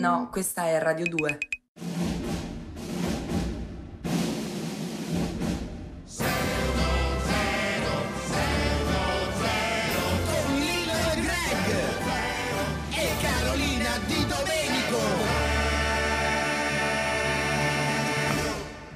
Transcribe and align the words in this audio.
No, 0.00 0.28
questa 0.30 0.66
è 0.66 0.78
Radio 0.80 1.06
2. 1.06 1.38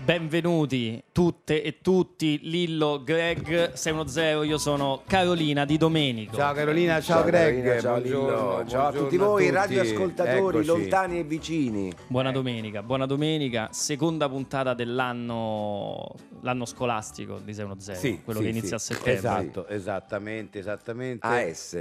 Benvenuti 0.05 1.00
tutte 1.12 1.62
e 1.62 1.80
tutti, 1.80 2.41
Lillo, 2.43 3.05
Greg 3.05 3.73
610, 3.75 4.48
io 4.48 4.59
sono 4.59 5.02
Carolina 5.07 5.64
Di 5.64 5.77
Domenico. 5.77 6.34
Ciao 6.34 6.52
Carolina, 6.55 7.01
ciao, 7.01 7.23
Greg, 7.23 7.62
Carolina, 7.62 7.80
ciao 7.80 8.01
buongiorno, 8.01 8.27
Lillo, 8.27 8.37
ciao 8.37 8.48
a 8.48 8.91
buongiorno 8.91 9.01
tutti 9.01 9.16
voi 9.16 9.45
tutti. 9.45 9.55
radioascoltatori 9.55 10.57
Eccoci. 10.59 10.66
lontani 10.66 11.19
e 11.20 11.23
vicini. 11.23 11.93
Buona 12.09 12.33
domenica, 12.33 12.83
buona 12.83 13.07
domenica, 13.07 13.69
seconda 13.70 14.29
puntata 14.29 14.74
dell'anno 14.74 16.12
l'anno 16.41 16.65
scolastico 16.65 17.38
di 17.38 17.55
610, 17.55 18.01
Sì, 18.01 18.21
quello 18.24 18.41
sì, 18.41 18.45
che 18.46 18.51
inizia 18.51 18.79
sì. 18.79 18.93
a 18.93 18.96
settembre. 18.96 19.12
Esatto, 19.15 19.69
esattamente, 19.69 20.59
esattamente. 20.59 21.24
AS, 21.24 21.79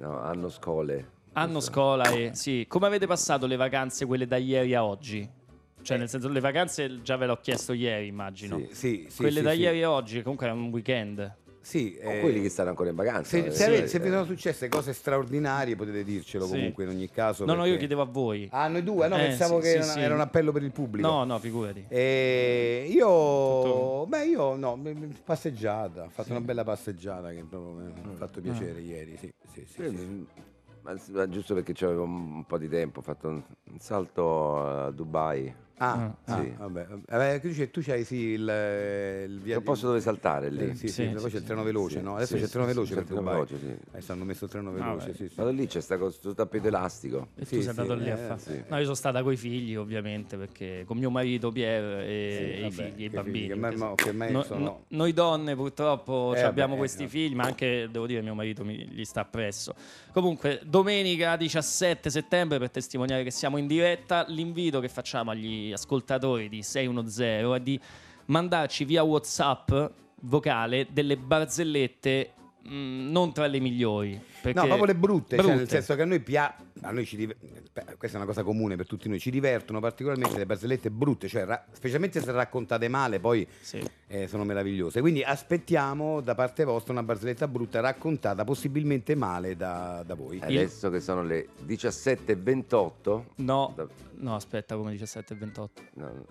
no, 0.00 0.20
hanno 0.20 0.48
scole. 0.48 1.10
Anno 1.34 1.60
scuola 1.60 2.10
e 2.10 2.32
sì, 2.34 2.66
come 2.68 2.86
avete 2.88 3.06
passato 3.06 3.46
le 3.46 3.56
vacanze 3.56 4.04
quelle 4.04 4.26
da 4.26 4.36
ieri 4.36 4.74
a 4.74 4.84
oggi? 4.84 5.26
Cioè, 5.82 5.96
nel 5.98 6.08
senso, 6.08 6.28
le 6.28 6.40
vacanze 6.40 7.02
già 7.02 7.16
ve 7.16 7.26
l'ho 7.26 7.38
chiesto 7.40 7.72
ieri, 7.72 8.06
immagino. 8.06 8.58
Sì, 8.58 8.68
sì, 8.72 9.06
sì, 9.08 9.16
quelle 9.16 9.38
sì, 9.38 9.42
da 9.42 9.50
sì. 9.52 9.60
ieri 9.60 9.82
a 9.82 9.90
oggi, 9.90 10.16
che 10.16 10.22
comunque 10.22 10.46
era 10.46 10.54
un 10.54 10.68
weekend. 10.68 11.36
Sì, 11.64 11.96
O 12.02 12.10
eh, 12.10 12.18
quelli 12.20 12.40
che 12.42 12.48
stanno 12.48 12.70
ancora 12.70 12.90
in 12.90 12.96
vacanza. 12.96 13.30
se, 13.30 13.46
eh, 13.46 13.50
se 13.52 13.86
se 13.86 13.96
eh. 13.98 14.00
vi 14.00 14.08
sono 14.08 14.24
successe 14.24 14.68
cose 14.68 14.92
straordinarie 14.92 15.76
potete 15.76 16.02
dircelo 16.02 16.44
Sì. 16.46 16.52
comunque 16.54 16.82
in 16.82 16.90
ogni 16.90 17.08
caso. 17.08 17.44
No, 17.44 17.52
no, 17.52 17.58
io 17.60 17.62
perché- 17.72 17.78
chiedevo 17.78 18.02
a 18.02 18.06
voi. 18.06 18.48
Ah, 18.50 18.66
noi 18.66 18.82
due? 18.82 19.06
No, 19.06 19.16
Eh, 19.16 19.26
pensavo 19.26 19.56
sì, 19.60 19.62
che 19.62 19.68
sì, 19.70 19.76
era, 19.76 19.84
sì. 19.84 20.00
era 20.00 20.14
un 20.14 20.20
appello 20.22 20.50
per 20.50 20.64
il 20.64 20.72
pubblico. 20.72 21.06
No, 21.08 21.22
no, 21.22 21.38
figurati. 21.38 21.84
E 21.88 22.86
io, 22.90 23.06
Tutto- 23.06 24.06
beh, 24.08 24.24
io 24.26 24.56
no, 24.56 24.80
passeggiata, 25.24 26.02
ho 26.02 26.08
fatto 26.08 26.30
una 26.30 26.40
bella 26.40 26.64
passeggiata 26.64 27.30
che 27.30 27.44
proprio 27.48 27.74
mi 27.74 27.92
Mm. 28.06 28.10
ha 28.10 28.16
fatto 28.16 28.40
piacere 28.40 28.80
ieri. 28.80 29.16
Sì, 29.18 29.32
sì, 29.52 29.64
sì, 29.64 29.88
Sì, 29.88 29.96
sì. 29.96 30.26
ma- 30.82 30.96
ma 31.12 31.28
giusto 31.28 31.54
perché 31.54 31.72
c'avevo 31.74 32.02
un 32.02 32.44
po' 32.44 32.58
di 32.58 32.68
tempo, 32.68 32.98
ho 32.98 33.02
fatto 33.02 33.28
un, 33.28 33.40
un 33.70 33.78
salto 33.78 34.58
a 34.66 34.90
Dubai. 34.90 35.54
Ah, 35.84 35.94
Ah, 35.94 36.16
ah, 36.26 36.40
sì. 36.40 36.52
vabbè. 36.56 36.86
vabbè. 37.08 37.40
tu, 37.40 37.48
c'hai- 37.52 37.70
tu 37.72 37.80
c'hai 37.82 38.04
sì 38.04 38.16
il, 38.16 38.40
il 38.42 38.46
C'è 38.46 39.26
via 39.42 39.56
un 39.58 39.64
posto 39.64 39.88
dove 39.88 40.00
saltare 40.00 40.46
Eh, 40.46 40.50
lì. 40.50 40.74
sì, 40.76 40.86
sì, 40.86 40.92
Sì, 40.92 41.08
poi 41.08 41.18
sì, 41.22 41.30
c'è 41.30 41.36
il 41.38 41.42
treno 41.42 41.62
veloce, 41.64 41.98
sì, 41.98 42.04
no? 42.04 42.14
Adesso 42.14 42.34
sì, 42.34 42.38
c'è 42.38 42.44
il 42.44 42.50
treno 42.50 42.66
veloce 42.66 42.94
c'è 42.94 43.02
per 43.02 43.16
Dubai. 43.16 43.32
veloce, 43.34 43.58
sì. 43.58 43.76
Adesso 43.90 44.12
hanno 44.12 44.24
messo 44.24 44.44
il 44.44 44.50
treno 44.50 44.70
Ah, 44.70 44.72
veloce, 44.74 45.06
beh. 45.08 45.14
sì, 45.14 45.28
sì. 45.28 45.34
Vado 45.34 45.50
lì, 45.50 45.66
c'è 45.66 45.80
sta 45.80 45.98
cosa- 45.98 46.14
sto 46.16 46.34
tappeto 46.34 46.68
elastico. 46.68 47.28
E 47.34 47.40
tu 47.40 47.46
Sì, 47.46 47.60
sei 47.62 47.68
andato 47.70 47.94
lì 47.94 48.10
a 48.10 48.14
eh, 48.14 48.26
fare. 48.26 48.38
sì. 48.38 48.62
No, 48.68 48.76
io 48.76 48.82
sono 48.84 48.94
stata 48.94 49.22
con 49.24 49.32
i 49.32 49.36
figli, 49.36 49.74
ovviamente, 49.74 50.36
perché 50.36 50.84
con 50.86 50.98
mio 50.98 51.10
marito 51.10 51.50
Pier 51.50 51.82
e, 52.06 52.54
Sì, 52.60 52.64
i 52.66 52.70
figli, 52.70 53.02
i 53.04 53.08
bambini. 53.08 53.46
che 53.48 53.54
me- 53.56 53.60
perché 53.70 53.76
mo- 53.76 53.94
che 53.96 54.12
me 54.12 54.30
no- 54.30 54.42
sono- 54.44 54.64
no- 54.64 54.84
noi 54.88 55.12
donne 55.12 55.56
purtroppo 55.56 56.32
Eh, 56.34 56.38
ci 56.38 56.44
abbiamo 56.44 56.70
vabbè, 56.70 56.78
questi 56.78 57.04
eh, 57.04 57.08
figli, 57.08 57.34
ma 57.34 57.42
anche 57.44 57.88
devo 57.90 58.06
dire 58.06 58.20
mio 58.22 58.34
marito 58.34 58.64
mi- 58.64 58.86
gli 58.88 59.04
sta 59.04 59.22
appresso. 59.22 59.74
Comunque, 60.12 60.60
domenica 60.64 61.34
17 61.36 62.08
settembre, 62.08 62.58
per 62.58 62.70
testimoniare 62.70 63.24
che 63.24 63.30
siamo 63.32 63.56
in 63.56 63.66
diretta, 63.66 64.24
l'invito 64.28 64.78
che 64.78 64.88
facciamo 64.88 65.30
agli 65.32 65.71
ascoltatori 65.72 66.48
di 66.48 66.62
610 66.62 67.52
è 67.54 67.60
di 67.60 67.80
mandarci 68.26 68.84
via 68.84 69.02
WhatsApp 69.02 69.72
vocale 70.22 70.86
delle 70.90 71.16
barzellette 71.16 72.32
mh, 72.62 73.10
non 73.10 73.32
tra 73.32 73.46
le 73.46 73.60
migliori. 73.60 74.20
Perché 74.42 74.58
No, 74.58 74.66
proprio 74.66 74.86
le 74.86 74.94
brutte, 74.96 75.36
cioè 75.36 75.46
nel 75.46 75.56
brutte. 75.56 75.70
senso 75.70 75.94
che 75.94 76.02
a 76.02 76.04
noi 76.04 76.20
piace, 76.20 76.54
a 76.80 76.90
noi 76.90 77.06
ci 77.06 77.16
div- 77.16 77.36
beh, 77.72 77.96
questa 77.96 78.16
è 78.16 78.20
una 78.20 78.28
cosa 78.28 78.42
comune 78.42 78.74
per 78.76 78.86
tutti 78.86 79.08
noi, 79.08 79.20
ci 79.20 79.30
divertono 79.30 79.78
particolarmente 79.80 80.36
le 80.36 80.46
barzellette 80.46 80.90
brutte, 80.90 81.28
cioè 81.28 81.44
ra- 81.44 81.64
specialmente 81.70 82.20
se 82.20 82.32
raccontate 82.32 82.88
male, 82.88 83.20
poi 83.20 83.46
Sì. 83.60 83.80
eh, 84.08 84.26
sono 84.26 84.44
meravigliose. 84.44 85.00
Quindi 85.00 85.22
aspettiamo 85.22 86.20
da 86.20 86.34
parte 86.34 86.64
vostra 86.64 86.92
una 86.92 87.02
barzelletta 87.04 87.46
brutta 87.46 87.80
raccontata 87.80 88.42
possibilmente 88.44 89.14
male 89.14 89.54
da, 89.56 90.02
da 90.04 90.14
voi. 90.14 90.40
Adesso 90.42 90.90
che 90.90 91.00
sono 91.00 91.22
le 91.22 91.48
17.28. 91.64 93.24
No, 93.36 93.72
Da- 93.76 93.86
no, 94.16 94.34
aspetta, 94.34 94.76
come 94.76 94.90
17 94.92 95.34
e 95.34 95.36
28. 95.36 95.82
no, 95.94 96.24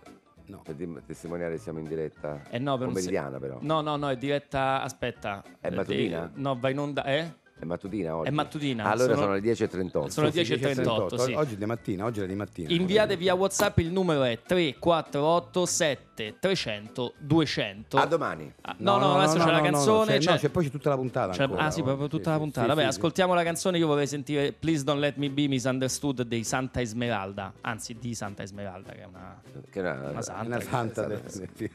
No. 0.48 0.62
per 0.64 0.76
dim- 0.76 1.02
testimoniare 1.06 1.58
siamo 1.58 1.80
in 1.80 1.86
diretta. 1.88 2.42
Eh 2.50 2.60
no, 2.60 2.78
per 2.78 2.88
un 2.88 2.94
se- 2.96 3.00
Pomeridiana 3.02 3.40
però. 3.40 3.58
No, 3.62 3.82
no, 3.82 3.96
no, 3.96 4.10
è 4.10 4.18
diretta. 4.18 4.82
Aspetta. 4.82 5.44
È 5.60 5.68
Eh, 5.68 5.72
mattutina? 5.72 6.26
eh, 6.26 6.30
no, 6.36 6.58
va 6.60 6.70
in 6.70 6.80
onda. 6.80 7.04
Eh? 7.06 7.40
È 7.62 7.66
mattutina 7.66 8.16
oggi? 8.18 8.28
È 8.30 8.32
mattutina, 8.32 8.86
Allora 8.86 9.14
sono- 9.14 9.22
sono, 9.22 9.34
le 9.34 9.40
10.38. 9.42 10.10
sono 10.10 10.26
le 10.26 10.32
Sì, 10.32 10.40
10.38, 10.40 11.18
sì. 11.20 11.34
Oggi 11.34 11.54
è 11.54 11.58
di 11.58 11.66
mattina, 11.66 12.06
oggi 12.06 12.18
era 12.18 12.28
di 12.28 12.34
mattina. 12.36 12.72
Inviate 12.72 13.16
via 13.18 13.36
WhatsApp 13.36 13.78
il 13.78 13.92
numero 13.92 14.24
è 14.24 14.40
348 14.44 15.66
7 15.68 16.11
300 16.40 17.14
200. 17.18 17.98
A 17.98 18.06
domani. 18.06 18.52
Ah, 18.62 18.76
no, 18.78 18.98
no, 18.98 19.16
adesso 19.18 19.38
c'è 19.44 19.52
la 19.52 19.62
canzone. 19.62 20.12
c'è, 20.14 20.20
c'è- 20.20 20.32
no, 20.32 20.38
c'è 20.38 20.50
poi 20.50 20.64
c'è 20.66 20.70
tutta 20.70 20.90
la 20.90 20.96
puntata. 20.96 21.42
ancora, 21.44 21.64
ah, 21.66 21.72
sì, 21.72 21.80
oh. 21.82 21.84
proprio 21.84 22.08
tutta 22.08 22.24
Sì, 22.26 22.30
la 22.32 22.38
puntata. 22.38 22.62
sì, 22.62 22.68
Vabbè, 22.68 22.82
sì, 22.86 22.92
sì. 22.92 22.98
ascoltiamo 22.98 23.34
la 23.34 23.44
canzone. 23.44 23.78
Io 23.78 23.88
vorrei 23.88 24.08
sentire 24.08 24.52
Please 24.54 24.84
Don't 24.84 25.00
Let 25.00 25.16
Me 25.18 25.30
Be 25.30 25.48
Misunderstood 25.48 26.22
dei 26.24 26.44
Santa 26.44 26.82
Esmeralda. 26.82 27.54
Anzi, 27.62 27.96
di 28.00 28.14
Santa 28.14 28.44
Esmeralda, 28.44 28.92
che 28.92 29.02
è 29.02 29.06
una. 29.06 29.42
Che 29.70 29.80
era, 29.80 30.10
Una 30.10 30.22
santa. 30.22 30.46
Una 30.46 30.60
santa 30.60 31.08
sì. 31.28 31.50
Che 31.56 31.72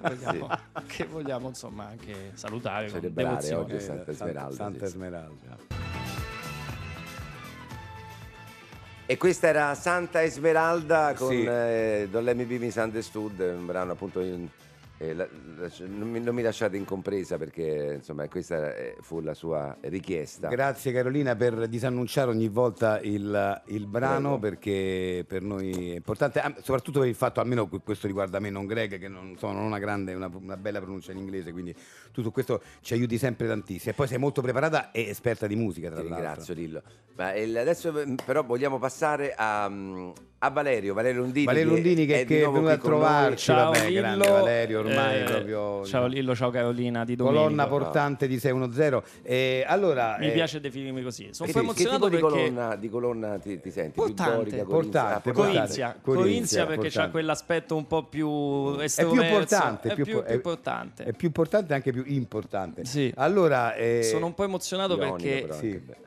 vogliamo, 0.00 0.48
che 0.86 1.04
vogliamo, 1.06 1.48
insomma 1.48 1.86
anche 1.86 2.30
salutare. 2.34 2.88
Celebrare 2.88 3.54
oggi. 3.54 3.80
Santa 3.80 4.10
Esmeralda, 4.10 4.54
Santa. 4.54 4.84
Esmeralda. 4.84 6.03
E 9.06 9.18
questa 9.18 9.48
era 9.48 9.74
Santa 9.74 10.22
Esmeralda 10.22 11.12
con 11.14 11.28
Sì. 11.28 11.44
eh, 11.44 12.08
Don't 12.10 12.24
Let 12.24 12.36
Me 12.36 12.44
Be 12.44 12.56
Misunderstood, 12.58 13.38
un 13.38 13.66
brano 13.66 13.92
appunto 13.92 14.20
in- 14.20 14.48
la- 14.98 15.26
la- 15.56 15.70
non, 15.86 16.08
mi, 16.08 16.20
non 16.20 16.34
mi 16.34 16.42
lasciate 16.42 16.76
incompresa 16.76 17.36
perché 17.36 17.94
insomma 17.96 18.28
questa 18.28 18.74
eh, 18.74 18.96
fu 19.00 19.20
la 19.20 19.34
sua 19.34 19.76
richiesta. 19.80 20.48
Grazie 20.48 20.92
Carolina 20.92 21.34
per 21.34 21.66
disannunciare 21.66 22.30
ogni 22.30 22.48
volta 22.48 23.00
il, 23.00 23.62
il 23.66 23.86
brano 23.86 24.38
Prego. 24.38 24.38
perché 24.38 25.24
per 25.26 25.42
noi 25.42 25.90
è 25.90 25.96
importante, 25.96 26.40
soprattutto 26.62 27.00
per 27.00 27.08
il 27.08 27.14
fatto, 27.16 27.40
almeno 27.40 27.66
que- 27.68 27.80
questo 27.80 28.06
riguarda 28.06 28.38
me, 28.38 28.50
non 28.50 28.66
Greg, 28.66 28.98
che 28.98 29.08
non, 29.08 29.36
so, 29.36 29.50
non 29.50 29.64
ho 29.64 29.66
una 29.66 29.78
grande, 29.80 30.14
una, 30.14 30.30
una 30.32 30.56
bella 30.56 30.78
pronuncia 30.80 31.10
in 31.12 31.18
inglese, 31.18 31.50
quindi 31.52 31.74
tu 32.12 32.22
su 32.22 32.30
questo 32.30 32.62
ci 32.80 32.94
aiuti 32.94 33.18
sempre 33.18 33.46
tantissimo. 33.48 33.90
E 33.90 33.94
poi 33.94 34.06
sei 34.06 34.18
molto 34.18 34.42
preparata 34.42 34.92
e 34.92 35.08
esperta 35.08 35.46
di 35.48 35.56
musica, 35.56 35.88
tra 35.90 36.00
Ti 36.00 36.08
l'altro. 36.08 36.24
ringrazio 36.24 36.54
Lillo. 36.54 36.82
Ma 37.16 37.34
il- 37.34 37.56
adesso 37.58 37.98
eh, 37.98 38.14
però 38.24 38.42
vogliamo 38.44 38.78
passare 38.78 39.34
a, 39.36 39.68
mm, 39.68 40.10
a 40.44 40.50
Valerio, 40.50 40.94
Valerio 40.94 41.20
Lundini. 41.22 41.46
Valerio 41.46 41.70
Lundini 41.70 42.06
che, 42.06 42.20
è 42.20 42.24
che 42.24 42.38
è 42.38 42.42
nuovo 42.42 42.56
venuto 42.62 42.72
a 42.74 42.78
trovarci, 42.78 43.44
Ciao 43.46 43.70
vabbè, 43.72 43.86
Lillo, 43.88 44.00
grande 44.00 44.28
Valerio, 44.28 44.78
ormai 44.80 45.20
eh, 45.20 45.24
proprio 45.24 45.84
Ciao 45.86 46.06
Lillo, 46.06 46.34
ciao 46.34 46.50
Carolina 46.50 47.04
di 47.04 47.16
Domenico. 47.16 47.42
colonna 47.42 47.66
portante 47.66 48.26
di 48.28 48.38
610. 48.38 49.02
E 49.22 49.64
allora, 49.66 50.16
Mi 50.18 50.28
eh, 50.28 50.32
piace 50.32 50.60
definirmi 50.60 51.02
così. 51.02 51.28
Sono 51.32 51.50
Che, 51.50 51.58
un 51.58 51.66
po' 51.66 51.72
che 51.72 51.76
tipo 51.78 51.94
emozionato 51.94 52.08
di 52.08 52.20
perché 52.20 52.50
colonna, 52.52 52.76
di 52.76 52.88
colonna 52.88 53.38
ti, 53.38 53.60
ti 53.60 53.70
senti? 53.70 53.92
Più 53.92 54.02
Portante. 54.02 54.64
Portante, 54.64 54.64
corinzia? 54.64 55.00
Ah, 55.16 55.20
portante. 55.20 55.32
Corinzia, 55.32 55.96
Corinzia, 56.02 56.66
perché 56.66 56.82
portante. 56.82 57.08
ha 57.08 57.10
quell'aspetto 57.10 57.76
un 57.76 57.86
po' 57.86 58.02
più 58.04 58.76
è 58.76 58.86
più 59.06 59.20
importante, 59.22 59.88
è 59.88 59.94
più, 59.94 60.04
più, 60.04 60.14
po- 60.16 60.22
più 60.22 60.34
importante. 60.34 61.04
È 61.04 61.12
più 61.12 61.26
importante 61.28 61.72
e 61.72 61.76
anche 61.76 61.92
più 61.92 62.04
importante. 62.06 62.84
Sì. 62.84 63.12
Allora, 63.16 63.74
eh, 63.74 64.02
Sono 64.02 64.26
un 64.26 64.34
po' 64.34 64.44
emozionato 64.44 64.96
perché, 64.98 65.48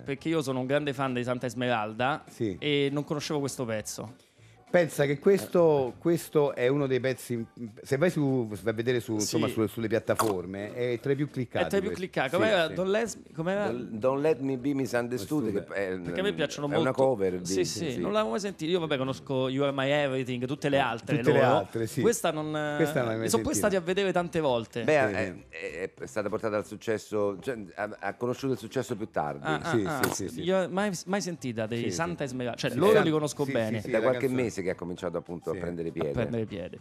perché 0.03 0.29
io 0.29 0.41
sono 0.41 0.59
un 0.59 0.65
grande 0.65 0.93
fan 0.93 1.13
di 1.13 1.23
Santa 1.23 1.45
Esmeralda 1.47 2.23
Sì. 2.29 2.55
e 2.59 2.89
non 2.91 3.03
conoscevo 3.03 3.39
questo 3.39 3.65
pezzo. 3.65 4.25
Pensa 4.69 5.05
che 5.05 5.17
questo, 5.19 5.93
questo 5.97 6.53
è 6.53 6.67
uno 6.67 6.87
dei 6.87 6.99
pezzi. 6.99 7.45
Se 7.81 7.97
vai, 7.97 8.09
su, 8.09 8.47
vai 8.47 8.59
a 8.65 8.71
vedere 8.73 8.99
su, 8.99 9.13
Sì. 9.13 9.21
insomma, 9.21 9.47
sulle, 9.47 9.67
sulle 9.67 9.87
piattaforme, 9.87 10.73
è 10.73 10.99
tra 10.99 11.11
i 11.13 11.15
più 11.15 11.29
cliccati. 11.29 11.65
È 11.65 11.67
tra 11.69 11.77
i 11.77 11.81
più 11.81 11.91
cliccati. 11.91 12.29
Sì, 12.29 12.35
Com'era? 12.35 12.67
sì. 12.67 12.73
Don 12.73 12.89
Les- 12.91 13.17
com'era? 13.33 13.67
Don't, 13.69 13.89
Don't 13.91 14.21
Let 14.21 14.39
Me 14.39 14.57
Be 14.57 14.73
Misunderstood, 14.73 15.51
che 15.51 15.73
è, 15.73 15.97
Perché 15.99 16.19
a 16.19 16.23
me 16.23 16.33
piacciono 16.33 16.67
è 16.67 16.69
molto. 16.69 16.83
una 16.83 16.91
cover. 16.93 17.39
Di, 17.39 17.45
Sì, 17.45 17.65
sì, 17.65 17.97
non 17.97 18.11
l'avevo 18.11 18.31
mai 18.31 18.39
sentita. 18.39 18.71
Io, 18.71 18.79
vabbè, 18.79 18.97
conosco 18.97 19.47
You 19.49 19.63
Are 19.63 19.71
My 19.73 19.89
Everything, 19.89 20.45
tutte 20.45 20.69
le 20.69 20.79
altre. 20.79 21.17
Tutte 21.17 21.31
le 21.31 21.39
loro. 21.39 21.51
altre, 21.55 21.87
sì. 21.87 22.01
Questa 22.01 22.31
non. 22.31 22.75
Questa 22.77 22.99
non 23.01 23.07
mai 23.11 23.19
Mi 23.19 23.29
sono 23.29 23.43
poi 23.43 23.55
stati 23.55 23.75
a 23.75 23.81
vedere 23.81 24.11
tante 24.11 24.39
volte. 24.39 24.83
Beh, 24.83 24.91
Sì, 25.07 25.13
è, 25.15 25.33
è- 25.49 25.93
è 25.97 26.05
stata 26.05 26.29
portata 26.29 26.57
al 26.57 26.65
successo, 26.65 27.37
cioè, 27.41 27.57
ha, 27.75 27.89
ha 27.99 28.13
conosciuto 28.15 28.53
il 28.53 28.59
successo 28.59 28.95
più 28.95 29.09
tardi. 29.09 29.45
Ah, 29.45 29.59
ah, 29.61 29.69
sì, 29.75 29.83
ah, 29.85 30.01
sì, 30.03 30.13
sì, 30.13 30.29
sì. 30.29 30.41
Io 30.43 30.67
mai, 30.69 30.91
mai 31.05 31.21
sentita 31.21 31.65
dei 31.65 31.83
Sì, 31.83 31.91
Santa 31.91 32.23
Esmeralda. 32.25 32.57
Cioè, 32.59 32.71
Sì, 32.71 32.77
loro 32.77 33.01
li 33.01 33.09
conosco 33.11 33.45
bene. 33.45 33.81
da 33.81 34.01
qualche 34.01 34.19
canzone. 34.27 34.55
Mese 34.57 34.61
che 34.63 34.69
ha 34.71 34.75
cominciato 34.75 35.17
appunto 35.17 35.51
Sì. 35.51 35.57
a 35.57 35.59
prendere 35.59 35.89
A 35.89 35.91
piede. 35.91 36.11
prendere 36.11 36.45
piede. 36.45 36.79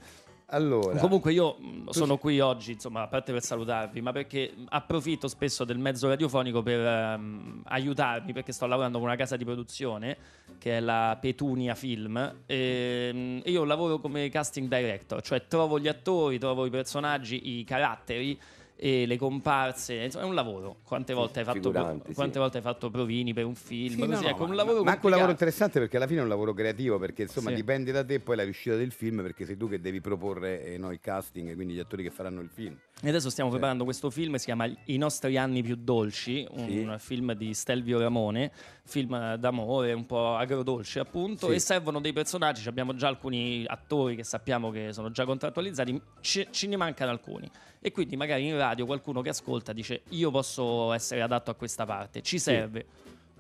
Allora, 0.50 1.00
Comunque 1.00 1.32
io 1.32 1.56
mh, 1.58 1.88
sono 1.90 2.18
qui 2.18 2.38
oggi, 2.38 2.72
insomma, 2.72 3.02
a 3.02 3.08
parte 3.08 3.32
per 3.32 3.42
salutarvi, 3.42 4.00
ma 4.00 4.12
perché 4.12 4.54
approfitto 4.68 5.26
spesso 5.26 5.64
del 5.64 5.76
mezzo 5.76 6.06
radiofonico 6.06 6.62
per 6.62 6.78
ehm, 6.78 7.62
aiutarmi, 7.64 8.32
perché 8.32 8.52
sto 8.52 8.66
lavorando 8.66 8.98
con 8.98 9.08
una 9.08 9.16
casa 9.16 9.36
di 9.36 9.44
produzione 9.44 10.16
che 10.58 10.76
è 10.76 10.80
la 10.80 11.18
Petunia 11.20 11.74
Film 11.74 12.42
e 12.46 13.10
mh, 13.12 13.40
io 13.50 13.64
lavoro 13.64 13.98
come 13.98 14.28
casting 14.28 14.68
director, 14.68 15.20
cioè 15.20 15.48
trovo 15.48 15.80
gli 15.80 15.88
attori, 15.88 16.38
trovo 16.38 16.64
i 16.64 16.70
personaggi, 16.70 17.58
i 17.58 17.64
caratteri 17.64 18.38
e 18.78 19.06
le 19.06 19.16
comparse, 19.16 19.94
insomma 19.94 20.24
è 20.24 20.28
un 20.28 20.34
lavoro. 20.34 20.76
Quante 20.84 21.14
volte 21.14 21.38
hai 21.40 21.44
fatto, 21.46 21.56
figuranti, 21.56 22.12
quante 22.12 22.34
sì. 22.34 22.38
volte 22.38 22.56
hai 22.58 22.62
fatto 22.62 22.90
provini 22.90 23.32
per 23.32 23.46
un 23.46 23.54
film? 23.54 23.94
Sì, 23.94 24.00
no, 24.00 24.06
così, 24.06 24.22
no, 24.24 24.28
ecco, 24.30 24.42
ma- 24.44 24.50
un 24.50 24.54
lavoro 24.56 24.84
ma 24.84 24.90
anche 24.92 25.06
un 25.06 25.10
lavoro 25.12 25.30
interessante 25.30 25.78
perché 25.80 25.96
alla 25.96 26.06
fine 26.06 26.20
è 26.20 26.22
un 26.22 26.28
lavoro 26.28 26.52
creativo 26.52 26.98
perché 26.98 27.22
insomma 27.22 27.48
Sì. 27.48 27.54
dipende 27.56 27.90
da 27.90 28.04
te 28.04 28.20
poi 28.20 28.36
la 28.36 28.44
riuscita 28.44 28.76
del 28.76 28.92
film 28.92 29.22
perché 29.22 29.46
sei 29.46 29.56
tu 29.56 29.68
che 29.68 29.80
devi 29.80 30.00
proporre 30.00 30.62
eh, 30.64 30.76
no, 30.78 30.92
il 30.92 31.00
casting 31.00 31.54
quindi 31.54 31.74
gli 31.74 31.78
attori 31.78 32.02
che 32.02 32.10
faranno 32.10 32.40
il 32.42 32.50
film 32.52 32.76
E 33.02 33.08
adesso 33.08 33.28
stiamo 33.30 33.50
Sì. 33.50 33.56
preparando 33.56 33.84
questo 33.84 34.08
film, 34.10 34.36
si 34.36 34.46
chiama 34.46 34.66
I 34.84 34.96
nostri 34.96 35.36
anni 35.36 35.62
più 35.62 35.76
dolci, 35.76 36.46
un 36.50 36.96
Sì. 36.98 37.04
film 37.06 37.34
di 37.34 37.52
Stelvio 37.52 37.98
Ramone, 37.98 38.50
film 38.84 39.34
d'amore, 39.34 39.92
un 39.92 40.06
po' 40.06 40.34
agrodolce 40.34 41.00
appunto, 41.00 41.48
Sì. 41.48 41.54
e 41.54 41.58
servono 41.58 42.00
dei 42.00 42.14
personaggi, 42.14 42.62
ci 42.62 42.68
abbiamo 42.68 42.94
già 42.94 43.08
alcuni 43.08 43.64
attori 43.66 44.16
che 44.16 44.24
sappiamo 44.24 44.70
che 44.70 44.92
sono 44.94 45.10
già 45.10 45.24
contrattualizzati, 45.26 46.00
ce, 46.20 46.48
ce 46.50 46.66
ne 46.68 46.76
mancano 46.76 47.10
alcuni. 47.10 47.50
E 47.80 47.92
quindi 47.92 48.16
magari 48.16 48.46
in 48.46 48.56
radio 48.56 48.86
qualcuno 48.86 49.20
che 49.22 49.28
ascolta 49.28 49.72
dice 49.72 50.02
io 50.10 50.30
posso 50.30 50.92
essere 50.92 51.22
adatto 51.22 51.50
a 51.50 51.54
questa 51.54 51.84
parte, 51.84 52.22
ci 52.22 52.38
serve. 52.38 52.86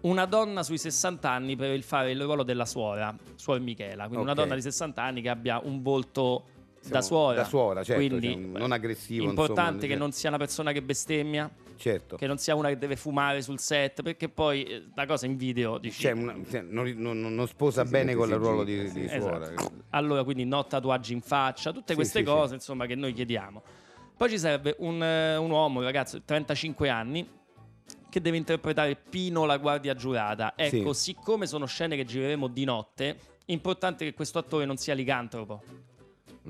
Una 0.02 0.24
donna 0.26 0.62
sui 0.62 0.78
60 0.78 1.28
anni 1.28 1.56
per 1.56 1.70
il 1.72 1.82
fare 1.82 2.12
il 2.12 2.20
ruolo 2.22 2.42
della 2.44 2.66
suora, 2.66 3.16
suor 3.34 3.60
Michela, 3.60 4.04
quindi 4.06 4.22
una 4.22 4.32
Ok. 4.32 4.38
donna 4.38 4.54
di 4.54 4.60
60 4.62 5.02
anni 5.02 5.20
che 5.22 5.28
abbia 5.30 5.60
un 5.64 5.82
volto 5.82 6.44
da 6.86 7.02
suora. 7.02 7.38
da 7.40 7.44
suora, 7.44 7.82
certo, 7.82 8.06
Quindi, 8.16 8.28
cioè, 8.32 8.58
non 8.60 8.70
aggressivo, 8.70 9.24
Importante 9.24 9.74
insomma, 9.76 9.92
che 9.92 9.98
non 9.98 10.12
sia 10.12 10.28
una 10.28 10.38
persona 10.38 10.70
che 10.70 10.82
bestemmia, 10.82 11.50
certo 11.76 12.14
che 12.16 12.26
non 12.28 12.38
sia 12.38 12.54
una 12.54 12.68
che 12.68 12.78
deve 12.78 12.94
fumare 12.94 13.42
sul 13.42 13.58
set, 13.58 14.02
perché 14.02 14.28
poi 14.28 14.62
eh, 14.62 14.84
la 14.94 15.06
cosa 15.06 15.26
in 15.26 15.36
video 15.36 15.78
dici. 15.78 16.02
Cioè, 16.02 16.12
una- 16.12 16.36
cioè, 16.48 16.60
non, 16.60 16.88
non- 16.96 17.34
non 17.34 17.48
sposa 17.48 17.80
Sì, 17.80 17.86
sì, 17.88 17.92
bene 17.92 18.14
con 18.14 18.28
il 18.28 18.36
ruolo 18.36 18.62
di, 18.62 18.88
sì. 18.88 19.00
di 19.00 19.08
suora 19.08 19.50
Esatto. 19.52 19.72
Allora, 19.90 20.22
quindi 20.22 20.44
no 20.44 20.64
tatuaggi 20.64 21.14
in 21.14 21.22
faccia, 21.22 21.72
tutte 21.72 21.88
Sì, 21.88 21.94
queste 21.96 22.18
sì, 22.20 22.24
cose, 22.24 22.54
insomma, 22.54 22.86
che 22.86 22.94
noi 22.94 23.12
chiediamo. 23.12 23.62
Poi 24.16 24.30
ci 24.30 24.38
serve 24.38 24.76
un, 24.78 25.02
eh, 25.02 25.36
un 25.36 25.50
uomo, 25.50 25.80
un 25.80 25.84
ragazzo 25.84 26.16
di 26.16 26.24
35 26.24 26.88
anni, 26.88 27.28
che 28.08 28.20
deve 28.22 28.38
interpretare 28.38 28.96
Pino 28.96 29.44
la 29.44 29.58
guardia 29.58 29.94
giurata. 29.94 30.54
Ecco, 30.56 30.94
siccome 30.94 31.46
sono 31.46 31.66
scene 31.66 31.96
che 31.96 32.04
gireremo 32.06 32.48
di 32.48 32.64
notte, 32.64 33.18
importante 33.46 34.06
che 34.06 34.14
questo 34.14 34.38
attore 34.38 34.64
non 34.64 34.78
sia 34.78 34.94
licantropo. 34.94 35.62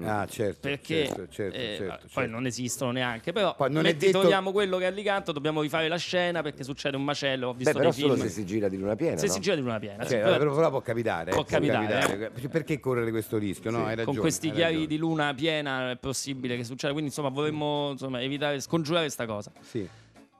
Ah 0.04 0.26
certo 0.26 0.58
Perché 0.60 1.06
certo, 1.06 1.28
certo, 1.28 1.56
eh, 1.56 1.74
certo, 1.78 1.96
poi 2.00 2.08
certo. 2.10 2.30
non 2.30 2.46
esistono 2.46 2.90
neanche. 2.90 3.32
Però 3.32 3.54
Poi 3.54 3.70
non 3.70 3.84
è 3.86 3.88
metti, 3.92 4.06
detto- 4.06 4.20
togliamo 4.22 4.52
quello 4.52 4.78
che 4.78 4.84
è 4.84 4.86
allicanto, 4.86 5.32
dobbiamo 5.32 5.62
rifare 5.62 5.88
la 5.88 5.96
scena 5.96 6.42
perché 6.42 6.64
succede 6.64 6.96
un 6.96 7.04
macello. 7.04 7.48
Ho 7.48 7.52
Beh, 7.52 7.58
visto 7.58 7.72
però 7.78 7.90
dei 7.90 8.00
solo 8.00 8.14
film. 8.14 8.26
se 8.26 8.32
si 8.32 8.44
gira 8.46 8.68
di 8.68 8.76
luna 8.76 8.96
piena. 8.96 9.16
Se 9.16 9.26
no? 9.26 9.32
si 9.32 9.40
gira 9.40 9.54
di 9.54 9.60
luna 9.62 9.78
piena. 9.78 10.02
Cioè, 10.02 10.08
sì, 10.08 10.16
però, 10.16 10.36
però- 10.38 10.54
però 10.54 10.70
può 10.70 10.80
capitare, 10.80 11.30
eh, 11.30 11.34
Può 11.34 11.44
capitare, 11.44 12.30
Perché 12.50 12.78
correre 12.80 13.10
questo 13.10 13.38
rischio? 13.38 13.70
No, 13.70 13.78
Sì. 13.78 13.82
hai 13.84 13.88
ragione, 13.90 14.04
con 14.04 14.16
questi 14.16 14.50
ragione. 14.50 14.86
di 14.86 14.96
luna 14.98 15.34
piena 15.34 15.90
è 15.90 15.96
possibile 15.96 16.56
che 16.56 16.64
succeda. 16.64 16.92
Quindi, 16.92 17.10
insomma, 17.10 17.28
vorremmo 17.30 17.90
insomma, 17.92 18.20
evitare, 18.20 18.60
scongiurare 18.60 19.04
questa 19.04 19.26
cosa. 19.26 19.50
Sì. 19.60 19.88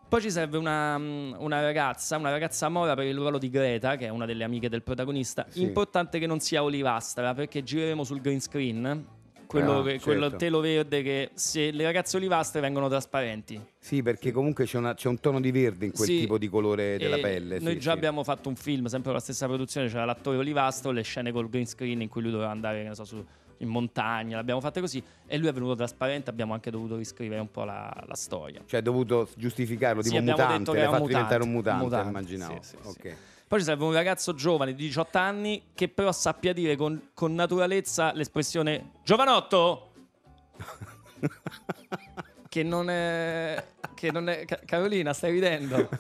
Poi 0.09 0.21
ci 0.21 0.31
serve 0.31 0.57
una, 0.57 0.97
mm, 0.97 1.33
una 1.39 1.61
ragazza, 1.61 2.17
una 2.17 2.31
ragazza 2.31 2.69
mora 2.69 2.95
per 2.95 3.07
il 3.07 3.17
ruolo 3.17 3.39
di 3.39 3.51
Greta, 3.51 3.97
che 3.97 4.07
è 4.07 4.09
una 4.09 4.25
delle 4.25 4.45
amiche 4.45 4.69
del 4.69 4.83
protagonista. 4.85 5.47
Sì. 5.49 5.63
Importante 5.63 6.21
che 6.21 6.29
non 6.29 6.39
sia 6.39 6.63
olivastra, 6.63 7.35
perché 7.35 7.65
gireremo 7.65 8.05
sul 8.05 8.21
green 8.21 8.41
screen. 8.41 9.05
Quello, 9.47 9.79
Ah, 9.79 9.83
che- 9.85 9.89
certo. 9.91 10.05
quello 10.05 10.37
telo 10.37 10.61
verde 10.61 11.03
che 11.03 11.31
se 11.35 11.71
le 11.71 11.85
ragazze 11.85 12.17
olivastre 12.17 12.61
vengono 12.61 12.89
trasparenti. 12.89 13.61
Sì, 13.79 14.03
perché 14.03 14.33
comunque 14.33 14.65
c'è, 14.65 14.79
una- 14.79 14.95
c'è 14.95 15.09
un 15.09 15.21
tono 15.21 15.41
di 15.41 15.51
verde 15.53 15.87
in 15.87 15.93
quel 15.93 16.09
Sì, 16.09 16.19
tipo 16.19 16.37
di 16.39 16.49
colore 16.49 16.99
della 16.99 17.19
pelle. 17.19 17.61
Noi 17.61 17.75
sì, 17.75 17.79
già 17.79 17.93
sì. 17.93 17.97
abbiamo 17.97 18.25
fatto 18.25 18.49
un 18.49 18.57
film, 18.57 18.87
sempre 18.87 19.05
con 19.11 19.15
la 19.15 19.21
stessa 19.21 19.47
produzione, 19.47 19.87
c'era 19.89 20.05
l'attore 20.05 20.39
olivastro, 20.39 20.91
le 20.91 21.03
scene 21.03 21.31
col 21.31 21.49
green 21.49 21.67
screen 21.67 22.01
in 22.03 22.09
cui 22.09 22.23
lui 22.23 22.33
doveva 22.33 22.51
andare, 22.51 22.93
so, 22.95 23.05
su- 23.05 23.25
in 23.61 23.69
montagna, 23.69 24.37
l'abbiamo 24.37 24.61
fatte 24.61 24.81
così 24.81 25.03
e 25.27 25.39
lui 25.39 25.49
è 25.49 25.53
venuto 25.53 25.75
trasparente, 25.77 26.29
abbiamo 26.29 26.53
anche 26.53 26.71
dovuto 26.71 26.97
riscrivere 26.97 27.41
un 27.41 27.51
po' 27.51 27.65
la, 27.65 27.91
la 28.07 28.15
storia. 28.15 28.61
Cioè, 28.67 28.81
hai 28.81 28.83
dovuto 28.85 29.29
giustificarlo, 29.37 30.03
Sì, 30.03 30.09
tipo 30.11 30.19
abbiamo 30.21 30.43
mutante, 30.43 30.73
l'hai 30.73 30.81
era 30.81 30.91
fatto 30.91 31.03
un 31.03 31.07
mutante, 31.09 31.37
diventare 31.37 31.43
un 31.43 31.51
mutante, 31.57 31.85
mutante, 31.85 32.09
immaginavo. 32.09 32.63
sì, 32.63 32.77
sì, 32.83 32.89
Ok. 32.89 33.17
Poi 33.49 33.61
ci 33.61 33.65
serve 33.65 33.85
un 33.85 33.93
ragazzo 33.93 34.35
giovane 34.35 34.75
di 34.75 34.87
18 34.87 35.19
anni 35.19 35.67
che 35.75 35.89
però 35.89 36.11
sappia 36.11 36.53
dire 36.53 36.75
con, 36.75 37.11
con 37.15 37.33
naturalezza 37.35 38.13
l'espressione 38.13 38.91
giovanotto 39.05 39.93
che 42.49 42.63
non 42.65 42.91
è 42.91 43.65
che 43.95 44.11
non 44.11 44.29
è 44.29 44.45
Ca- 44.45 44.61
Carolina 44.65 45.13
stai 45.13 45.31
ridendo 45.33 45.89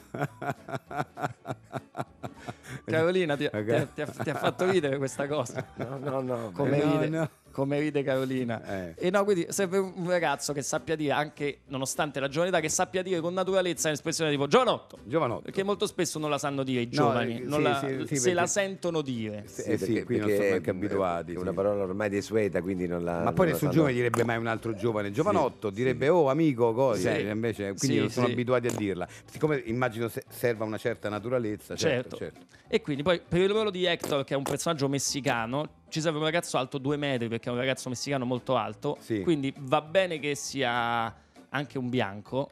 Carolina 2.84 3.37
ti, 3.37 3.49
ti 3.49 3.56
ha, 3.56 3.87
ti 3.87 4.00
ha- 4.02 4.06
ti 4.06 4.31
ha 4.31 4.34
fatto 4.34 4.69
ridere 4.70 4.99
questa 4.99 5.26
cosa 5.28 5.64
No, 5.76 5.99
no, 5.99 6.20
no. 6.20 6.50
come, 6.52 6.78
no, 6.78 6.92
ride, 7.00 7.08
no. 7.08 7.28
Come 7.56 7.79
ride 7.81 8.03
Carolina 8.03 8.61
Eh. 8.67 9.06
e 9.06 9.11
no 9.11 9.25
quindi 9.25 9.47
serve 9.49 9.79
un 9.79 10.06
ragazzo 10.08 10.53
che 10.53 10.61
sappia 10.61 10.94
dire 10.94 11.12
anche 11.12 11.61
nonostante 11.69 12.20
la 12.20 12.29
giovane 12.29 12.50
età 12.50 12.61
che 12.61 12.69
sappia 12.69 13.00
dire 13.03 13.20
con 13.20 13.32
naturalezza 13.32 13.88
l'espressione 13.88 14.31
tipo 14.31 14.47
giovanotto 14.47 14.99
Giovanotto. 15.05 15.43
perché 15.43 15.62
molto 15.62 15.87
spesso 15.87 16.19
non 16.19 16.29
la 16.29 16.37
sanno 16.37 16.62
dire 16.62 16.82
i 16.82 16.85
No, 16.85 16.91
giovani, 16.91 17.37
eh, 17.41 17.44
non 17.44 17.58
sì, 17.58 17.62
la- 17.62 17.79
sì, 17.79 17.87
sì, 17.87 17.94
se 17.94 18.06
perché- 18.14 18.32
la 18.35 18.47
sentono 18.47 19.00
dire. 19.00 19.44
Sì, 19.47 19.62
eh 19.62 19.79
sì, 19.79 20.03
qui 20.05 20.19
non 20.19 20.29
sono 20.29 20.41
neanche 20.43 20.70
abituati. 20.70 21.32
È 21.32 21.35
sì. 21.37 21.41
una 21.41 21.53
parola 21.53 21.82
ormai 21.85 22.08
desueta, 22.11 22.61
quindi 22.61 22.87
non 22.87 23.03
la. 23.05 23.23
Ma 23.23 23.32
poi 23.32 23.47
nessun 23.47 23.61
sanno- 23.61 23.73
giovane 23.73 23.94
direbbe 23.94 24.25
mai 24.25 24.37
un 24.37 24.47
altro 24.47 24.75
giovane. 24.75 25.11
Giovanotto 25.11 25.70
direbbe 25.70 26.09
oh 26.09 26.29
amico, 26.29 26.73
cosa? 26.75 27.14
Sì. 27.14 27.20
Invece, 27.23 27.75
quindi 27.75 27.97
Sì, 27.97 27.99
non 27.99 28.11
sono 28.11 28.26
sì. 28.26 28.32
abituati 28.32 28.67
a 28.67 28.73
dirla. 28.73 29.09
Siccome 29.25 29.62
immagino 29.67 30.09
se- 30.09 30.25
serva 30.29 30.64
una 30.64 30.79
certa 30.79 31.09
naturalezza, 31.09 31.75
certo, 31.76 32.17
Certo. 32.17 32.35
certo. 32.38 32.55
E 32.69 32.81
quindi 32.81 33.02
poi 33.02 33.20
per 33.26 33.41
il 33.41 33.49
ruolo 33.49 33.70
di 33.70 33.85
Hector, 33.85 34.25
che 34.25 34.35
è 34.35 34.37
un 34.37 34.43
personaggio 34.43 34.88
messicano, 34.88 35.85
ci 35.88 36.00
serve 36.00 36.19
un 36.19 36.25
ragazzo 36.25 36.59
alto 36.59 36.79
due 36.79 36.97
metri, 36.97 37.29
perché 37.29 37.49
è 37.49 37.53
un 37.53 37.59
ragazzo 37.59 37.88
messicano 37.88 38.25
molto 38.25 38.56
alto. 38.56 38.97
Sì. 39.00 39.21
Quindi 39.23 39.53
va 39.59 39.81
bene 39.81 40.19
che 40.19 40.35
sia 40.35 41.15
anche 41.49 41.79
un 41.79 41.88
bianco. 41.88 42.50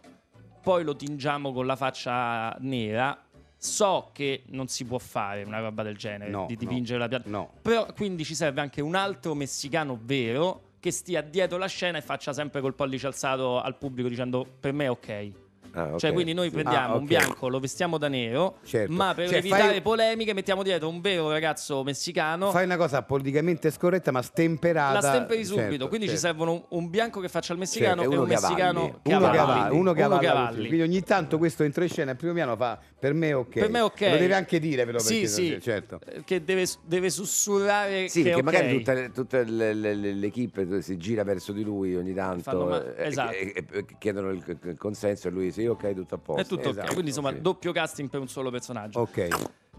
Poi 0.62 0.82
lo 0.84 0.96
tingiamo 0.96 1.52
con 1.52 1.66
la 1.66 1.76
faccia 1.76 2.56
nera. 2.60 3.18
So 3.56 4.10
che 4.12 4.42
non 4.48 4.68
si 4.68 4.84
può 4.84 4.98
fare 4.98 5.42
una 5.42 5.58
roba 5.58 5.82
del 5.82 5.96
genere, 5.96 6.30
No, 6.30 6.44
di 6.46 6.52
no, 6.52 6.58
dipingere 6.58 6.98
la 6.98 7.08
pianta. 7.08 7.30
No. 7.30 7.50
Però 7.62 7.86
quindi 7.94 8.24
ci 8.24 8.34
serve 8.34 8.60
anche 8.60 8.82
un 8.82 8.94
altro 8.94 9.34
messicano 9.34 9.98
vero 10.02 10.72
che 10.80 10.90
stia 10.90 11.22
dietro 11.22 11.56
la 11.56 11.66
scena 11.66 11.96
e 11.96 12.02
faccia 12.02 12.34
sempre 12.34 12.60
col 12.60 12.74
pollice 12.74 13.06
alzato 13.06 13.58
al 13.58 13.78
pubblico 13.78 14.06
dicendo 14.06 14.46
per 14.60 14.74
me 14.74 14.84
è 14.84 14.90
ok. 14.90 15.30
Ah, 15.76 15.92
ok, 15.94 15.98
Cioè, 15.98 16.12
quindi 16.12 16.32
noi 16.34 16.50
prendiamo 16.50 16.92
Ah, 16.94 16.96
un 16.96 17.02
ok. 17.02 17.08
bianco, 17.08 17.48
lo 17.48 17.58
vestiamo 17.58 17.98
da 17.98 18.06
nero, 18.08 18.58
Certo. 18.64 18.92
ma 18.92 19.12
per 19.12 19.28
Cioè, 19.28 19.38
evitare 19.38 19.62
fai- 19.72 19.82
polemiche 19.82 20.32
mettiamo 20.32 20.62
dietro 20.62 20.88
un 20.88 21.00
vero 21.00 21.28
ragazzo 21.30 21.82
messicano. 21.82 22.50
Fai 22.52 22.64
una 22.64 22.76
cosa 22.76 23.02
politicamente 23.02 23.70
scorretta, 23.72 24.12
ma 24.12 24.22
stemperata. 24.22 25.00
la 25.00 25.00
stemperi 25.00 25.44
subito, 25.44 25.68
certo, 25.70 25.88
quindi 25.88 26.06
ci 26.06 26.12
certo. 26.16 26.26
servono 26.28 26.52
un, 26.52 26.62
un 26.68 26.90
bianco 26.90 27.18
che 27.20 27.28
faccia 27.28 27.52
il 27.52 27.58
messicano 27.58 28.02
Certo, 28.02 28.10
e 28.12 28.14
e 28.14 28.18
un 28.18 28.26
messicano 28.28 28.80
Uno 28.82 29.00
Uno 29.18 29.30
che 29.30 29.36
cavalli. 29.36 29.76
uno 29.76 29.92
che 29.92 30.00
cavalli. 30.00 30.66
Quindi 30.68 30.82
ogni 30.82 31.02
tanto 31.02 31.38
questo 31.38 31.64
entra 31.64 31.82
in 31.82 31.90
scena 31.90 32.12
il 32.12 32.16
primo 32.16 32.32
piano 32.34 32.54
fa 32.56 32.78
per 32.98 33.12
me 33.12 33.32
ok. 33.32 33.48
Per 33.58 33.70
me 33.70 33.80
ok. 33.80 34.00
Lo 34.00 34.16
deve 34.16 34.34
anche 34.34 34.60
dire 34.60 34.84
però 34.84 34.98
Sì, 35.00 35.26
sì, 35.26 35.58
certo. 35.60 35.98
eh, 36.06 36.22
che 36.24 36.44
deve, 36.44 36.66
deve 36.84 37.10
sussurrare 37.10 38.08
Sì, 38.08 38.22
che 38.22 38.34
ok. 38.34 38.42
magari 38.42 38.76
tutta, 38.78 39.08
tutta 39.08 39.42
le- 39.42 39.74
le- 39.74 39.94
le- 39.94 40.12
l'equipe 40.12 40.80
si 40.82 40.96
gira 40.96 41.24
verso 41.24 41.52
di 41.52 41.62
lui 41.64 41.96
ogni 41.96 42.14
tanto 42.14 42.94
eh, 42.96 43.06
esatto. 43.08 43.32
e, 43.32 43.52
e- 43.56 43.64
e 43.72 43.84
chiedono 43.98 44.30
il, 44.30 44.42
il 44.64 44.76
consenso 44.78 45.28
e 45.28 45.30
lui 45.30 45.50
sì, 45.50 45.63
ok, 45.68 45.94
tutto 45.94 46.14
a 46.14 46.18
posto. 46.18 46.42
È 46.42 46.46
tutto 46.46 46.68
ok, 46.68 46.74
Esatto, 46.76 46.92
quindi 46.92 47.08
insomma 47.08 47.30
sì. 47.32 47.40
doppio 47.40 47.72
casting 47.72 48.08
per 48.08 48.20
un 48.20 48.28
solo 48.28 48.50
personaggio. 48.50 49.00
Ok. 49.00 49.28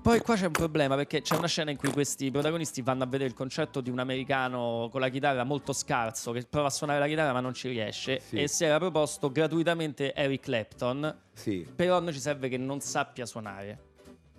Poi 0.02 0.20
qua 0.20 0.36
c'è 0.36 0.46
un 0.46 0.52
problema 0.52 0.96
perché 0.96 1.22
c'è 1.24 1.36
una 1.36 1.48
scena 1.48 1.72
in 1.72 1.78
cui 1.78 1.90
questi 1.92 2.30
protagonisti 2.30 2.84
vanno 2.84 3.04
a 3.04 3.08
vedere 3.08 3.28
il 3.28 3.34
concerto 3.36 3.82
di 3.82 3.90
un 3.90 3.98
americano 3.98 4.88
con 4.92 5.02
la 5.02 5.10
chitarra 5.10 5.44
molto 5.44 5.74
scarso 5.74 6.32
che 6.32 6.46
prova 6.48 6.68
a 6.68 6.70
suonare 6.70 7.00
la 7.00 7.08
chitarra 7.08 7.34
ma 7.34 7.40
non 7.40 7.56
ci 7.56 7.70
riesce 7.70 8.20
Sì. 8.20 8.36
e 8.40 8.48
si 8.48 8.66
era 8.66 8.78
proposto 8.78 9.32
gratuitamente 9.32 10.14
Eric 10.14 10.42
Clapton, 10.44 11.22
Sì. 11.34 11.68
però 11.76 11.98
a 11.98 12.02
noi 12.02 12.14
ci 12.14 12.20
serve 12.20 12.50
che 12.50 12.58
non 12.58 12.82
sappia 12.82 13.26
suonare. 13.26 13.80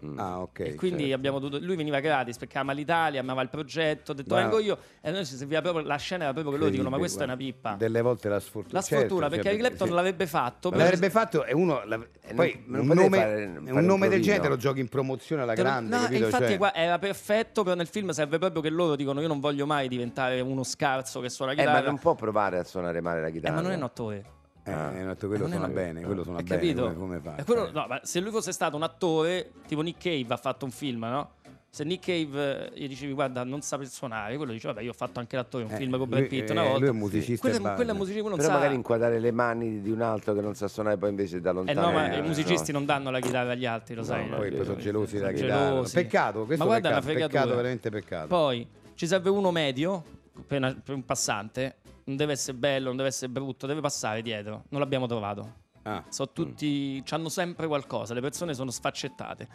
Mm. 0.05 0.19
Ah, 0.19 0.41
ok. 0.43 0.59
e 0.61 0.75
quindi 0.75 1.01
certo. 1.05 1.15
abbiamo 1.15 1.39
dovuto 1.39 1.65
lui 1.65 1.75
veniva 1.75 2.01
gratis 2.01 2.37
perché 2.37 2.59
ama 2.59 2.73
l'Italia, 2.73 3.21
amava 3.21 3.41
il 3.41 3.49
progetto, 3.49 4.11
ho 4.11 4.15
detto 4.15 4.35
Ma- 4.35 4.43
vengo 4.43 4.59
io 4.59 4.77
e 5.01 5.11
noi 5.11 5.25
ci 5.25 5.37
serviva 5.37 5.63
proprio 5.63 5.87
la 5.87 5.97
scena 5.97 6.25
era 6.25 6.33
proprio 6.35 6.53
che 6.53 6.59
loro 6.59 6.71
dicono 6.71 6.91
ma 6.91 6.99
questa 6.99 7.23
è 7.23 7.25
una 7.25 7.37
pippa. 7.37 7.61
guarda. 7.71 7.83
Delle 7.87 8.03
volte 8.03 8.29
la 8.29 8.39
sfortuna. 8.39 8.75
La 8.75 8.81
sfortuna 8.83 9.21
Certo, 9.23 9.29
perché 9.35 9.49
Eric 9.49 9.61
Clapton 9.61 9.89
sì. 9.89 9.95
l'avrebbe 9.95 10.27
fatto, 10.27 10.69
però 10.69 10.83
L'avrebbe 10.83 11.09
fatto 11.11 11.45
e 11.47 11.55
uno 11.55 11.83
la- 11.87 12.07
Eh, 12.21 12.35
poi 12.35 12.63
un 12.67 12.87
nome, 12.87 13.17
fare- 13.19 13.45
un 13.47 13.65
fare 13.65 13.79
un 13.79 13.85
nome 13.87 14.09
del 14.09 14.19
provino. 14.19 14.21
genere 14.23 14.49
lo 14.49 14.57
giochi 14.57 14.81
in 14.81 14.89
promozione 14.89 15.43
alla 15.43 15.55
Te 15.55 15.63
lo- 15.63 15.69
grande, 15.69 15.97
no, 15.97 16.03
capito? 16.03 16.25
infatti 16.27 16.45
Cioè- 16.45 16.57
qua 16.59 16.75
era 16.75 16.99
perfetto, 16.99 17.63
però 17.63 17.75
nel 17.75 17.87
film 17.87 18.11
serve 18.11 18.39
proprio 18.39 18.61
che 18.61 18.69
loro 18.69 18.97
dicono 18.97 19.23
io 19.23 19.29
non 19.29 19.41
voglio 19.41 19.65
mai 19.65 19.89
diventare 19.89 20.41
uno 20.41 20.63
scarso 20.63 21.21
che 21.21 21.31
suona 21.31 21.55
la 21.55 21.63
Eh, 21.63 21.65
ma 21.65 21.71
chitarra. 21.71 21.91
non 21.91 21.99
può 21.99 22.15
provare 22.15 22.59
a 22.59 22.65
suonare 22.65 23.01
male 23.01 23.23
la 23.23 23.29
Eh, 23.29 23.33
chitarra. 23.33 23.55
ma 23.55 23.61
non 23.63 23.71
è 23.71 23.77
un 23.77 23.83
attore. 23.83 24.25
Eh, 24.67 24.99
eh, 25.01 25.03
no, 25.05 25.15
quello 25.17 25.45
è 25.47 25.49
suona 25.49 25.69
bene, 25.69 26.03
quello 26.03 26.23
suona 26.25 26.43
bene, 26.43 26.57
capito? 26.57 26.83
come, 26.83 26.95
come 26.97 27.21
fa? 27.21 27.43
Quello- 27.45 27.65
Cioè, 27.67 27.73
no, 27.73 27.87
ma 27.89 28.01
se 28.03 28.21
lui 28.21 28.31
fosse 28.31 28.51
stato 28.53 28.75
un 28.77 28.83
attore, 28.83 29.53
tipo 29.67 29.81
Nick 29.83 30.03
Cave 30.03 30.27
ha 30.35 30.37
fatto 30.37 30.65
un 30.65 30.71
film, 30.73 31.05
no? 31.05 31.31
Se 31.69 31.85
Nick 31.85 32.07
Cave 32.07 32.73
eh, 32.73 32.81
gli 32.81 32.89
dicevi 32.89 33.13
guarda 33.13 33.45
non 33.45 33.61
sape 33.61 33.85
suonare, 33.85 34.37
quello 34.39 34.53
dice 34.53 34.67
vabbè 34.69 34.81
io 34.81 34.91
ho 34.91 34.95
fatto 34.95 35.21
anche 35.21 35.37
l'attore, 35.37 35.65
un 35.65 35.73
eh, 35.73 35.77
film 35.77 35.99
con 35.99 36.09
Brad 36.09 36.27
Pitt 36.27 36.49
eh, 36.49 36.53
una 36.53 36.63
volta. 36.63 36.79
Lui 36.79 36.89
è 36.89 36.91
un 36.91 36.97
musicista 36.97 37.49
Quello 37.51 37.75
quello 37.75 37.91
è 37.91 37.95
musicista, 37.95 38.21
quello 38.23 38.37
non 38.37 38.39
Però 38.39 38.49
sa... 38.49 38.55
magari 38.55 38.75
inquadrare 38.75 39.19
le 39.21 39.31
mani 39.31 39.83
di 39.83 39.91
un 39.91 40.01
altro 40.01 40.33
che 40.33 40.41
non 40.41 40.55
sa 40.55 40.69
suonare 40.69 40.97
poi 40.97 41.11
invece 41.11 41.41
da 41.41 41.51
Eh 41.51 41.53
lontano. 41.53 41.81
no, 41.83 41.93
ma 41.93 42.11
Eh, 42.11 42.17
i 42.17 42.21
no. 42.23 42.27
musicisti 42.29 42.73
non 42.73 42.87
danno 42.87 43.11
la 43.11 43.21
chitarra 43.21 43.53
agli 43.53 43.67
altri, 43.67 43.95
lo 43.95 44.01
No, 44.01 44.07
sai. 44.07 44.27
no, 44.29 44.37
Poi, 44.37 44.51
poi 44.53 44.65
sono 44.65 44.79
gelosi 44.79 45.17
della 45.19 45.33
chitarra. 45.33 45.69
gelosi. 45.69 45.95
Peccato, 45.95 46.45
questo 46.47 46.65
Ma 46.65 46.71
guarda, 46.71 47.01
peccato, 47.01 47.27
peccato, 47.29 47.49
veramente 47.57 47.91
peccato. 47.91 48.27
Poi 48.29 48.67
ci 48.95 49.07
serve 49.07 49.29
uno 49.29 49.51
medio 49.51 50.03
per, 50.47 50.59
una- 50.59 50.75
per 50.83 50.95
un 50.95 51.05
passante. 51.05 51.77
Non 52.07 52.17
deve 52.17 52.33
essere 52.33 52.57
bello, 52.57 52.87
non 52.89 52.97
deve 52.97 53.09
essere 53.09 53.31
brutto, 53.31 53.67
deve 53.67 53.81
passare 53.81 54.23
dietro. 54.23 54.65
Non 54.69 54.81
l'abbiamo 54.81 55.07
trovato. 55.07 55.65
Ah. 55.83 56.03
Sono 56.09 56.31
tutti, 56.33 57.01
hanno 57.11 57.29
sempre 57.29 57.69
qualcosa, 57.69 58.13
le 58.13 58.21
persone 58.21 58.55
sono 58.55 58.73
sfaccettate. 58.73 59.47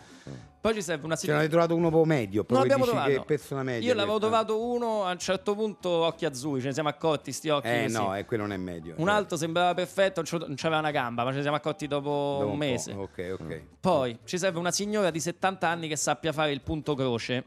Poi 0.61 0.73
ci 0.73 0.81
serve 0.81 1.05
una 1.05 1.17
Ce 1.17 1.29
n'avete 1.29 1.49
trovato 1.49 1.75
uno 1.75 1.89
po' 1.89 2.05
medio, 2.05 2.39
No, 2.39 2.45
proprio 2.45 2.73
abbiamo 2.73 2.85
trovato. 2.85 3.09
che 3.09 3.25
persona 3.25 3.63
media. 3.63 3.85
Io 3.89 3.93
l'avevo 3.93 4.17
trovato 4.17 4.63
uno 4.63 5.03
a 5.03 5.11
un 5.11 5.17
certo 5.19 5.55
punto 5.55 5.89
occhi 5.89 6.23
azzurri, 6.23 6.61
ce 6.61 6.67
ne 6.67 6.73
siamo 6.73 6.87
accorti, 6.87 7.33
sti 7.33 7.49
occhi. 7.49 7.67
Eh 7.67 7.81
così. 7.83 7.95
no, 7.95 8.15
eh, 8.15 8.23
quello 8.23 8.43
non 8.43 8.53
è 8.53 8.57
medio. 8.57 8.93
Un 8.97 9.05
cioè, 9.07 9.13
altro 9.13 9.35
sembrava 9.35 9.73
perfetto, 9.73 10.23
non 10.31 10.53
c'aveva 10.55 10.79
una 10.79 10.91
gamba, 10.91 11.25
ma 11.25 11.31
ce 11.31 11.37
ne 11.37 11.41
siamo 11.41 11.57
accorti 11.57 11.87
dopo, 11.87 12.09
dopo 12.39 12.45
un 12.45 12.51
po'. 12.51 12.55
mese. 12.55 12.93
Ok, 12.93 13.35
ok. 13.37 13.63
Poi 13.81 14.17
ci 14.23 14.37
serve 14.37 14.57
una 14.57 14.71
signora 14.71 15.09
di 15.11 15.19
70 15.19 15.67
anni 15.67 15.89
che 15.89 15.97
sappia 15.97 16.31
fare 16.31 16.53
il 16.53 16.61
punto 16.61 16.95
croce. 16.95 17.43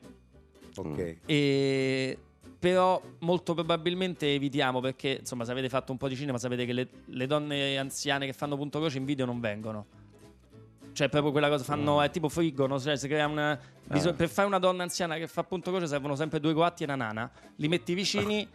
Ok. 0.76 1.16
E 1.24 2.18
però 2.64 2.98
molto 3.18 3.52
probabilmente 3.52 4.32
evitiamo 4.32 4.80
perché 4.80 5.18
insomma 5.20 5.44
se 5.44 5.52
avete 5.52 5.68
fatto 5.68 5.92
un 5.92 5.98
po' 5.98 6.08
di 6.08 6.16
cinema 6.16 6.38
sapete 6.38 6.64
che 6.64 6.72
le, 6.72 6.88
le 7.04 7.26
donne 7.26 7.76
anziane 7.76 8.24
che 8.24 8.32
fanno 8.32 8.56
punto 8.56 8.78
croce 8.78 8.96
in 8.96 9.04
video 9.04 9.26
non 9.26 9.38
vengono. 9.38 9.84
Cioè 10.94 11.10
proprio 11.10 11.30
quella 11.30 11.50
cosa 11.50 11.62
fanno 11.62 12.00
è 12.00 12.08
tipo 12.08 12.30
friggono 12.30 12.80
cioè 12.80 12.96
si 12.96 13.06
crea 13.06 13.26
una 13.26 13.60
biso- 13.86 14.08
Ah. 14.08 14.12
per 14.14 14.30
fare 14.30 14.48
una 14.48 14.58
donna 14.58 14.82
anziana 14.82 15.16
che 15.16 15.26
fa 15.26 15.44
punto 15.44 15.70
croce 15.72 15.86
servono 15.88 16.14
sempre 16.16 16.40
due 16.40 16.54
guatti 16.54 16.84
e 16.84 16.86
una 16.86 16.94
nana. 16.96 17.30
Li 17.56 17.68
metti 17.68 17.92
vicini 17.92 18.48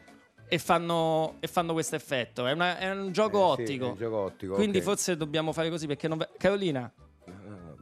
e 0.47 0.57
fanno, 0.57 1.35
e 1.39 1.45
fanno 1.45 1.73
questo 1.73 1.95
effetto. 1.95 2.47
È, 2.47 2.51
una- 2.53 2.79
è 2.79 2.89
un 2.89 3.11
gioco 3.11 3.51
Eh, 3.51 3.55
sì, 3.57 3.61
ottico. 3.61 3.85
è 3.85 3.89
un 3.91 3.95
gioco 3.97 4.17
ottico, 4.17 4.53
quindi 4.55 4.77
ok. 4.79 4.83
forse 4.85 5.17
dobbiamo 5.17 5.53
fare 5.53 5.69
così 5.69 5.85
perché 5.85 6.07
non 6.07 6.17
ve- 6.17 6.29
Carolina 6.35 6.91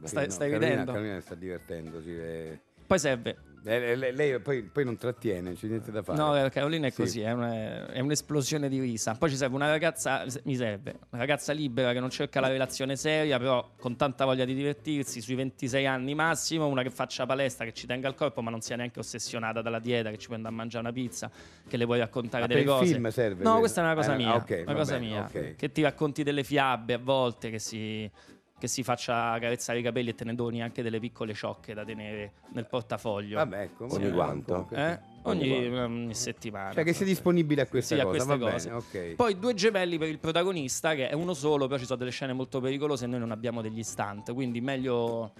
stai, 0.02 0.24
Sì, 0.24 0.28
no, 0.28 0.30
stai 0.34 0.50
Carolina, 0.50 0.68
ridendo. 0.68 0.92
Carolina 0.92 1.20
sta 1.22 1.34
divertendo, 1.34 2.02
sì, 2.02 2.14
eh. 2.18 2.60
poi 2.86 2.98
serve. 2.98 3.30
Eh, 3.30 3.47
lei, 3.68 4.14
lei 4.14 4.40
poi, 4.40 4.62
poi 4.62 4.84
non 4.84 4.96
trattiene, 4.96 5.52
c'è 5.54 5.66
niente 5.66 5.90
da 5.90 6.02
fare. 6.02 6.16
No, 6.18 6.44
eh, 6.44 6.48
Carolina 6.50 6.86
è 6.86 6.90
Sì. 6.90 6.96
così, 6.96 7.20
è, 7.20 7.32
una- 7.32 7.86
è 7.88 8.00
un'esplosione 8.00 8.68
di 8.68 8.80
risa. 8.80 9.14
Poi 9.14 9.28
ci 9.28 9.36
serve 9.36 9.54
una 9.56 9.68
ragazza, 9.68 10.24
mi 10.44 10.56
serve, 10.56 10.96
una 11.10 11.20
ragazza 11.20 11.52
libera 11.52 11.92
che 11.92 12.00
non 12.00 12.10
cerca 12.10 12.40
la 12.40 12.48
relazione 12.48 12.96
seria, 12.96 13.38
però 13.38 13.72
con 13.78 13.96
tanta 13.96 14.24
voglia 14.24 14.44
di 14.44 14.54
divertirsi, 14.54 15.20
sui 15.20 15.34
26 15.34 15.86
anni 15.86 16.14
massimo, 16.14 16.66
una 16.66 16.82
che 16.82 16.90
faccia 16.90 17.26
palestra, 17.26 17.64
che 17.64 17.72
ci 17.72 17.86
tenga 17.86 18.08
al 18.08 18.14
corpo, 18.14 18.40
ma 18.42 18.50
non 18.50 18.60
sia 18.60 18.76
neanche 18.76 18.98
ossessionata 19.00 19.60
dalla 19.60 19.78
dieta, 19.80 20.10
che 20.10 20.18
ci 20.18 20.26
può 20.26 20.36
andare 20.36 20.54
a 20.54 20.56
mangiare 20.56 20.84
una 20.84 20.92
pizza, 20.92 21.30
che 21.68 21.76
le 21.76 21.84
vuoi 21.84 21.98
raccontare 21.98 22.44
Ah, 22.44 22.46
delle 22.46 22.64
cose. 22.64 22.86
film 22.94 23.08
serve 23.10 23.42
No, 23.44 23.58
questa 23.58 23.80
è 23.80 23.84
una 23.84 23.94
cosa 23.94 24.14
Eh, 24.14 24.16
mia, 24.16 24.30
ah, 24.32 24.36
ok, 24.36 24.62
una 24.66 24.74
cosa 24.74 24.92
bene, 24.94 25.06
mia, 25.06 25.20
ok. 25.22 25.56
che 25.56 25.72
ti 25.72 25.82
racconti 25.82 26.22
delle 26.22 26.44
fiabe 26.44 26.94
a 26.94 26.98
volte, 26.98 27.50
che 27.50 27.58
si 27.58 28.10
che 28.58 28.66
si 28.66 28.82
faccia 28.82 29.38
carezzare 29.38 29.78
i 29.78 29.82
capelli 29.82 30.10
e 30.10 30.14
te 30.14 30.24
ne 30.24 30.34
doni 30.34 30.62
anche 30.62 30.82
delle 30.82 30.98
piccole 30.98 31.32
ciocche 31.32 31.74
da 31.74 31.84
tenere 31.84 32.32
nel 32.52 32.66
portafoglio. 32.66 33.36
Vabbè, 33.36 33.60
ecco, 33.62 33.86
Ogni 33.90 34.06
eh, 34.06 34.10
quanto? 34.10 34.68
Eh? 34.72 34.98
Ogni, 35.22 35.52
Ogni 35.52 35.78
ogni 35.78 36.14
settimana. 36.14 36.72
Cioè 36.72 36.84
che 36.84 36.92
sei 36.92 37.06
disponibile 37.06 37.62
a 37.62 37.66
questa 37.66 37.94
Sì, 37.94 38.00
a 38.00 38.04
cosa, 38.04 38.24
queste 38.24 38.36
va 38.36 38.50
cose. 38.50 38.68
bene, 38.68 39.08
ok. 39.10 39.14
Poi 39.14 39.38
due 39.38 39.54
gemelli 39.54 39.98
per 39.98 40.08
il 40.08 40.18
protagonista, 40.18 40.94
che 40.94 41.08
è 41.08 41.14
uno 41.14 41.34
solo, 41.34 41.66
però 41.66 41.78
ci 41.78 41.84
sono 41.86 41.98
delle 41.98 42.10
scene 42.10 42.32
molto 42.32 42.60
pericolose 42.60 43.04
e 43.04 43.08
noi 43.08 43.20
non 43.20 43.30
abbiamo 43.30 43.60
degli 43.62 43.82
stunt, 43.82 44.32
quindi 44.32 44.60
meglio, 44.60 45.32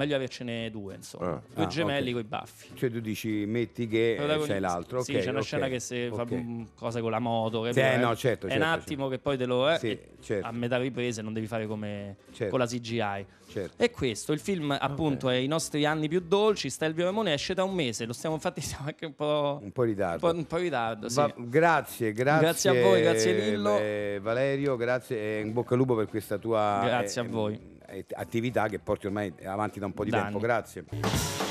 meglio 0.00 0.16
avercene 0.16 0.70
due, 0.70 0.94
insomma. 0.94 1.32
Ah. 1.32 1.42
Due 1.54 1.64
Ah, 1.64 1.66
gemelli 1.68 2.08
ok. 2.08 2.12
con 2.14 2.20
i 2.22 2.24
baffi. 2.24 2.68
Cioè 2.74 2.90
tu 2.90 3.00
dici 3.00 3.44
metti 3.46 3.86
che 3.86 4.14
eh, 4.16 4.38
c'è 4.40 4.58
l'altro. 4.58 5.02
Sì, 5.02 5.12
c'è 5.14 5.28
una 5.28 5.40
ok, 5.40 5.44
scena 5.44 5.68
che 5.68 5.78
se 5.80 6.10
fa 6.12 6.26
cose 6.74 7.00
con 7.00 7.10
la 7.10 7.18
moto. 7.18 7.58
Sì, 7.66 7.74
capito? 7.80 7.80
eh, 7.86 7.90
È- 7.92 7.98
no, 7.98 8.16
certo, 8.16 8.46
È 8.46 8.50
certo, 8.50 8.64
un 8.64 8.70
attimo 8.70 9.08
che 9.08 9.18
poi 9.18 9.36
te 9.36 9.44
lo... 9.44 9.70
eh, 9.70 9.78
Sì, 9.78 9.98
certo. 10.20 10.46
A 10.46 10.52
metà 10.52 10.78
riprese 10.78 11.20
non 11.22 11.32
devi 11.32 11.46
fare 11.46 11.66
come 11.66 12.16
Certo. 12.32 12.50
con 12.50 12.58
la 12.58 12.66
CGI. 12.66 13.26
Certo. 13.50 13.82
E 13.82 13.90
questo, 13.90 14.32
il 14.32 14.38
film 14.38 14.76
appunto 14.78 15.28
è 15.28 15.34
I 15.34 15.48
nostri 15.48 15.84
anni 15.84 16.08
più 16.08 16.20
dolci, 16.20 16.70
Stelvio 16.70 17.04
Ramone 17.04 17.32
esce 17.32 17.52
da 17.52 17.64
un 17.64 17.74
mese, 17.74 18.06
lo 18.06 18.12
stiamo 18.12 18.36
infatti 18.36 18.60
siamo 18.62 18.86
anche 18.86 19.04
un 19.06 19.14
po'... 19.14 19.58
Un 19.60 19.72
po' 19.72 19.82
in 19.82 19.90
ritardo. 19.90 20.26
un 20.26 20.32
po', 20.32 20.38
un 20.38 20.46
po' 20.46 20.56
ritardo, 20.58 21.08
sì. 21.08 21.16
Va- 21.16 21.34
grazie, 21.36 22.12
grazie. 22.12 22.40
Grazie 22.40 22.70
a 22.70 22.82
voi, 22.82 23.02
grazie 23.02 23.32
Lillo. 23.32 23.76
eh, 23.76 24.18
Valerio, 24.22 24.76
grazie 24.76 25.18
e 25.18 25.40
in 25.40 25.52
bocca 25.52 25.72
al 25.74 25.80
lupo 25.80 25.96
per 25.96 26.06
questa 26.06 26.38
tua 26.38 26.80
Grazie 26.84 27.22
eh, 27.22 27.24
a 27.24 27.28
voi. 27.28 27.60
Eh, 27.90 28.04
attività 28.14 28.68
che 28.68 28.78
porti 28.78 29.06
ormai 29.06 29.32
avanti 29.44 29.78
da 29.78 29.86
un 29.86 29.92
po' 29.92 30.04
di 30.04 30.10
Da 30.10 30.22
tempo. 30.22 30.38
Grazie. 30.38 31.49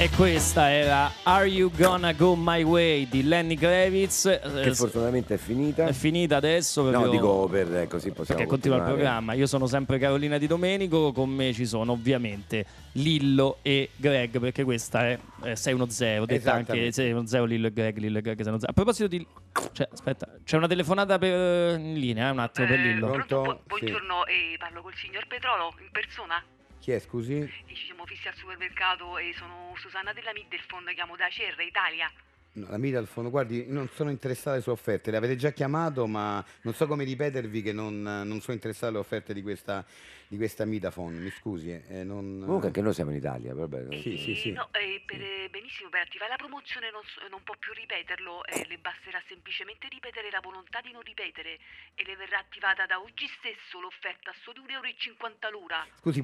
E 0.00 0.10
questa 0.10 0.70
era 0.70 1.10
Are 1.24 1.46
You 1.48 1.72
Gonna 1.76 2.12
Go 2.12 2.36
My 2.36 2.62
Way 2.62 3.08
di 3.08 3.24
Lenny 3.24 3.56
Kravitz. 3.56 4.22
Che 4.40 4.60
Eh, 4.68 4.72
fortunatamente 4.76 5.34
è 5.34 5.38
finita. 5.38 5.86
è 5.86 5.92
finita 5.92 6.36
adesso. 6.36 6.82
No, 6.84 6.90
proprio- 6.90 7.10
dico 7.10 7.48
per 7.48 7.74
eh, 7.78 7.86
così 7.88 8.12
possiamo 8.12 8.38
perché 8.40 8.46
continua 8.46 8.76
il 8.76 8.84
programma. 8.84 9.32
Io 9.32 9.46
sono 9.48 9.66
sempre 9.66 9.98
Carolina 9.98 10.38
Di 10.38 10.46
Domenico, 10.46 11.10
con 11.10 11.28
me 11.30 11.52
ci 11.52 11.66
sono 11.66 11.92
ovviamente 11.92 12.64
Lillo 12.92 13.58
e 13.62 13.90
Greg, 13.96 14.38
perché 14.38 14.62
questa 14.62 15.04
è 15.08 15.18
eh, 15.42 15.56
610, 15.56 16.26
detta 16.26 16.52
anche 16.52 16.62
Esattamente. 16.86 16.92
610 16.92 17.46
Lillo 17.48 17.66
e 17.66 17.72
Greg, 17.72 17.96
Lillo 17.98 18.18
e 18.18 18.22
Greg 18.22 18.36
610. 18.36 18.66
A 18.70 18.72
proposito 18.72 19.08
di... 19.08 19.26
Cioè, 19.72 19.88
aspetta, 19.92 20.28
c'è 20.44 20.56
una 20.56 20.68
telefonata 20.68 21.18
per, 21.18 21.76
in 21.80 21.94
linea, 21.98 22.28
eh, 22.28 22.30
un 22.30 22.38
attimo 22.38 22.68
per 22.68 22.78
Eh, 22.78 22.82
Lillo. 22.84 23.10
Pronto? 23.10 23.42
bu- 23.42 23.50
Sì. 23.50 23.58
buongiorno, 23.86 24.26
eh, 24.26 24.56
parlo 24.60 24.80
col 24.80 24.94
signor 24.94 25.26
Petrolo 25.26 25.74
in 25.80 25.88
persona. 25.90 26.40
Chi 26.80 26.92
è, 26.92 26.98
scusi? 27.00 27.46
Ci 27.66 27.86
siamo 27.86 28.06
fissi 28.06 28.28
al 28.28 28.34
supermercato 28.34 29.18
e 29.18 29.34
sono 29.36 29.74
Susanna 29.76 30.12
della 30.12 30.32
Middelfond, 30.32 30.92
chiamo 30.94 31.16
da 31.16 31.28
CR 31.28 31.60
Italia. 31.60 32.10
No, 32.58 32.66
la 32.70 32.78
mira 32.78 32.98
al 32.98 33.06
fondo, 33.06 33.30
guardi, 33.30 33.64
non 33.68 33.88
sono 33.94 34.10
interessato 34.10 34.50
alle 34.50 34.62
sue 34.62 34.72
offerte, 34.72 35.10
le 35.10 35.16
avete 35.16 35.36
già 35.36 35.50
chiamato, 35.52 36.06
ma 36.06 36.44
non 36.62 36.74
so 36.74 36.86
come 36.86 37.04
ripetervi 37.04 37.62
che 37.62 37.72
non, 37.72 38.02
non 38.02 38.40
sono 38.40 38.54
interessato 38.54 38.86
alle 38.88 38.98
offerte 38.98 39.32
di 39.32 39.42
questa, 39.42 39.84
di 40.26 40.36
questa 40.36 40.64
Midafone, 40.64 41.18
mi 41.18 41.30
scusi. 41.30 41.70
eh, 41.70 42.02
non... 42.04 42.42
Comunque 42.44 42.68
anche 42.68 42.80
noi 42.80 42.94
siamo 42.94 43.10
in 43.10 43.16
Italia, 43.18 43.54
vabbè. 43.54 43.86
Sì, 44.00 44.16
sì, 44.18 44.32
Eh, 44.32 44.36
sì. 44.36 44.52
no, 44.52 44.68
eh, 44.72 45.02
per- 45.06 45.20
eh, 45.20 45.48
benissimo, 45.50 45.88
per 45.88 46.00
attivare 46.02 46.30
la 46.30 46.36
promozione 46.36 46.90
non, 46.90 47.02
non 47.30 47.40
può 47.44 47.54
più 47.58 47.72
ripeterlo, 47.72 48.44
eh, 48.46 48.66
le 48.68 48.78
basterà 48.78 49.22
semplicemente 49.28 49.86
ripetere 49.88 50.30
la 50.30 50.40
volontà 50.42 50.80
di 50.80 50.90
non 50.92 51.02
ripetere 51.02 51.58
e 51.94 52.02
le 52.04 52.16
verrà 52.16 52.38
attivata 52.38 52.86
da 52.86 52.98
oggi 53.00 53.26
stesso 53.38 53.80
l'offerta 53.80 54.30
a 54.30 54.34
solo 54.42 54.62
1,50 54.66 55.46
euro 55.46 55.60
l'ora. 55.60 55.86
Scusi, 56.00 56.22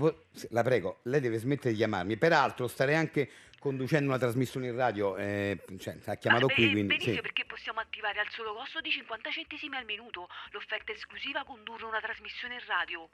la 0.51 0.63
prego, 0.63 0.99
lei 1.05 1.21
deve 1.21 1.39
smettere 1.39 1.71
di 1.71 1.77
chiamarmi. 1.77 2.17
Peraltro 2.17 2.67
starei 2.69 2.95
anche 2.97 3.29
conducendo 3.65 4.11
una 4.11 4.19
trasmissione 4.19 4.67
in 4.67 4.77
radio, 4.77 5.17
eh, 5.17 5.59
cioè, 5.79 5.97
ha 6.05 6.17
chiamato 6.17 6.45
Ah, 6.45 6.53
qui, 6.53 6.69
quindi... 6.69 6.85
benissimo 6.85 7.15
sì. 7.15 7.21
perché 7.23 7.47
possiamo 7.47 7.81
attivare 7.81 8.21
al 8.21 8.29
solo 8.29 8.53
costo 8.53 8.83
di 8.83 8.91
50 8.91 9.31
centesimi 9.31 9.75
al 9.75 9.87
minuto 9.87 10.29
l'offerta 10.51 10.93
esclusiva 10.93 11.45
condurre 11.45 11.87
una 11.87 11.99
trasmissione 11.99 12.57
in 12.57 12.61
radio. 12.67 13.09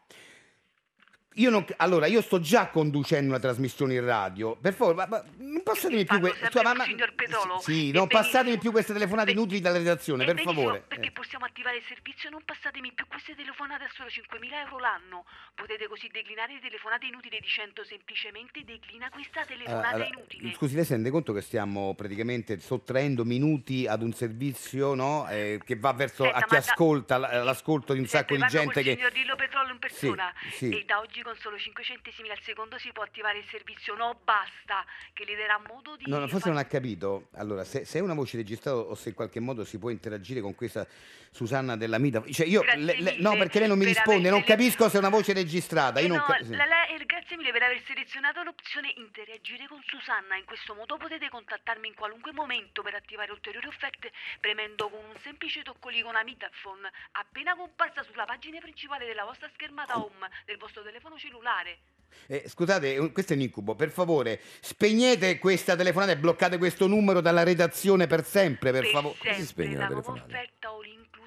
Io 1.34 1.48
non, 1.48 1.64
allora, 1.76 2.06
io 2.06 2.22
sto 2.22 2.40
già 2.40 2.68
conducendo 2.68 3.28
una 3.28 3.38
trasmissione 3.38 3.94
in 3.94 4.04
radio. 4.04 4.56
Per 4.56 4.74
favore, 4.74 4.96
ma, 4.96 5.06
ma 5.06 5.24
non 5.38 5.62
passatemi 5.62 6.04
più 6.04 6.18
que- 6.18 6.34
sempre 6.40 6.62
ma- 6.62 6.74
ma- 6.74 6.84
Petrolo. 7.14 7.60
Sì, 7.60 7.92
non 7.92 8.08
passatemi 8.08 8.58
più 8.58 8.72
queste 8.72 8.92
telefonate 8.92 9.30
inutili 9.30 9.60
dalla 9.60 9.78
redazione, 9.78 10.24
per 10.24 10.34
benissimo, 10.34 10.60
favore. 10.60 10.84
Perché 10.88 11.08
Eh. 11.08 11.12
possiamo 11.12 11.44
attivare 11.44 11.76
il 11.76 11.84
servizio 11.86 12.30
non 12.30 12.42
passatemi 12.44 12.90
più 12.92 13.06
queste 13.06 13.36
telefonate 13.36 13.84
a 13.84 13.88
solo 13.94 14.08
5.000 14.08 14.58
euro 14.58 14.78
l'anno. 14.80 15.24
Potete 15.54 15.86
così 15.86 16.08
declinare 16.12 16.54
le 16.54 16.60
telefonate 16.60 17.06
inutili 17.06 17.38
dicendo 17.40 17.84
semplicemente 17.84 18.64
declina 18.64 19.08
questa 19.10 19.44
telefonata 19.44 19.88
Allora, 19.88 20.06
inutile. 20.08 20.52
scusi, 20.54 20.74
lei 20.74 20.84
si 20.84 20.92
rende 20.94 21.10
conto 21.10 21.32
che 21.32 21.42
stiamo 21.42 21.94
praticamente 21.94 22.58
sottraendo 22.58 23.24
minuti 23.24 23.86
ad 23.86 24.02
un 24.02 24.12
servizio 24.12 24.94
no? 24.94 25.28
Eh, 25.30 25.60
che 25.64 25.76
va 25.76 25.92
verso 25.92 26.24
Senta, 26.24 26.38
a 26.38 26.42
chi 26.42 26.56
ascolta, 26.56 27.18
l'ascolto 27.18 27.92
di 27.92 28.00
un 28.00 28.06
sacco 28.06 28.34
di 28.34 28.44
gente 28.48 28.82
che... 28.82 28.94
signor 28.96 29.12
Dillo 29.12 29.36
Petrollo 29.36 29.70
in 29.70 29.78
persona 29.78 30.32
Sì, 30.50 30.56
sì. 30.56 30.78
e 30.80 30.84
da 30.84 30.98
oggi 30.98 31.19
con 31.22 31.36
solo 31.36 31.58
5 31.58 31.82
centesimi 31.84 32.30
al 32.30 32.40
secondo 32.42 32.78
si 32.78 32.90
può 32.92 33.02
attivare 33.02 33.38
il 33.38 33.44
servizio 33.50 33.94
no 33.94 34.18
basta 34.22 34.84
che 35.12 35.24
le 35.24 35.36
darà 35.36 35.60
modo 35.68 35.96
di 35.96 36.04
No, 36.06 36.18
no, 36.18 36.28
forse 36.28 36.48
non 36.48 36.58
ha 36.58 36.64
capito. 36.64 37.28
Allora, 37.34 37.64
se, 37.64 37.84
se 37.84 37.98
è 37.98 38.02
una 38.02 38.14
voce 38.14 38.36
registrata 38.36 38.76
o 38.76 38.94
se 38.94 39.10
in 39.10 39.14
qualche 39.14 39.40
modo 39.40 39.64
si 39.64 39.78
può 39.78 39.90
interagire 39.90 40.40
con 40.40 40.54
questa 40.54 40.86
Susanna 41.32 41.76
della 41.76 41.98
Mita. 41.98 42.22
Cioè 42.30 42.46
io, 42.46 42.62
le- 42.62 43.00
le- 43.00 43.16
no, 43.18 43.36
perché 43.36 43.60
lei 43.60 43.68
non 43.68 43.78
mi 43.78 43.84
risponde, 43.84 44.30
non 44.30 44.42
capisco 44.42 44.88
se 44.88 44.96
è 44.96 44.98
una 44.98 45.08
voce 45.10 45.32
registrata. 45.32 46.00
Eh 46.00 46.08
no, 46.08 46.22
ca- 46.24 46.38
la- 46.42 46.64
la- 46.64 46.86
eh, 46.88 47.04
grazie 47.06 47.36
mille 47.36 47.52
per 47.52 47.62
aver 47.62 47.80
selezionato 47.86 48.42
l'opzione 48.42 48.92
interagire 48.96 49.66
con 49.68 49.80
Susanna. 49.86 50.36
In 50.36 50.44
questo 50.44 50.74
modo 50.74 50.96
potete 50.96 51.28
contattarmi 51.28 51.86
in 51.86 51.94
qualunque 51.94 52.32
momento 52.32 52.82
per 52.82 52.94
attivare 52.94 53.30
ulteriori 53.30 53.66
offerte 53.68 54.10
premendo 54.40 54.88
con 54.88 55.04
un 55.04 55.14
semplice 55.22 55.62
toccolino 55.62 56.08
una 56.08 56.24
Mitaphone 56.24 56.90
appena 57.12 57.54
comparsa 57.54 58.02
sulla 58.02 58.24
pagina 58.24 58.58
principale 58.58 59.06
della 59.06 59.24
vostra 59.24 59.48
schermata 59.54 59.98
home 59.98 60.28
del 60.46 60.56
vostro 60.56 60.82
telefono 60.82 61.09
cellulare. 61.16 61.78
Eh, 62.26 62.44
scusate, 62.46 63.10
questo 63.12 63.32
è 63.32 63.36
un 63.36 63.42
incubo. 63.42 63.74
Per 63.74 63.90
favore, 63.90 64.40
spegnete 64.60 65.38
questa 65.38 65.74
telefonata 65.76 66.12
e 66.12 66.16
bloccate 66.16 66.58
questo 66.58 66.86
numero 66.86 67.20
dalla 67.20 67.42
redazione 67.42 68.06
per 68.06 68.24
sempre, 68.24 68.72
per 68.72 68.86
favore. 68.86 69.16
sempre 69.20 69.44
spegne 69.44 69.76
la 69.76 69.86
telefonata? 69.86 70.26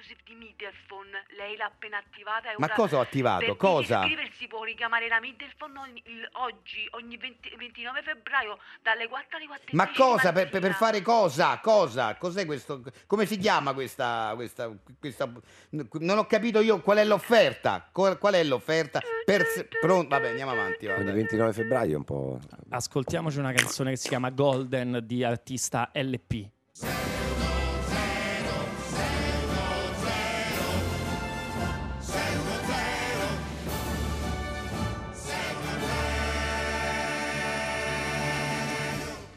Inclusive 0.04 0.20
di 0.24 0.34
Middelphone. 0.34 1.10
Lei 1.36 1.56
l'ha 1.56 1.66
appena 1.66 1.98
attivata. 1.98 2.50
e 2.50 2.54
Ma 2.58 2.68
cosa 2.70 2.98
ho 2.98 3.00
attivato? 3.00 3.44
Per 3.44 3.56
Cosa? 3.56 4.00
iscriversi 4.02 4.46
può 4.46 4.62
richiamare 4.62 5.08
la 5.08 5.20
Middelphone 5.20 5.78
ogni, 5.78 6.02
il- 6.06 6.28
oggi, 6.32 6.86
ogni 6.92 7.16
20 7.16 7.54
29 7.56 8.02
febbraio, 8.02 8.58
dalle 8.82 9.08
4 9.08 9.36
alle 9.36 9.46
4 9.46 9.64
Ma 9.72 9.90
cosa? 9.90 10.32
Per, 10.32 10.48
per- 10.50 10.60
per 10.60 10.74
fare 10.74 11.00
cosa? 11.02 11.58
Cosa? 11.60 12.16
Cos'è 12.16 12.44
questo? 12.46 12.82
Come 13.06 13.26
si 13.26 13.38
chiama 13.38 13.72
questa, 13.72 14.32
questa, 14.34 14.70
questa- 14.98 15.30
Non 15.70 16.18
ho 16.18 16.26
capito 16.26 16.60
io 16.60 16.80
qual 16.80 16.98
è 16.98 17.04
l'offerta. 17.04 17.88
Qual, 17.90 18.18
qual 18.18 18.34
è 18.34 18.44
l'offerta? 18.44 19.00
Per, 19.24 19.44
se- 19.46 19.68
pronto? 19.80 20.08
Vabbè, 20.08 20.28
andiamo 20.28 20.50
avanti. 20.52 20.86
va, 20.86 20.94
Quindi 20.94 21.12
dai. 21.12 21.20
29 21.22 21.52
febbraio 21.52 21.94
è 21.94 21.96
un 21.96 22.04
po'... 22.04 22.38
Ascoltiamoci 22.70 23.38
una 23.38 23.52
canzone 23.52 23.90
che 23.90 23.96
si 23.96 24.08
chiama 24.08 24.30
Golden 24.30 25.00
di 25.04 25.24
artista 25.24 25.90
LP. 25.94 26.50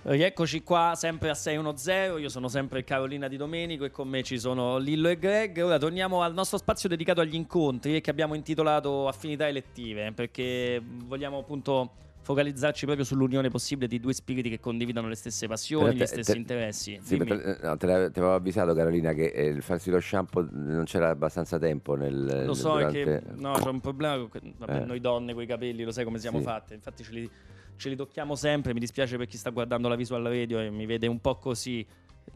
Rieccoci 0.10 0.64
qua 0.64 0.94
sempre 0.96 1.30
a 1.30 1.34
610, 1.34 2.22
io 2.22 2.30
sono 2.30 2.48
sempre 2.48 2.86
Carolina 2.86 3.28
Di 3.28 3.36
Domenico 3.36 3.84
e 3.84 3.92
con 3.92 4.08
me 4.08 4.24
ci 4.24 4.40
sono 4.40 4.78
Lillo 4.78 5.10
e 5.10 5.20
Greg. 5.20 5.62
Ora 5.62 5.78
torniamo 5.78 6.22
al 6.22 6.34
nostro 6.34 6.58
spazio 6.58 6.88
dedicato 6.88 7.20
agli 7.20 7.36
incontri 7.36 8.00
che 8.00 8.10
abbiamo 8.10 8.34
intitolato 8.34 9.10
Affinità 9.10 9.50
elettive 9.50 10.14
perché 10.14 10.82
vogliamo 10.82 11.40
appunto 11.40 11.92
focalizzarci 12.22 12.86
proprio 12.86 13.06
sull'unione 13.06 13.50
possibile 13.50 13.88
di 13.90 14.00
due 14.00 14.14
spiriti 14.14 14.48
che 14.50 14.62
condividano 14.62 15.10
le 15.10 15.16
stesse 15.16 15.46
passioni, 15.46 15.90
te- 15.98 16.04
gli 16.04 16.06
stessi 16.08 16.32
te- 16.32 16.38
interessi. 16.38 17.00
Sì, 17.04 17.16
eh, 17.18 17.58
no, 17.64 17.76
te, 17.76 17.86
la- 17.86 18.10
ti 18.10 18.20
avevo 18.20 18.34
avvisato 18.36 18.74
Carolina 18.74 19.12
che 19.12 19.26
eh, 19.26 19.48
il 19.48 19.62
farsi 19.62 19.90
lo 19.90 20.00
shampoo 20.00 20.48
non 20.52 20.86
c'era 20.86 21.10
abbastanza 21.10 21.60
tempo 21.60 21.96
nel 21.96 22.44
Lo 22.46 22.54
so, 22.54 22.80
è 22.80 22.86
durante... 22.90 23.04
che 23.04 23.22
no, 23.42 23.52
c'è 23.62 23.68
un 23.70 23.82
problema 23.82 24.26
con 24.30 24.54
vabbè, 24.58 24.82
Eh. 24.84 24.86
noi 24.86 25.02
donne 25.02 25.34
con 25.34 25.44
i 25.44 25.46
capelli, 25.46 25.84
lo 25.84 25.92
sai 25.92 26.06
come 26.06 26.18
siamo 26.18 26.38
Sì. 26.38 26.44
fatte. 26.46 26.74
Infatti 26.76 27.04
ce 27.04 27.12
li, 27.12 27.30
ce 27.78 27.90
li 27.90 27.96
tocchiamo 27.96 28.36
sempre, 28.36 28.74
mi 28.74 28.80
dispiace 28.80 29.18
per 29.18 29.28
chi 29.28 29.38
sta 29.38 29.50
guardando 29.52 29.88
la 29.88 29.96
visual 29.96 30.24
radio 30.24 30.60
e 30.60 30.70
mi 30.70 30.86
vede 30.86 31.08
un 31.08 31.20
po' 31.20 31.38
così 31.38 31.86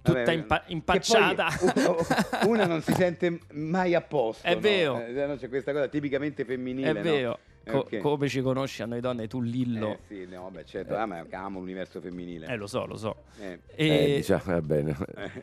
tutta 0.01 0.19
Vabbè, 0.19 0.31
impa- 0.31 0.63
impacciata. 0.67 1.48
poi 1.74 2.48
Una 2.50 2.65
non 2.65 2.81
si 2.81 2.93
sente 2.93 3.39
mai 3.51 3.93
a 3.93 4.01
posto. 4.01 4.45
È 4.48 4.53
no? 4.53 4.60
vero. 4.60 5.05
Eh, 5.05 5.25
no, 5.25 5.36
c'è 5.36 5.50
questa 5.50 5.71
cosa 5.71 5.88
tipicamente 5.88 6.45
femminile. 6.45 6.89
È 6.89 6.93
no? 6.93 7.01
vero. 7.01 7.39
Co- 7.63 7.77
Ok. 7.77 7.97
come 7.99 8.27
ci 8.27 8.41
conosci 8.41 8.81
a 8.81 8.85
noi 8.87 9.01
donne, 9.01 9.27
tu 9.27 9.39
Lillo. 9.39 9.89
Eh, 9.91 9.99
sì, 10.07 10.25
no, 10.27 10.41
vabbè, 10.43 10.63
certo. 10.63 10.95
Ah, 10.95 11.05
ma 11.05 11.23
amo 11.29 11.59
l'universo 11.59 12.01
femminile. 12.01 12.47
Eh, 12.47 12.55
lo 12.55 12.65
so, 12.65 12.85
lo 12.87 12.97
so. 12.97 13.15
Eh. 13.39 13.59
E, 13.75 13.87
Eh, 13.87 14.15
diciamo, 14.15 14.41
va 14.45 14.61
bene. 14.61 14.97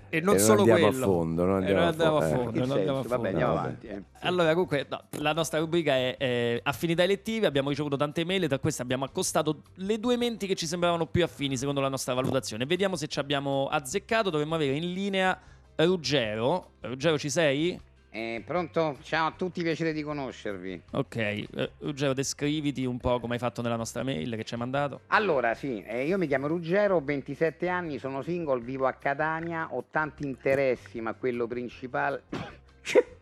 e 0.08 0.20
non 0.20 0.34
E 0.34 0.38
solo 0.40 0.60
andiamo 0.60 0.88
quello. 0.88 1.04
a 1.04 1.06
fondo, 1.08 1.44
non 1.44 1.54
andiamo, 1.58 1.78
non 1.80 1.88
andiamo 1.88 2.16
a 2.18 2.26
eh. 2.26 2.34
fondo. 2.34 2.58
Non 2.60 2.70
andiamo 2.72 2.98
a 2.98 3.02
senso? 3.02 3.08
Vabbè, 3.08 3.08
fondo. 3.08 3.28
andiamo 3.28 3.52
avanti. 3.52 3.87
eh. 3.87 4.02
Allora, 4.20 4.50
comunque, 4.50 4.87
no, 4.88 5.02
la 5.20 5.32
nostra 5.32 5.58
rubrica 5.60 5.92
è, 5.94 6.16
è 6.16 6.60
affinità 6.62 7.02
elettive. 7.04 7.46
Abbiamo 7.46 7.68
ricevuto 7.68 7.96
tante 7.96 8.25
mail, 8.25 8.48
tra 8.48 8.58
queste 8.58 8.82
abbiamo 8.82 9.04
accostato 9.04 9.62
le 9.76 9.98
due 10.00 10.16
menti 10.16 10.46
che 10.48 10.56
ci 10.56 10.66
sembravano 10.66 11.06
più 11.06 11.22
affini 11.22 11.56
secondo 11.56 11.80
la 11.80 11.88
nostra 11.88 12.14
valutazione. 12.14 12.66
Vediamo 12.66 12.96
se 12.96 13.06
ci 13.06 13.20
abbiamo 13.20 13.68
azzeccato. 13.70 14.28
Dovremmo 14.30 14.56
avere 14.56 14.75
in 14.75 14.92
linea 14.92 15.38
Ruggero. 15.76 16.72
Ruggero, 16.80 17.16
ci 17.18 17.30
sei? 17.30 17.80
Eh, 18.11 18.43
pronto? 18.45 18.97
Ciao 19.03 19.29
a 19.29 19.33
tutti, 19.33 19.62
piacere 19.62 19.93
di 19.93 20.03
conoscervi. 20.03 20.83
Ok, 20.93 21.17
eh, 21.17 21.71
Ruggero, 21.79 22.15
descriviti 22.15 22.87
un 22.87 22.99
po' 22.99 23.21
come 23.21 23.35
hai 23.35 23.38
fatto 23.38 23.61
nella 23.61 23.77
nostra 23.77 24.03
mail 24.03 24.35
che 24.35 24.45
ci 24.45 24.55
hai 24.55 24.61
mandato. 24.61 25.03
Allora, 25.09 25.55
sì, 25.55 25.83
eh, 25.83 26.07
io 26.07 26.17
mi 26.17 26.27
chiamo 26.27 26.47
Ruggero, 26.47 26.97
ho 26.97 27.00
27 27.03 27.69
anni, 27.69 27.99
sono 27.99 28.23
single, 28.23 28.62
vivo 28.62 28.87
a 28.87 28.95
Catania, 28.95 29.69
ho 29.71 29.85
tanti 29.91 30.25
interessi, 30.25 31.00
ma 31.00 31.12
quello 31.15 31.47
principale... 31.47 32.23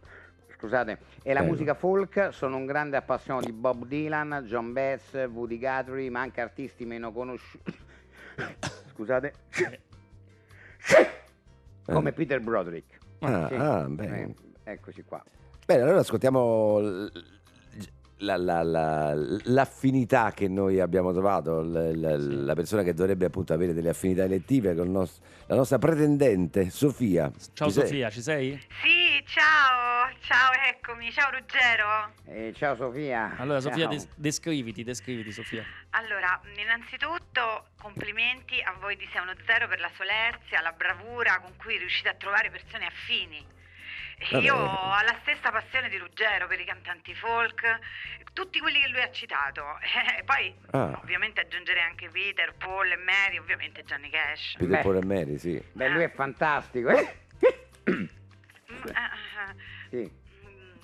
Scusate, 0.56 0.98
è 1.22 1.34
la 1.34 1.42
musica 1.42 1.74
folk, 1.74 2.28
sono 2.32 2.56
un 2.56 2.64
grande 2.64 2.96
appassionato 2.96 3.44
di 3.44 3.52
Bob 3.52 3.84
Dylan, 3.84 4.44
John 4.46 4.72
Bass, 4.72 5.12
Woody 5.30 5.58
Guthrie, 5.58 6.08
ma 6.08 6.20
anche 6.20 6.40
artisti 6.40 6.86
meno 6.86 7.12
conosciuti. 7.12 7.74
Scusate. 8.94 9.34
Come 11.84 12.12
Peter 12.12 12.40
Broderick. 12.40 12.98
Ah, 13.20 13.48
Sì. 13.48 13.54
ah, 13.54 13.84
bene. 13.88 14.34
Eccoci 14.68 15.02
qua. 15.04 15.22
Bene, 15.64 15.82
allora 15.82 16.00
ascoltiamo 16.00 16.78
l- 16.80 17.12
la- 18.18 18.36
la- 18.36 18.62
la- 18.64 19.14
l'affinità 19.44 20.32
che 20.32 20.48
noi 20.48 20.80
abbiamo 20.80 21.12
trovato, 21.12 21.60
l- 21.60 21.92
l- 21.92 22.44
la 22.44 22.54
persona 22.54 22.82
che 22.82 22.92
dovrebbe 22.92 23.26
appunto 23.26 23.52
avere 23.52 23.74
delle 23.74 23.90
affinità 23.90 24.24
elettive 24.24 24.74
con 24.74 24.86
il 24.86 24.90
nos- 24.90 25.20
la 25.46 25.54
nostra 25.54 25.78
pretendente 25.78 26.68
Sofia. 26.70 27.30
Ciao 27.52 27.68
Ci 27.68 27.74
sei? 27.74 27.82
Sofia, 27.86 28.10
ci 28.10 28.22
sei? 28.22 28.60
Sì, 28.82 29.22
ciao, 29.26 30.10
ciao, 30.22 30.50
eccomi, 30.68 31.12
ciao 31.12 31.30
Ruggero. 31.30 32.12
Eh, 32.24 32.52
ciao 32.56 32.74
Sofia. 32.74 33.36
Allora, 33.38 33.60
Sofia, 33.60 33.82
Ciao. 33.84 33.92
des- 33.92 34.08
descriviti, 34.16 34.82
descriviti, 34.82 35.30
Sofia. 35.30 35.62
Allora, 35.90 36.40
innanzitutto 36.60 37.66
complimenti 37.80 38.60
a 38.64 38.74
voi 38.80 38.96
di 38.96 39.06
610 39.12 39.68
per 39.68 39.78
la 39.78 39.90
solerzia, 39.96 40.60
la 40.60 40.72
bravura 40.72 41.38
con 41.40 41.52
cui 41.56 41.78
riuscite 41.78 42.08
a 42.08 42.14
trovare 42.14 42.50
persone 42.50 42.86
affini. 42.86 43.54
Vabbè. 44.18 44.44
Io 44.44 44.54
ho 44.54 45.02
la 45.02 45.18
stessa 45.22 45.50
passione 45.50 45.88
di 45.90 45.98
Ruggero 45.98 46.46
per 46.46 46.58
i 46.58 46.64
cantanti 46.64 47.14
folk, 47.14 47.62
tutti 48.32 48.58
quelli 48.60 48.80
che 48.80 48.88
lui 48.88 49.02
ha 49.02 49.10
citato. 49.10 49.62
E 50.18 50.22
poi 50.24 50.54
Ah. 50.70 50.98
ovviamente 51.02 51.40
aggiungerei 51.42 51.82
anche 51.82 52.08
Peter, 52.08 52.54
Paul 52.56 52.90
e 52.90 52.96
Mary, 52.96 53.36
ovviamente 53.38 53.82
Johnny 53.84 54.08
Cash. 54.08 54.54
Peter 54.58 54.76
Beh. 54.76 54.82
Paul 54.82 54.96
e 54.96 55.04
Mary, 55.04 55.38
sì. 55.38 55.62
Beh, 55.72 55.88
lui 55.90 56.02
è 56.04 56.10
fantastico. 56.10 56.88
eh? 56.88 57.16
Mm, 57.90 58.06
ah, 58.94 59.10
ah, 59.10 59.54
sì, 59.90 60.10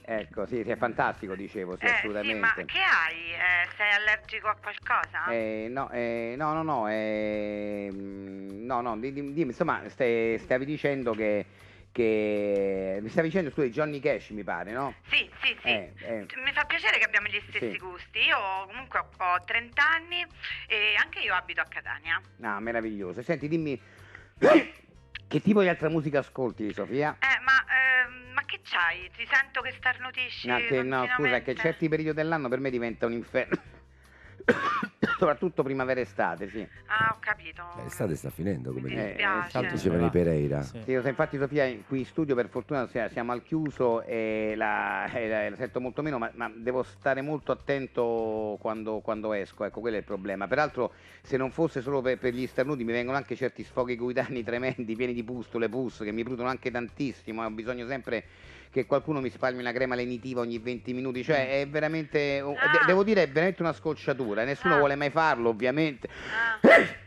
ecco, 0.04 0.46
sì, 0.46 0.62
sì, 0.62 0.70
è 0.70 0.76
fantastico, 0.76 1.34
dicevo, 1.34 1.76
sì, 1.76 1.84
Eh, 1.84 1.88
sì, 1.88 1.94
assolutamente. 1.94 2.38
ma 2.38 2.64
che 2.64 2.78
hai? 2.80 3.32
Eh, 3.32 3.68
sei 3.76 3.92
allergico 3.92 4.46
a 4.48 4.54
qualcosa? 4.54 5.26
Eh, 5.32 5.66
no, 5.68 5.90
eh, 5.90 6.34
no, 6.36 6.52
no, 6.52 6.62
no, 6.62 6.88
eh, 6.88 7.88
mm, 7.92 8.64
no, 8.66 8.80
no, 8.82 8.96
di- 8.98 9.12
di- 9.12 9.32
dimmi, 9.32 9.50
insomma, 9.50 9.82
stai- 9.88 10.38
stavi 10.38 10.64
dicendo 10.64 11.12
che, 11.12 11.44
che 11.92 12.98
mi 13.02 13.08
stavi 13.10 13.28
dicendo 13.28 13.52
di 13.54 13.70
Johnny 13.70 14.00
Cash, 14.00 14.30
mi 14.30 14.42
pare, 14.42 14.72
no? 14.72 14.94
Sì, 15.10 15.30
sì, 15.42 15.56
sì. 15.60 15.68
Eh, 15.68 15.92
eh. 16.00 16.26
Mi 16.42 16.52
fa 16.52 16.64
piacere 16.64 16.98
che 16.98 17.04
abbiamo 17.04 17.28
gli 17.28 17.40
stessi 17.48 17.72
Sì. 17.72 17.78
gusti. 17.78 18.18
Io 18.20 18.38
comunque 18.66 18.98
ho, 18.98 19.08
ho 19.18 19.44
30 19.44 19.82
anni 19.86 20.26
e 20.66 20.94
anche 20.96 21.20
io 21.20 21.34
abito 21.34 21.60
a 21.60 21.64
Catania. 21.64 22.20
Ah, 22.40 22.58
meraviglioso. 22.60 23.22
Senti, 23.22 23.46
dimmi, 23.46 23.80
che 25.28 25.40
tipo 25.42 25.60
di 25.60 25.68
altra 25.68 25.90
musica 25.90 26.20
ascolti, 26.20 26.72
Sofia? 26.72 27.16
Eh, 27.20 27.40
ma, 27.40 27.62
ehm, 27.68 28.32
ma 28.32 28.44
che 28.46 28.60
c'hai? 28.64 29.10
Ti 29.14 29.26
sento 29.30 29.60
che 29.60 29.72
starnutisci 29.72 30.48
No, 30.48 30.56
che, 30.56 30.82
no, 30.82 31.06
scusa, 31.14 31.42
che 31.42 31.54
certi 31.54 31.88
periodi 31.88 32.16
dell'anno 32.16 32.48
per 32.48 32.58
me 32.58 32.70
diventa 32.70 33.04
un 33.04 33.12
inferno. 33.12 33.80
Soprattutto 35.18 35.62
primavera 35.62 36.00
e 36.00 36.02
estate, 36.02 36.48
sì. 36.48 36.66
Ah, 36.86 37.12
ho 37.14 37.18
capito. 37.20 37.62
Eh, 37.78 37.82
L'estate 37.84 38.16
sta 38.16 38.30
finendo, 38.30 38.70
come 38.72 38.82
Mi 38.88 38.88
dire. 38.90 39.02
Eh, 39.02 39.06
dispiace. 39.08 39.50
tanto 39.52 39.74
Dicevano 39.74 40.06
i 40.06 40.10
Pereira. 40.10 40.62
Sì. 40.62 40.80
Sì, 40.84 40.92
infatti 40.92 41.38
Sofia 41.38 41.72
qui 41.86 42.00
in 42.00 42.04
studio 42.06 42.34
per 42.34 42.48
fortuna 42.48 42.86
sia- 42.88 43.08
siamo 43.08 43.32
al 43.32 43.42
chiuso 43.42 44.02
e 44.02 44.54
la, 44.56 45.06
e 45.12 45.28
la- 45.28 45.48
la 45.50 45.56
sento 45.56 45.80
molto 45.80 46.02
meno, 46.02 46.18
ma, 46.18 46.30
ma 46.34 46.50
devo 46.54 46.82
stare 46.82 47.20
molto 47.22 47.52
attento 47.52 48.56
quando, 48.60 49.00
quando 49.00 49.32
esco, 49.32 49.64
ecco 49.64 49.80
quello 49.80 49.96
è 49.96 50.00
il 50.00 50.04
problema. 50.04 50.46
Peraltro 50.46 50.92
se 51.22 51.36
non 51.36 51.50
fosse 51.50 51.80
solo 51.82 52.00
per, 52.00 52.18
per 52.18 52.34
gli 52.34 52.46
starnuti 52.46 52.84
mi 52.84 52.92
vengono 52.92 53.16
anche 53.16 53.36
certi 53.36 53.62
sfoghi 53.64 53.96
cutanei 53.96 54.42
tremendi, 54.44 54.96
pieni 54.96 55.12
di 55.14 55.22
pustole, 55.24 55.68
pus, 55.68 55.98
che 55.98 56.12
mi 56.12 56.24
prudono 56.24 56.48
anche 56.48 56.70
tantissimo, 56.70 57.44
ho 57.44 57.50
bisogno 57.50 57.86
sempre 57.86 58.24
che 58.72 58.86
qualcuno 58.86 59.20
mi 59.20 59.28
spalmi 59.28 59.60
una 59.60 59.70
crema 59.72 59.94
lenitiva 59.94 60.40
ogni 60.40 60.58
20 60.58 60.94
minuti, 60.94 61.22
cioè 61.22 61.60
è 61.60 61.68
veramente, 61.68 62.40
oh, 62.40 62.52
de- 62.54 62.58
Ah. 62.80 62.84
devo 62.86 63.04
dire, 63.04 63.22
è 63.24 63.28
veramente 63.28 63.60
una 63.60 63.74
scocciatura, 63.74 64.44
nessuno 64.44 64.74
Ah. 64.76 64.78
vuole 64.78 64.94
mai 64.94 65.10
farlo 65.10 65.50
ovviamente. 65.50 66.08
Ah, 66.08 66.58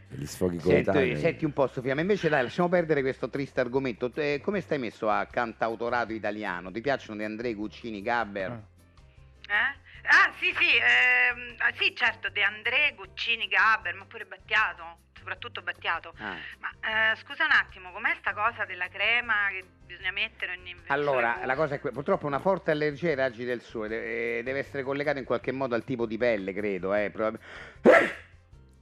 Gli 0.08 0.26
sfoghi 0.28 0.58
coetanei. 0.60 1.18
senti 1.18 1.44
un 1.44 1.54
po' 1.54 1.66
Sofia, 1.68 1.96
ma 1.96 2.02
invece 2.02 2.30
dai, 2.30 2.44
lasciamo 2.44 2.70
perdere 2.70 3.02
questo 3.02 3.30
triste 3.30 3.60
argomento. 3.62 4.12
Eh, 4.14 4.40
come 4.44 4.62
stai 4.62 4.78
messo 4.78 5.10
a 5.10 5.26
cantautorato 5.26 6.14
italiano? 6.14 6.70
Ti 6.72 6.82
piacciono 6.82 7.18
De 7.18 7.26
Andrei, 7.26 7.56
Guccini, 7.56 8.02
Gabber? 8.04 8.52
Ah. 8.52 8.62
eh? 9.50 9.84
Ah, 10.08 10.32
sì, 10.40 10.54
sì, 10.56 10.68
ehm, 10.78 11.56
ah, 11.58 11.74
sì, 11.74 11.96
certo, 11.96 12.30
De 12.30 12.44
André, 12.44 12.94
Guccini, 12.96 13.48
Gabber, 13.48 13.96
ma 13.96 14.06
pure 14.06 14.26
Battiato, 14.26 14.98
soprattutto 15.26 15.64
Battiato. 15.64 16.14
Ah. 16.20 16.36
Ma 16.60 17.12
eh, 17.12 17.16
scusa 17.18 17.46
un 17.46 17.52
attimo, 17.52 17.92
com'è 17.92 18.16
sta 18.20 18.34
cosa 18.34 18.64
della 18.66 18.88
crema 18.90 19.50
che 19.50 19.66
bisogna 19.88 20.12
mettere 20.12 20.52
ogni 20.56 20.76
Allora, 20.88 21.40
la 21.44 21.56
cosa 21.56 21.76
è 21.76 21.80
que- 21.80 21.92
purtroppo 21.92 22.28
una 22.28 22.40
forte 22.40 22.70
allergia 22.72 23.08
ai 23.10 23.16
raggi 23.16 23.44
del 23.44 23.62
sole 23.62 24.38
eh, 24.38 24.42
deve 24.44 24.60
essere 24.60 24.84
collegata 24.84 25.18
in 25.18 25.26
qualche 25.26 25.52
modo 25.52 25.74
al 25.74 25.84
tipo 25.84 26.06
di 26.06 26.18
pelle, 26.18 26.54
credo. 26.54 26.94
Eh, 26.94 27.10
probab- 27.10 27.40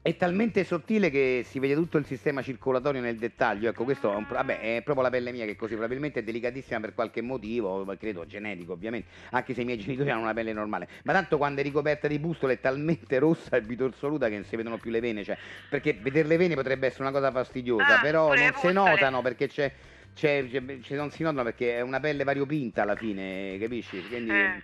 È 0.05 0.17
talmente 0.17 0.65
sottile 0.65 1.09
che 1.09 1.43
si 1.45 1.59
vede 1.59 1.75
tutto 1.75 1.97
il 1.97 2.05
sistema 2.05 2.41
circolatorio 2.41 2.99
nel 2.99 3.15
dettaglio. 3.15 3.69
Ecco, 3.69 3.85
questo 3.85 4.11
è, 4.11 4.15
un 4.17 4.25
vabbè, 4.29 4.59
è 4.75 4.81
proprio 4.81 5.05
la 5.05 5.09
pelle 5.09 5.31
mia 5.31 5.45
che 5.45 5.51
è 5.51 5.55
così, 5.55 5.75
probabilmente 5.75 6.19
è 6.19 6.23
delicatissima 6.23 6.81
per 6.81 6.93
qualche 6.93 7.21
motivo, 7.21 7.85
credo 7.97 8.25
genetico 8.25 8.73
ovviamente, 8.73 9.07
anche 9.29 9.53
se 9.53 9.61
i 9.61 9.63
miei 9.63 9.77
genitori 9.77 10.09
hanno 10.09 10.23
una 10.23 10.33
pelle 10.33 10.51
normale. 10.51 10.89
Ma 11.05 11.13
tanto 11.13 11.37
quando 11.37 11.61
è 11.61 11.63
ricoperta 11.63 12.09
di 12.09 12.19
pustole 12.19 12.55
è 12.55 12.59
talmente 12.59 13.17
rossa 13.19 13.55
e 13.55 13.61
bitorsoluta 13.61 14.27
che 14.27 14.35
non 14.35 14.43
si 14.43 14.57
vedono 14.57 14.77
più 14.77 14.91
le 14.91 14.99
vene, 14.99 15.23
cioè, 15.23 15.37
perché 15.69 15.93
vedere 15.93 16.27
le 16.27 16.35
vene 16.35 16.55
potrebbe 16.55 16.87
essere 16.87 17.03
una 17.03 17.13
cosa 17.13 17.31
fastidiosa, 17.31 17.99
Ah, 17.99 18.01
però 18.01 18.35
non 18.35 18.51
si 18.55 18.73
notano 18.73 19.21
perché 19.21 19.47
c'è 19.47 19.71
c'è, 20.13 20.45
c'è- 20.47 20.79
c'è- 20.79 20.95
non 20.95 21.09
si 21.11 21.23
notano 21.23 21.43
perché 21.43 21.77
è 21.77 21.81
una 21.81 21.99
pelle 22.01 22.23
variopinta 22.25 22.81
alla 22.83 22.95
fine, 22.95 23.57
capisci? 23.57 23.99
Quindi, 24.07 24.31
Eh. 24.31 24.61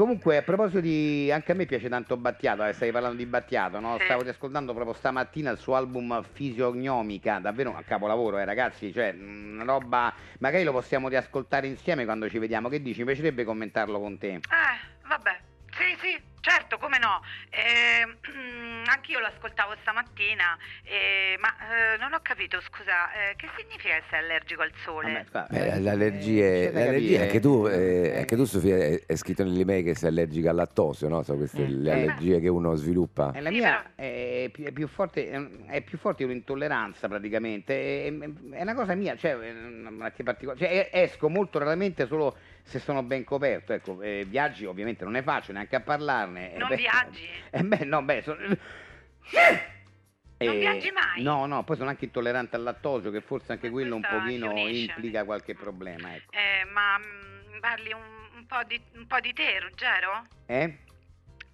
Comunque, 0.00 0.38
a 0.38 0.42
proposito 0.42 0.80
di. 0.80 1.30
Anche 1.30 1.52
a 1.52 1.54
me 1.54 1.66
piace 1.66 1.90
tanto 1.90 2.16
Battiato, 2.16 2.64
eh, 2.64 2.72
stai 2.72 2.90
parlando 2.90 3.18
di 3.18 3.26
Battiato, 3.26 3.80
no? 3.80 3.98
Sì. 3.98 4.04
Stavo 4.04 4.26
ascoltando 4.26 4.72
proprio 4.72 4.94
stamattina 4.94 5.50
il 5.50 5.58
suo 5.58 5.74
album 5.74 6.24
Fisiognomica, 6.32 7.38
davvero 7.38 7.68
un 7.68 7.82
capolavoro, 7.84 8.38
eh, 8.38 8.46
ragazzi. 8.46 8.94
Cioè, 8.94 9.12
mm, 9.12 9.60
una 9.60 9.64
roba. 9.64 10.10
Magari 10.38 10.64
lo 10.64 10.72
possiamo 10.72 11.08
riascoltare 11.08 11.66
insieme 11.66 12.06
quando 12.06 12.30
ci 12.30 12.38
vediamo. 12.38 12.70
Che 12.70 12.80
dici? 12.80 13.00
Mi 13.00 13.08
piacerebbe 13.08 13.44
commentarlo 13.44 14.00
con 14.00 14.16
te. 14.16 14.28
Eh, 14.28 14.40
vabbè. 15.06 15.38
Sì, 15.70 15.96
sì, 16.00 16.20
certo, 16.40 16.78
come 16.78 16.98
no. 16.98 17.22
Eh, 17.50 18.06
anch'io 18.86 19.18
lo 19.20 19.26
ascoltavo 19.26 19.74
stamattina, 19.82 20.56
eh, 20.84 21.36
ma 21.38 21.48
eh, 21.94 21.96
non 21.98 22.12
ho 22.12 22.20
capito, 22.22 22.60
scusa, 22.60 23.12
eh, 23.12 23.36
che 23.36 23.48
significa 23.56 23.94
essere 23.94 24.18
allergico 24.18 24.62
al 24.62 24.72
sole? 24.84 25.26
Eh, 25.50 25.58
eh, 25.58 25.80
l'allergia, 25.80 26.70
capire. 26.72 27.22
anche 27.22 27.40
tu, 27.40 27.66
eh, 27.66 27.78
Eh, 28.10 28.18
anche 28.18 28.36
tu 28.36 28.44
Sofia, 28.44 28.76
è, 28.76 29.02
è 29.06 29.14
scritto 29.16 29.42
nell'email 29.44 29.84
che 29.84 29.94
sei 29.94 30.08
allergica 30.10 30.50
al 30.50 30.56
lattosio, 30.56 31.08
no? 31.08 31.22
So 31.22 31.36
queste 31.36 31.66
le 31.66 31.90
Eh. 31.90 31.92
allergie 32.02 32.40
che 32.40 32.48
uno 32.48 32.74
sviluppa. 32.74 33.32
Eh, 33.34 33.40
la 33.40 33.50
mia 33.50 33.92
è 33.94 34.48
più, 34.52 34.64
è 34.64 34.72
più 34.72 34.88
forte, 34.88 35.64
è 35.66 35.80
più 35.82 35.98
forte 35.98 36.24
di 36.24 36.30
un'intolleranza 36.30 37.08
praticamente, 37.08 38.06
è, 38.06 38.12
è 38.56 38.62
una 38.62 38.74
cosa 38.74 38.94
mia, 38.94 39.16
cioè, 39.16 39.36
è 39.38 39.50
una 39.50 39.90
malattia 39.90 40.24
particolare, 40.24 40.58
cioè, 40.58 40.88
esco 40.92 41.28
molto 41.28 41.58
raramente 41.58 42.06
solo 42.06 42.36
se 42.64 42.78
sono 42.78 43.02
ben 43.02 43.24
coperto, 43.24 43.72
ecco, 43.72 44.00
eh, 44.02 44.24
viaggi 44.26 44.64
ovviamente 44.64 45.04
non 45.04 45.12
ne 45.14 45.22
faccio 45.22 45.52
neanche 45.52 45.76
a 45.76 45.80
parlarne. 45.80 46.54
eh, 46.54 46.58
Non 46.58 46.68
beh, 46.68 46.76
viaggi? 46.76 47.28
Eh 47.50 47.62
beh, 47.62 47.84
no, 47.84 48.02
beh, 48.02 48.22
sono... 48.22 48.38
Non 48.46 48.56
Eh, 50.38 50.58
viaggi 50.58 50.90
mai? 50.90 51.22
No, 51.22 51.44
no, 51.46 51.64
poi 51.64 51.76
sono 51.76 51.90
anche 51.90 52.06
intollerante 52.06 52.56
al 52.56 52.62
lattosio, 52.62 53.10
che 53.10 53.20
forse 53.20 53.52
anche 53.52 53.66
Ma 53.66 53.72
quello 53.72 53.96
un 53.96 54.00
pochino 54.00 54.66
implica 54.68 55.24
qualche 55.24 55.54
problema, 55.54 56.14
ecco. 56.14 56.32
Eh, 56.32 56.64
ma 56.64 56.96
mm, 56.98 57.58
parli 57.60 57.92
un, 57.92 58.00
un 58.36 58.46
po' 58.46 58.62
di, 58.66 58.80
un 58.94 59.06
po' 59.06 59.20
di 59.20 59.32
te, 59.34 59.60
Ruggero? 59.60 60.26
Eh? 60.46 60.78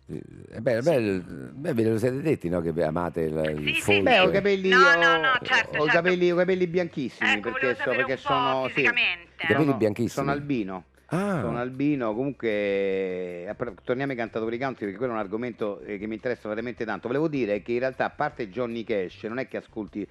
Eh, 0.09 0.61
beh, 0.61 0.83
beh, 0.83 1.21
beh, 1.21 1.73
ve 1.75 1.83
lo 1.83 1.99
siete 1.99 2.21
detti, 2.21 2.49
no? 2.49 2.61
Che 2.61 2.71
amate 2.85 3.23
il, 3.23 3.35
il 3.59 3.75
Sì, 3.75 3.75
sì, 3.75 3.81
folk. 3.83 4.03
Beh, 4.03 4.19
ho 4.21 4.29
i 4.29 4.33
capelli, 4.33 4.69
No, 4.69 4.79
ho, 4.79 5.01
no, 5.01 5.17
no, 5.17 5.39
certo, 5.43 5.71
ho 5.79 5.85
i 5.85 5.89
certo. 5.91 6.03
capelli, 6.03 6.31
ho 6.31 6.35
i 6.35 6.39
capelli 6.39 6.67
bianchissimi 6.69 7.31
Ecco, 7.33 7.51
perché, 7.51 7.75
so, 7.75 7.91
perché 7.91 8.03
un 8.03 8.07
po' 8.07 8.17
sono 8.19 8.69
sì. 8.69 8.83
I 8.83 8.89
capelli 9.37 9.75
bianchissimi. 9.75 10.09
Sono 10.11 10.31
albino. 10.31 10.85
Ah, 11.09 11.41
Sono 11.41 11.59
albino, 11.59 12.13
comunque 12.15 12.49
eh, 12.49 13.55
torniamo 13.85 14.11
ai 14.11 14.19
cantatori 14.19 14.59
country 14.59 14.87
perché 14.87 14.97
quello 14.99 15.13
è 15.13 15.15
un 15.15 15.21
argomento 15.23 15.81
eh, 15.83 15.99
che 15.99 16.07
mi 16.09 16.15
interessa 16.15 16.49
veramente 16.49 16.85
tanto. 16.85 17.07
Volevo 17.07 17.29
dire 17.29 17.63
che 17.63 17.73
in 17.73 17.79
realtà 17.79 18.07
a 18.07 18.11
parte 18.11 18.51
Johnny 18.51 18.83
Cash 18.83 19.23
non 19.25 19.39
è 19.39 19.47
che 19.47 19.59
ascolti 19.59 20.07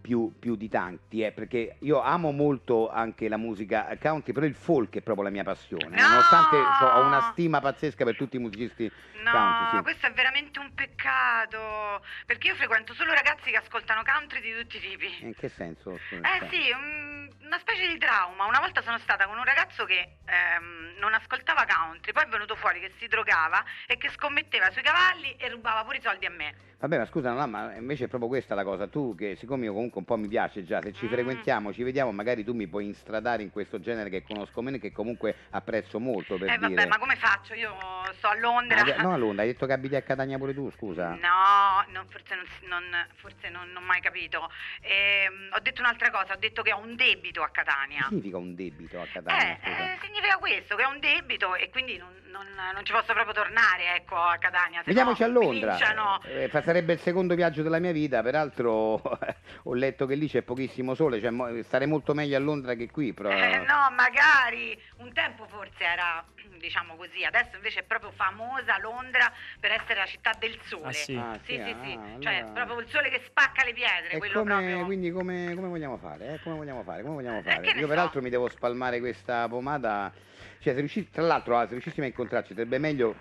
più, 0.00 0.32
più 0.38 0.56
di 0.56 0.68
tanti, 0.68 1.22
eh, 1.22 1.32
perché 1.32 1.76
io 1.80 2.00
amo 2.00 2.30
molto 2.32 2.88
anche 2.90 3.28
la 3.28 3.36
musica 3.36 3.88
country, 4.00 4.32
però 4.32 4.46
il 4.46 4.54
folk 4.54 4.96
è 4.96 5.00
proprio 5.02 5.24
la 5.24 5.30
mia 5.30 5.44
passione. 5.44 5.96
No! 6.00 6.08
Nonostante 6.08 6.72
so, 6.74 6.86
ho 6.86 7.00
una 7.00 7.20
stima 7.32 7.60
pazzesca 7.60 8.04
per 8.04 8.16
tutti 8.16 8.36
i 8.36 8.38
musicisti 8.38 8.90
No, 9.22 9.30
country. 9.32 9.76
sì. 9.76 9.82
questo 9.82 10.06
è 10.06 10.12
veramente 10.12 10.58
un 10.58 10.72
peccato. 10.74 12.02
Perché 12.26 12.48
io 12.48 12.54
frequento 12.54 12.94
solo 12.94 13.12
ragazzi 13.12 13.50
che 13.50 13.56
ascoltano 13.58 14.02
country 14.02 14.40
di 14.40 14.54
tutti 14.58 14.76
i 14.78 14.80
tipi. 14.80 15.24
In 15.26 15.34
che 15.34 15.48
senso? 15.50 15.92
Eh 16.10 16.48
sì, 16.48 16.70
un- 16.72 17.28
una 17.44 17.58
specie 17.58 17.86
di 17.88 17.98
trauma. 17.98 18.46
Una 18.46 18.60
volta 18.60 18.80
sono 18.80 18.98
stata 18.98 19.26
con 19.26 19.36
un 19.36 19.44
ragazzo 19.44 19.84
che 19.84 20.16
ehm, 20.24 20.98
non 20.98 21.12
ascoltava 21.14 21.66
country, 21.66 22.12
poi 22.12 22.24
è 22.24 22.28
venuto 22.28 22.54
fuori 22.56 22.80
che 22.80 22.92
si 22.98 23.06
drogava 23.08 23.62
e 23.86 23.96
che 23.98 24.08
scommetteva 24.10 24.70
sui 24.70 24.82
cavalli 24.82 25.32
e 25.36 25.48
rubava 25.48 25.84
pure 25.84 25.98
i 25.98 26.02
soldi 26.02 26.24
a 26.26 26.30
me. 26.30 26.54
Vabbè, 26.80 26.96
ma 26.96 27.04
scusa, 27.04 27.32
no, 27.34 27.46
ma 27.46 27.74
invece 27.74 28.04
è 28.04 28.08
proprio 28.08 28.30
questa 28.30 28.54
la 28.54 28.64
cosa. 28.64 28.86
Tu, 28.86 29.14
che 29.14 29.36
siccome 29.36 29.66
io 29.66 29.74
comunque 29.74 29.98
un 30.00 30.06
po' 30.06 30.16
mi 30.16 30.28
piace 30.28 30.64
già, 30.64 30.80
se 30.80 30.94
ci 30.94 31.04
Mm. 31.04 31.08
frequentiamo, 31.10 31.74
ci 31.74 31.82
vediamo, 31.82 32.10
magari 32.10 32.42
tu 32.42 32.54
mi 32.54 32.66
puoi 32.68 32.86
instradare 32.86 33.42
in 33.42 33.50
questo 33.50 33.80
genere 33.80 34.08
che 34.08 34.22
conosco 34.22 34.62
meno 34.62 34.76
e 34.76 34.80
che 34.80 34.90
comunque 34.90 35.36
apprezzo 35.50 36.00
molto 36.00 36.38
per 36.38 36.48
eh 36.48 36.56
vabbè, 36.56 36.68
dire. 36.74 36.86
ma 36.86 36.96
come 36.98 37.16
faccio? 37.16 37.52
Io 37.52 37.76
sto 38.16 38.28
a 38.28 38.34
Londra. 38.38 38.80
Ah, 38.96 39.02
no, 39.02 39.12
a 39.12 39.16
Londra, 39.18 39.42
hai 39.42 39.48
detto 39.52 39.66
che 39.66 39.74
abiti 39.74 39.94
a 39.94 40.00
Catania 40.00 40.38
pure 40.38 40.54
tu, 40.54 40.70
scusa. 40.70 41.08
No, 41.10 41.84
non- 41.92 42.06
forse, 42.08 42.34
non, 42.34 42.46
non- 42.88 43.06
forse 43.16 43.50
non, 43.50 43.68
non 43.72 43.82
ho 43.82 43.86
mai 43.86 44.00
capito. 44.00 44.48
Ehm, 44.80 45.50
ho 45.54 45.60
detto 45.60 45.82
un'altra 45.82 46.10
cosa, 46.10 46.32
ho 46.32 46.38
detto 46.38 46.62
che 46.62 46.72
ho 46.72 46.78
un 46.78 46.96
debito 46.96 47.42
a 47.42 47.50
Che 47.50 47.62
Catania. 47.62 48.06
significa 48.08 48.38
un 48.38 48.54
debito 48.54 48.98
a 49.02 49.06
Catania? 49.12 49.58
Eh, 49.60 49.70
eh, 49.70 49.98
significa 50.00 50.38
questo, 50.38 50.76
che 50.76 50.84
ho 50.86 50.88
un 50.90 50.98
debito 51.00 51.54
e 51.56 51.68
quindi 51.68 51.98
non, 51.98 52.08
non- 52.30 52.72
non 52.74 52.84
ci 52.84 52.92
posso 52.92 53.12
proprio 53.12 53.32
tornare 53.34 53.94
ecco, 53.96 54.16
a 54.16 54.36
Catania. 54.38 54.82
Vediamoci 54.84 55.22
no 55.22 55.28
a 55.28 55.30
Londra. 55.30 55.78
Eh, 56.22 56.48
fa- 56.48 56.62
sarebbe 56.62 56.94
il 56.94 57.00
secondo 57.00 57.34
viaggio 57.34 57.62
della 57.62 57.78
mia 57.78 57.92
vita, 57.92 58.22
peraltro 58.22 59.00
ho 59.64 59.74
letto 59.74 60.06
che 60.06 60.14
lì 60.14 60.28
c'è 60.28 60.42
pochissimo 60.42 60.94
sole, 60.94 61.20
cioè, 61.20 61.30
mo- 61.30 61.62
stare 61.62 61.86
molto 61.86 62.14
meglio 62.14 62.36
a 62.36 62.40
Londra 62.40 62.74
che 62.74 62.90
qui. 62.90 63.12
però- 63.12 63.30
Eh, 63.30 63.58
no, 63.58 63.90
magari 63.94 64.80
un 64.98 65.12
tempo 65.12 65.46
forse 65.48 65.84
era 65.84 66.24
diciamo 66.58 66.96
così, 66.96 67.24
adesso 67.24 67.56
invece 67.56 67.80
è 67.80 67.82
proprio 67.84 68.10
famosa 68.12 68.78
Londra 68.78 69.30
per 69.58 69.72
essere 69.72 69.94
la 70.00 70.06
città 70.06 70.32
del 70.38 70.58
sole. 70.64 70.88
Ah, 70.88 70.92
sì? 70.92 71.16
Ah, 71.16 71.38
sì, 71.44 71.54
sì, 71.54 71.56
sì, 71.56 71.62
ah, 71.70 71.82
sì. 71.82 71.92
allora- 71.92 72.20
cioè 72.20 72.44
proprio 72.52 72.78
il 72.80 72.88
sole 72.88 73.10
che 73.10 73.22
spacca 73.26 73.64
le 73.64 73.72
pietre, 73.72 74.10
E 74.10 74.18
come, 74.18 74.30
proprio. 74.30 74.84
quindi 74.84 75.10
come, 75.10 75.52
come 75.54 75.68
vogliamo 75.68 75.96
fare? 75.98 76.34
eh? 76.34 76.40
Come 76.42 76.56
vogliamo 76.56 76.82
fare? 76.82 77.02
Come 77.02 77.14
vogliamo 77.14 77.42
fare? 77.42 77.56
Eh, 77.66 77.72
ne 77.72 77.80
Io 77.80 77.86
so. 77.86 77.88
peraltro 77.88 78.20
mi 78.22 78.30
devo 78.30 78.48
spalmare 78.48 78.98
questa 79.00 79.48
pomata. 79.48 80.12
Cioè, 80.60 80.74
se 80.74 80.80
riuscissi, 80.80 81.10
tra 81.10 81.22
l'altro, 81.22 81.58
ah, 81.58 81.64
se 81.64 81.70
riuscissimo 81.70 82.04
a 82.04 82.08
incontrarci 82.08 82.52
sarebbe 82.52 82.78
meglio 82.78 83.14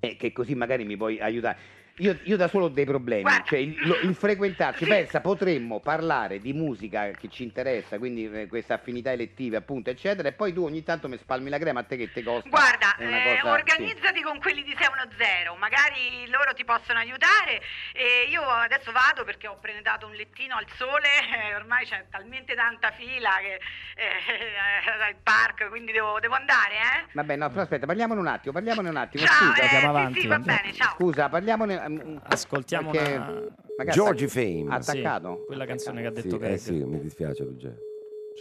eh, 0.00 0.16
che 0.16 0.32
così 0.32 0.54
magari 0.54 0.84
mi 0.84 0.96
puoi 0.96 1.20
aiutare. 1.20 1.56
Io, 1.98 2.18
io 2.24 2.36
da 2.36 2.48
solo 2.48 2.64
ho 2.64 2.68
dei 2.70 2.84
problemi, 2.84 3.22
Guarda. 3.22 3.44
cioè 3.44 3.60
il, 3.60 3.78
lo- 3.86 4.00
il 4.00 4.16
frequentarci, 4.16 4.82
Sì. 4.82 4.88
pensa, 4.88 5.20
potremmo 5.20 5.78
parlare 5.78 6.40
di 6.40 6.52
musica 6.52 7.12
che 7.12 7.28
ci 7.28 7.44
interessa, 7.44 7.98
quindi 7.98 8.28
eh, 8.32 8.48
questa 8.48 8.74
affinità 8.74 9.12
elettive, 9.12 9.58
appunto, 9.58 9.90
eccetera, 9.90 10.26
e 10.26 10.32
poi 10.32 10.52
tu 10.52 10.64
ogni 10.64 10.82
tanto 10.82 11.06
mi 11.08 11.16
spalmi 11.16 11.48
la 11.50 11.58
crema, 11.58 11.80
a 11.80 11.82
te 11.84 11.96
che 11.96 12.10
te 12.10 12.24
costa? 12.24 12.48
Guarda, 12.48 12.96
eh, 12.96 13.38
cosa- 13.40 13.52
organizzati 13.52 14.22
con 14.22 14.40
quelli 14.40 14.64
di 14.64 14.74
610, 14.76 15.56
magari 15.56 16.26
loro 16.30 16.52
ti 16.52 16.64
possono 16.64 16.98
aiutare 16.98 17.62
e 17.92 18.26
io 18.28 18.42
adesso 18.42 18.90
vado 18.90 19.22
perché 19.22 19.46
ho 19.46 19.58
prenotato 19.60 20.06
un 20.08 20.14
lettino 20.14 20.56
al 20.56 20.66
sole, 20.74 21.06
eh, 21.30 21.54
ormai 21.54 21.84
c'è 21.86 22.06
talmente 22.10 22.56
tanta 22.56 22.90
fila 22.90 23.30
che, 23.38 23.60
eh, 24.02 24.98
al 25.06 25.14
park, 25.22 25.68
quindi 25.68 25.92
devo, 25.92 26.18
devo 26.18 26.34
andare, 26.34 26.74
eh? 26.74 27.06
Vabbè, 27.12 27.36
no, 27.36 27.48
però 27.50 27.62
aspetta, 27.62 27.86
parliamone 27.86 28.18
un 28.18 28.26
attimo, 28.26 28.52
parliamone 28.52 28.88
un 28.88 28.96
attimo, 28.96 29.24
Ciao, 29.26 29.52
scusa. 29.52 29.62
eh, 29.62 29.62
andiamo 29.62 29.84
sì, 29.84 29.86
avanti, 29.86 30.20
sì, 30.22 30.26
va 30.26 30.38
bene, 30.40 30.72
ciao. 30.72 30.94
Scusa, 30.94 31.28
parliamone. 31.28 31.82
Mm, 31.88 32.16
Ascoltiamo 32.22 32.90
perché 32.90 33.12
una- 33.14 33.90
Georgie 33.92 34.28
Fame. 34.28 34.80
Sì, 34.82 34.90
Attaccato? 34.90 35.44
quella 35.46 35.64
canzone 35.66 36.00
che 36.02 36.06
ha 36.08 36.12
Sì, 36.14 36.22
detto 36.22 36.36
eh 36.36 36.38
Greg. 36.38 36.56
sì, 36.58 36.84
mi 36.84 37.00
dispiace 37.00 37.44
Ruggero. 37.44 37.76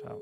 Ciao. 0.01 0.19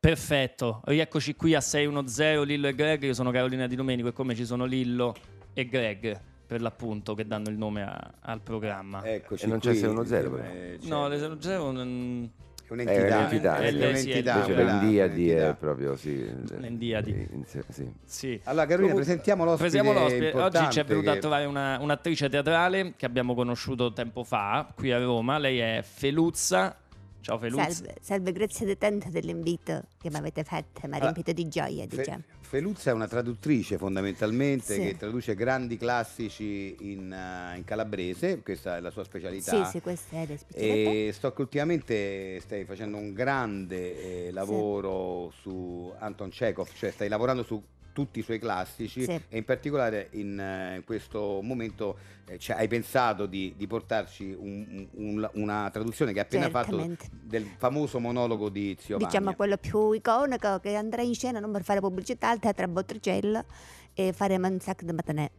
Perfetto, 0.00 0.80
rieccoci 0.84 1.34
qui 1.34 1.54
a 1.54 1.60
610 1.60 2.46
Lillo 2.46 2.68
e 2.68 2.74
Greg, 2.74 3.02
io 3.02 3.14
sono 3.14 3.30
Carolina 3.32 3.66
Di 3.66 3.74
Domenico 3.74 4.08
e 4.08 4.12
come 4.12 4.34
ci 4.36 4.46
sono 4.46 4.64
Lillo 4.64 5.14
e 5.52 5.66
Greg 5.66 6.18
per 6.46 6.62
l'appunto 6.62 7.14
che 7.14 7.26
danno 7.26 7.50
il 7.50 7.56
nome 7.58 7.82
a- 7.82 8.12
al 8.20 8.40
programma. 8.40 9.04
Eccoci 9.04 9.44
E 9.44 9.48
non 9.48 9.58
c'è 9.58 9.70
qui, 9.70 9.78
610 9.80 10.28
però. 10.30 10.42
eh, 10.44 10.78
c'è- 10.80 10.88
No, 10.88 11.08
le 11.08 11.36
0 11.40 11.70
non... 11.72 12.30
è 12.68 12.72
un'entità, 12.72 13.06
È 13.06 13.16
un'entità, 13.16 13.56
è 13.58 13.68
sì. 13.70 13.76
un'entità, 13.76 14.40
quella- 14.40 14.62
l'Endiadi 14.80 15.22
un'entità. 15.24 15.48
è 15.50 15.54
proprio, 15.54 15.96
sì. 15.96 16.30
L'Endiadi. 16.58 17.10
in- 17.10 17.44
sì. 17.46 17.90
Sì. 18.04 18.40
Allora 18.44 18.66
Carolina, 18.66 18.94
presentiamo 18.94 19.44
l'ospite 19.44 19.68
presentiamo 19.70 20.00
l'ospite. 20.00 20.36
Oggi 20.36 20.70
ci 20.72 20.80
è 20.80 20.84
venuta 20.84 21.12
che- 21.12 21.16
a 21.16 21.20
trovare 21.20 21.44
una- 21.46 21.78
un'attrice 21.80 22.28
teatrale 22.28 22.94
che 22.96 23.06
abbiamo 23.06 23.34
conosciuto 23.34 23.92
tempo 23.92 24.24
fa 24.24 24.66
qui 24.74 24.92
a 24.92 24.98
Roma. 24.98 25.38
Lei 25.38 25.58
è 25.58 25.82
Feluzza. 25.82 26.76
Ciao 27.20 27.38
Feluzza. 27.38 27.70
Salve, 27.70 27.94
salve, 28.00 28.32
grazie 28.32 28.78
tanto 28.78 29.08
dell'invito 29.10 29.82
che 29.98 30.08
mi 30.10 30.16
avete 30.16 30.44
fatto, 30.44 30.86
mi 30.86 30.94
ha 30.96 30.98
riempito 30.98 31.32
di 31.32 31.46
gioia, 31.48 31.86
Fe- 31.86 31.96
diciamo. 31.96 32.22
Feluzza 32.40 32.90
è 32.90 32.92
una 32.94 33.06
traduttrice 33.06 33.76
fondamentalmente 33.76 34.72
Sì. 34.74 34.80
che 34.80 34.96
traduce 34.96 35.34
grandi 35.34 35.76
classici 35.76 36.74
in, 36.92 37.12
eh, 37.12 37.58
in 37.58 37.64
calabrese, 37.64 38.40
questa 38.40 38.78
è 38.78 38.80
la 38.80 38.90
sua 38.90 39.04
specialità. 39.04 39.64
Sì, 39.64 39.70
sì, 39.70 39.80
questa 39.82 40.16
è 40.16 40.26
la 40.26 40.36
specialità. 40.38 40.90
E 40.90 41.10
sto 41.12 41.32
che 41.34 41.40
ultimamente 41.42 42.40
stai 42.40 42.64
facendo 42.64 42.96
un 42.96 43.12
grande 43.12 44.28
eh, 44.28 44.32
lavoro 44.32 45.30
su 45.42 45.92
Anton 45.98 46.30
Chekhov, 46.30 46.70
cioè 46.74 46.90
stai 46.90 47.08
lavorando 47.08 47.42
su 47.42 47.62
tutti 47.98 48.20
i 48.20 48.22
suoi 48.22 48.38
classici 48.38 49.02
Sì. 49.02 49.20
e 49.28 49.36
in 49.38 49.44
particolare 49.44 50.06
in, 50.12 50.38
eh, 50.38 50.76
in 50.76 50.84
questo 50.84 51.40
momento 51.42 51.98
eh, 52.26 52.38
cioè, 52.38 52.56
hai 52.56 52.68
pensato 52.68 53.26
di, 53.26 53.54
di 53.56 53.66
portarci 53.66 54.36
un- 54.38 54.86
un- 54.92 55.28
una 55.32 55.68
traduzione 55.72 56.12
che 56.12 56.20
hai 56.20 56.24
appena 56.26 56.48
Certamente. 56.48 57.04
fatto 57.06 57.16
del 57.24 57.44
famoso 57.56 57.98
monologo 57.98 58.50
di 58.50 58.76
Zio 58.78 58.98
Diciamo 58.98 59.34
quello 59.34 59.56
più 59.56 59.90
iconico 59.90 60.60
che 60.60 60.76
andrà 60.76 61.02
in 61.02 61.14
scena 61.14 61.40
non 61.40 61.50
per 61.50 61.64
fare 61.64 61.80
pubblicità 61.80 62.30
al 62.30 62.38
Teatro 62.38 62.68
Botticello 62.68 63.44
e 63.94 64.12
faremo 64.12 64.46
un 64.46 64.60
sacco 64.60 64.84
di 64.84 64.92
matinee. 64.92 65.30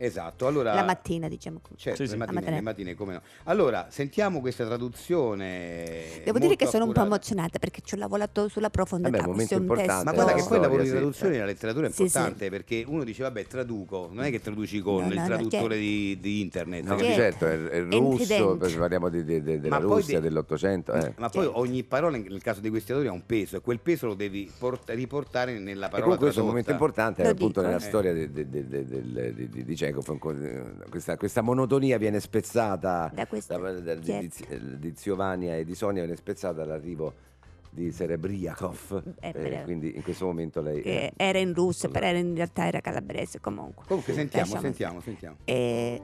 Esatto, 0.00 0.46
allora... 0.46 0.74
La 0.74 0.84
mattina, 0.84 1.26
diciamo 1.28 1.58
così. 1.60 1.74
Certo, 1.80 2.04
Sì, 2.04 2.08
sì. 2.08 2.12
le, 2.12 2.18
La 2.18 2.24
mattine, 2.32 2.40
mattina. 2.40 2.56
le 2.56 2.62
mattine, 2.62 2.94
come 2.94 3.12
no. 3.14 3.22
Allora, 3.44 3.86
sentiamo 3.90 4.40
questa 4.40 4.64
traduzione. 4.64 6.20
Devo 6.24 6.38
dire 6.38 6.54
che 6.56 6.66
sono 6.66 6.84
un 6.84 6.92
po' 6.92 7.00
accurata. 7.00 7.06
emozionata 7.24 7.58
perché 7.58 7.80
ci 7.84 7.94
ho 7.94 7.98
lavorato 7.98 8.48
sulla 8.48 8.70
profondità. 8.70 9.10
Vabbè, 9.10 9.26
momento 9.28 9.54
questo 9.56 9.72
è 9.72 9.76
un 9.76 9.86
testo- 9.86 10.04
Ma 10.04 10.12
guarda 10.12 10.32
che 10.34 10.40
No, 10.40 10.46
poi 10.46 10.56
il 10.56 10.62
lavoro 10.62 10.82
di 10.82 10.88
sì. 10.88 10.94
traduzione 10.94 11.32
nella 11.32 11.44
letteratura 11.46 11.86
è 11.86 11.90
Sì, 11.90 12.02
importante 12.02 12.48
perché 12.50 12.84
uno 12.86 13.02
dice 13.04 13.22
vabbè 13.24 13.46
traduco, 13.46 14.08
non 14.12 14.24
è 14.24 14.30
che 14.30 14.40
traduci 14.40 14.80
con 14.80 15.02
No, 15.02 15.08
il 15.08 15.14
no, 15.16 15.20
no, 15.20 15.26
traduttore 15.26 15.60
certo. 15.74 15.74
di, 15.76 16.18
di 16.20 16.40
internet. 16.40 16.84
No, 16.84 16.98
Certo. 16.98 17.14
certo, 17.14 17.46
è, 17.46 17.68
è 17.70 17.82
russo, 17.98 18.56
parliamo 18.78 19.08
di, 19.08 19.24
di- 19.24 19.42
di- 19.42 19.60
della 19.60 19.78
Russia 19.78 20.18
di- 20.18 20.24
dell'Ottocento. 20.24 20.92
Eh. 20.92 21.12
Ma 21.16 21.28
poi 21.28 21.42
Certo. 21.44 21.58
ogni 21.58 21.82
parola 21.82 22.16
nel 22.16 22.40
caso 22.42 22.60
di 22.60 22.70
questi 22.70 22.92
autori 22.92 23.08
ha 23.10 23.12
un 23.12 23.26
peso 23.26 23.56
e 23.56 23.60
quel 23.60 23.80
peso 23.80 24.06
lo 24.06 24.14
devi 24.14 24.48
port- 24.58 24.90
riportare 24.90 25.58
nella 25.58 25.86
E 25.86 25.90
parola 25.90 26.16
comunque 26.16 26.18
questo 26.26 26.38
è 26.38 26.42
un 26.42 26.48
momento 26.48 26.70
importante 26.70 27.26
appunto 27.26 27.62
nella 27.62 27.76
Eh. 27.76 27.80
storia 27.80 28.12
de- 28.12 28.30
de- 28.30 28.48
de- 28.48 28.66
de- 28.68 29.34
di, 29.34 29.64
di, 29.64 29.64
Chekhov. 29.92 30.88
Questa, 30.88 31.16
questa 31.16 31.42
monotonia 31.42 31.98
viene 31.98 32.20
spezzata 32.20 33.10
Da 33.14 33.26
questo, 33.26 33.56
da- 33.58 33.72
da- 33.72 33.94
di, 33.94 34.30
certo. 34.30 34.56
di, 34.56 34.78
di 34.78 34.92
Zio 34.96 35.16
Vania 35.16 35.56
e 35.56 35.64
di 35.64 35.74
Sonia 35.74 36.02
viene 36.02 36.16
spezzata 36.16 36.64
dall'arrivo 36.64 37.26
di 37.70 37.92
Serebriakov. 37.92 39.14
Eh, 39.20 39.32
eh, 39.34 39.62
quindi 39.64 39.94
in 39.94 40.02
questo 40.02 40.26
momento 40.26 40.60
lei... 40.60 40.80
che 40.82 41.04
eh, 41.04 41.12
era 41.16 41.38
in 41.38 41.54
russo, 41.54 41.88
però 41.88 42.06
era 42.06 42.18
in 42.18 42.34
realtà 42.34 42.66
era 42.66 42.80
calabrese 42.80 43.40
comunque. 43.40 43.84
Comunque 43.86 44.12
sentiamo, 44.12 44.44
Lasciamo 44.44 44.62
sentiamo, 44.62 45.00
sentiamo. 45.00 45.36
E 45.44 46.00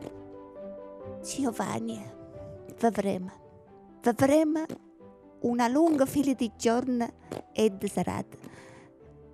Giovanni, 1.22 2.04
vivremo, 2.80 3.32
vivremo 4.02 4.64
una 5.40 5.68
lunga 5.68 6.06
fila 6.06 6.32
di 6.34 6.50
giorni 6.56 7.06
e 7.52 7.76
di 7.76 7.88
serate 7.88 8.38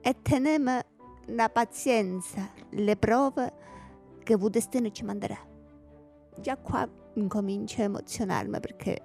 e 0.00 0.16
teniamo 0.22 0.80
la 1.26 1.48
pazienza, 1.48 2.50
le 2.70 2.96
prove 2.96 3.52
che 4.22 4.33
il 4.35 4.50
destino 4.50 4.90
ci 4.90 5.04
manderà. 5.04 5.38
Già 6.38 6.56
qua 6.56 6.88
incomincio 7.14 7.80
a 7.80 7.85
emozionarmi 7.85 8.61
perché 8.61 8.98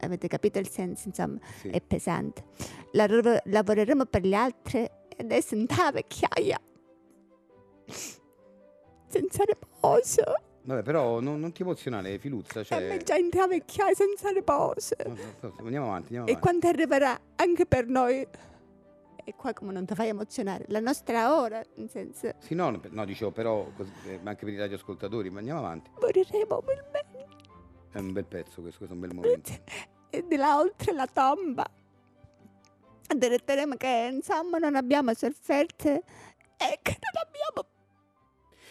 avete 0.00 0.28
capito 0.28 0.58
il 0.58 0.68
senso, 0.68 1.08
insomma, 1.08 1.38
Sì. 1.60 1.68
è 1.68 1.80
pesante. 1.80 2.44
Lav- 2.92 3.40
lavoreremo 3.44 4.06
per 4.06 4.22
gli 4.26 4.34
altri 4.34 4.78
e 4.80 5.16
adesso 5.18 5.54
in 5.54 5.66
ta 5.66 5.92
vecchiaia, 5.92 6.58
senza 9.06 9.44
riposo. 9.44 10.22
Vabbè, 10.62 10.82
però 10.82 11.20
non, 11.20 11.40
non 11.40 11.52
ti 11.52 11.62
emozionare, 11.62 12.18
Filuzza. 12.18 12.60
E 12.60 12.64
Cioè... 12.64 12.88
me 12.88 12.98
già 12.98 13.16
in 13.16 13.28
vecchiaia 13.30 13.94
senza 13.94 14.30
riposo. 14.30 14.94
No, 15.06 15.14
no, 15.14 15.16
no, 15.40 15.54
Andiamo 15.64 15.86
avanti, 15.86 16.16
andiamo 16.16 16.26
E 16.26 16.30
avanti. 16.32 16.40
quando 16.40 16.68
arriverà 16.68 17.18
anche 17.36 17.66
per 17.66 17.86
noi. 17.86 18.26
E 19.30 19.34
qua 19.36 19.52
come 19.52 19.72
non 19.72 19.86
ti 19.86 19.94
fai 19.94 20.08
emozionare? 20.08 20.64
La 20.70 20.80
nostra 20.80 21.38
ora, 21.38 21.62
nel 21.76 21.88
senso, 21.88 22.32
Sì, 22.40 22.56
no, 22.56 22.80
no, 22.90 23.04
dicevo, 23.04 23.30
però 23.30 23.64
così, 23.76 23.92
eh, 24.06 24.18
anche 24.24 24.44
per 24.44 24.54
i 24.54 24.56
radioascoltatori, 24.58 25.30
ma 25.30 25.38
andiamo 25.38 25.60
avanti. 25.60 25.88
moriremo 26.00 26.60
per 26.62 26.84
me. 26.92 27.28
È 27.92 27.98
un 28.00 28.12
bel 28.12 28.24
pezzo 28.24 28.60
questo, 28.60 28.78
questo 28.78 28.86
è 28.86 28.98
un 29.00 29.06
bel 29.06 29.14
momento. 29.14 29.52
E 30.10 30.26
di 30.26 30.34
là 30.34 30.58
oltre 30.58 30.92
la 30.92 31.06
tomba. 31.06 31.64
Diretteremo 33.06 33.76
che 33.76 34.10
insomma 34.12 34.58
non 34.58 34.74
abbiamo 34.74 35.14
sofferto 35.14 35.88
e 35.88 36.78
che 36.82 36.98
non 36.98 37.22
abbiamo 37.24 37.68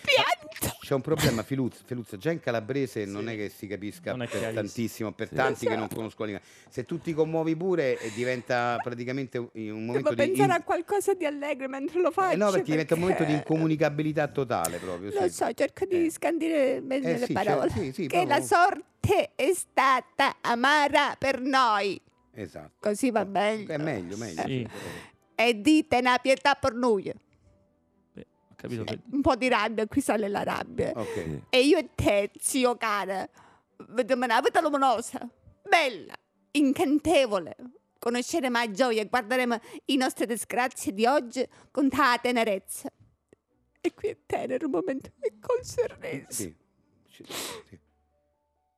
pianto. 0.01 0.77
C'è 0.81 0.93
un 0.93 1.01
problema, 1.01 1.43
Filuzza, 1.43 1.81
Filuzza, 1.85 2.17
già 2.17 2.31
in 2.31 2.39
calabrese 2.39 3.05
non 3.05 3.29
è 3.29 3.35
che 3.35 3.49
si 3.49 3.67
capisca 3.67 4.11
Non 4.11 4.23
è 4.23 4.25
per 4.27 4.39
chiarissimo. 4.39 4.61
tantissimo, 4.63 5.11
per 5.11 5.27
Sì. 5.29 5.35
tanti 5.35 5.59
che 5.65 5.69
non 5.71 5.79
Esatto. 5.83 5.95
conoscono 5.95 6.31
la 6.31 6.37
lingua. 6.37 6.49
Se 6.69 6.85
tu 6.85 6.99
ti 6.99 7.13
commuovi 7.13 7.55
pure 7.55 7.99
eh, 7.99 8.11
diventa 8.13 8.77
praticamente 8.81 9.37
un 9.37 9.47
un 9.53 9.85
momento 9.85 10.09
Devo 10.09 10.21
di... 10.23 10.27
pensare 10.29 10.55
in- 10.55 10.61
a 10.61 10.63
qualcosa 10.63 11.13
di 11.13 11.25
allegro 11.25 11.67
mentre 11.69 12.01
lo 12.01 12.11
faccio. 12.11 12.33
Eh 12.33 12.37
no, 12.37 12.49
perché 12.51 12.71
diventa 12.71 12.93
un 12.95 12.99
momento 13.01 13.23
di 13.23 13.33
incomunicabilità 13.33 14.27
totale 14.27 14.77
proprio. 14.77 15.11
Lo 15.13 15.21
sì. 15.27 15.29
so, 15.29 15.53
cerco 15.53 15.85
di 15.85 16.05
Eh. 16.05 16.11
scandire 16.11 16.81
bene 16.81 17.11
Eh 17.15 17.17
le 17.19 17.25
sì, 17.25 17.33
parole. 17.33 17.69
cioè, 17.69 17.77
sì, 17.83 17.91
sì, 17.93 18.01
che 18.07 18.25
proprio- 18.25 18.37
la 18.37 18.41
sorte 18.41 19.31
è 19.35 19.53
stata 19.53 20.37
amara 20.41 21.15
per 21.17 21.39
noi. 21.41 21.99
Esatto. 22.33 22.71
Così 22.79 23.11
va 23.11 23.23
meglio. 23.25 23.71
È 23.73 23.77
meglio, 23.77 24.17
meglio. 24.17 24.43
Sì. 24.45 24.67
E 25.35 25.61
dite 25.61 25.97
una 25.97 26.17
pietà 26.19 26.55
per 26.55 26.73
noi. 26.73 27.11
Capito 28.59 28.83
che 28.83 28.99
Un 29.11 29.21
po' 29.21 29.35
di 29.37 29.47
rabbia, 29.47 29.87
qui 29.87 30.01
sale 30.01 30.27
la 30.27 30.43
rabbia. 30.43 30.91
Ok. 30.93 31.13
sì. 31.13 31.41
E 31.49 31.61
io 31.61 31.77
e 31.77 31.89
te, 31.95 32.29
zio 32.39 32.75
cara, 32.75 33.27
vediamo 33.89 34.25
una 34.25 34.41
vita 34.41 34.59
luminosa, 34.59 35.25
bella, 35.63 36.13
incantevole. 36.51 37.55
Conosceremo 37.97 38.57
la 38.57 38.69
gioia 38.71 39.01
e 39.01 39.05
guarderemo 39.07 39.57
i 39.85 39.95
nostri 39.95 40.25
disgrazie 40.25 40.93
di 40.93 41.05
oggi 41.05 41.47
con 41.71 41.87
tanta 41.89 42.17
tenerezza. 42.19 42.89
E 43.81 43.93
qui 43.93 44.09
è 44.09 44.17
tenero 44.25 44.65
un 44.65 44.71
momento 44.71 45.09
e 45.21 45.33
col 45.39 45.63
sorriso. 45.63 46.25
Sì. 46.29 46.53
Ci- 47.07 47.25
sì. 47.25 47.79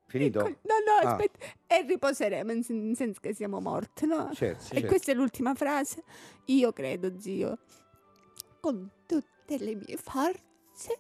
Finito? 0.06 0.42
Col- 0.42 0.58
No, 0.64 0.76
no, 0.86 1.08
Ah. 1.08 1.12
aspetta. 1.16 1.40
E 1.66 1.82
riposeremo 1.88 2.52
in, 2.52 2.64
sen- 2.64 2.86
in 2.90 2.96
senso 2.96 3.20
che 3.20 3.34
siamo 3.34 3.60
morti, 3.60 4.06
no? 4.06 4.32
Certo, 4.34 4.64
E 4.66 4.68
certo. 4.76 4.88
questa 4.88 5.12
è 5.12 5.16
l'ultima 5.16 5.56
frase. 5.56 6.04
Io 6.46 6.72
credo, 6.74 7.18
zio, 7.20 7.60
con 8.60 8.90
tutte 9.08 9.28
le 9.58 9.76
mie 9.76 9.98
forze, 9.98 11.00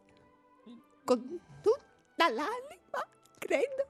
con 1.04 1.40
tutta 1.62 2.30
l'anima, 2.30 3.06
credo, 3.38 3.88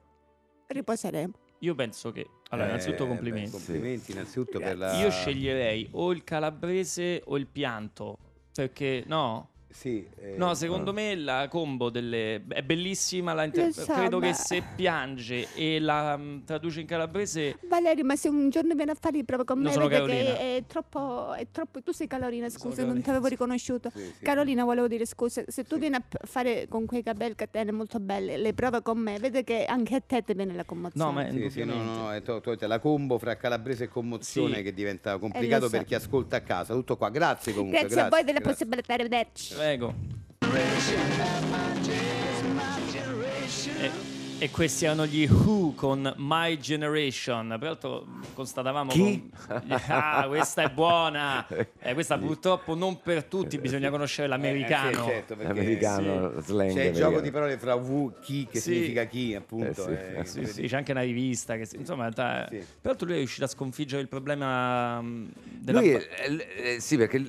riposeremo. 0.68 1.32
io 1.60 1.74
penso 1.74 2.10
che 2.12 2.26
allora, 2.50 2.66
Eh, 2.66 2.70
innanzitutto 2.70 3.04
beh, 3.04 3.08
complimenti. 3.10 3.50
complimenti 3.50 4.12
innanzitutto 4.12 4.58
per 4.58 4.76
la... 4.76 4.92
Io 5.00 5.10
sceglierei 5.10 5.88
o 5.92 6.12
il 6.12 6.22
calabrese 6.24 7.22
o 7.24 7.36
il 7.38 7.46
pianto. 7.46 8.18
Perché 8.52 9.04
no? 9.06 9.51
Sì, 9.72 10.06
eh, 10.16 10.34
No, 10.36 10.54
secondo 10.54 10.92
me 10.92 11.14
la 11.16 11.48
combo 11.48 11.90
delle... 11.90 12.42
è 12.48 12.62
bellissima. 12.62 13.32
La 13.32 13.44
inter- 13.44 13.72
so, 13.72 13.86
Credo 13.92 14.18
ma- 14.18 14.26
che 14.26 14.34
se 14.34 14.62
piange 14.76 15.48
e 15.54 15.80
la 15.80 16.16
mm, 16.16 16.44
traduce 16.44 16.80
in 16.80 16.86
calabrese. 16.86 17.56
Valerio, 17.68 18.04
ma 18.04 18.14
se 18.16 18.28
un 18.28 18.50
giorno 18.50 18.74
viene 18.74 18.90
a 18.92 18.96
fare 18.98 19.16
le 19.16 19.24
prove 19.24 19.44
con 19.44 19.60
Non 19.60 19.72
me, 19.72 19.88
vede 19.88 20.06
che 20.06 20.56
è 20.56 20.64
troppo, 20.66 21.32
è 21.32 21.46
troppo... 21.50 21.82
Tu 21.82 21.92
sei 21.92 22.06
Carolina, 22.06 22.48
scusa, 22.48 22.66
non 22.68 22.74
Carolina, 22.76 23.02
ti 23.02 23.10
avevo 23.10 23.26
riconosciuto. 23.28 23.90
Sì, 23.94 24.12
sì. 24.18 24.24
Carolina, 24.24 24.64
volevo 24.64 24.88
dire 24.88 25.06
scusa, 25.06 25.42
se 25.46 25.64
tu 25.64 25.78
vieni 25.78 25.96
a 25.96 26.02
fare 26.26 26.66
con 26.68 26.84
quei 26.84 27.02
capelli 27.02 27.34
che 27.34 27.48
te 27.50 27.70
molto 27.72 27.98
belli 27.98 28.36
le 28.36 28.52
prove 28.52 28.82
con 28.82 28.98
me, 28.98 29.18
vede 29.18 29.42
che 29.42 29.64
anche 29.64 29.96
a 29.96 30.00
te 30.00 30.22
ti 30.22 30.34
viene 30.34 30.54
la 30.54 30.64
commozione. 30.64 31.04
No, 31.04 31.12
ma 31.12 31.30
Sì, 31.30 31.50
sì, 31.50 31.64
no, 31.64 31.74
no, 31.74 31.94
no, 31.96 32.12
è 32.12 32.22
to- 32.22 32.40
to- 32.40 32.56
la 32.66 32.78
combo 32.78 33.18
fra 33.18 33.36
calabrese 33.36 33.84
e 33.84 33.88
commozione 33.88 34.56
Sì. 34.56 34.62
che 34.62 34.74
diventa 34.74 35.18
complicato 35.18 35.64
so. 35.64 35.70
per 35.70 35.84
chi 35.84 35.94
ascolta 35.94 36.36
a 36.36 36.40
casa. 36.40 36.74
Tutto 36.74 36.96
qua, 36.96 37.08
grazie 37.08 37.52
comunque. 37.54 37.80
Grazie, 37.80 38.00
a 38.00 38.08
voi 38.08 38.24
della 38.24 38.38
grazie. 38.38 38.66
possibilità, 38.66 38.94
arrivederci. 38.94 39.54
Prego. 39.62 39.94
E, 43.80 44.11
e 44.42 44.50
questi 44.50 44.86
erano 44.86 45.06
gli 45.06 45.24
Who 45.30 45.72
con 45.76 46.12
My 46.16 46.58
Generation. 46.58 47.54
Peraltro 47.60 48.04
constatavamo 48.34 48.90
Chi? 48.90 49.30
con- 49.56 49.70
Ah, 49.86 50.24
questa 50.26 50.62
è 50.62 50.68
buona. 50.68 51.46
Eh, 51.78 51.94
questa 51.94 52.18
purtroppo 52.18 52.74
non 52.74 53.00
per 53.02 53.22
tutti, 53.24 53.58
bisogna 53.58 53.88
conoscere 53.88 54.26
l'americano. 54.26 54.90
Eh, 54.90 54.94
sì, 54.94 55.02
certo, 55.10 55.36
perché 55.36 55.52
L'americano, 55.52 56.40
slang 56.40 56.72
C'è 56.72 56.80
il 56.80 56.88
americano. 56.88 57.10
gioco 57.10 57.20
di 57.20 57.30
parole 57.30 57.56
fra 57.56 57.74
who, 57.74 58.14
chi, 58.20 58.48
che 58.50 58.58
Sì. 58.58 58.72
significa 58.72 59.04
chi, 59.04 59.32
appunto. 59.36 59.66
Eh 59.68 59.74
sì, 59.74 59.90
eh, 59.90 60.18
eh 60.20 60.24
Sì, 60.24 60.44
sì, 60.46 60.62
c'è 60.66 60.76
anche 60.76 60.90
una 60.90 61.02
rivista 61.02 61.56
che 61.56 61.68
insomma 61.76 62.06
in 62.08 62.12
realtà 62.14 62.48
Sì. 62.48 62.64
peraltro 62.80 63.06
lui 63.06 63.14
è 63.14 63.18
riuscito 63.18 63.44
a 63.44 63.48
sconfiggere 63.48 64.02
il 64.02 64.08
problema 64.08 65.00
mm, 65.00 65.28
della 65.60 65.80
Lui, 65.80 65.90
eh, 65.92 66.80
sì, 66.80 66.96
perché 66.96 67.24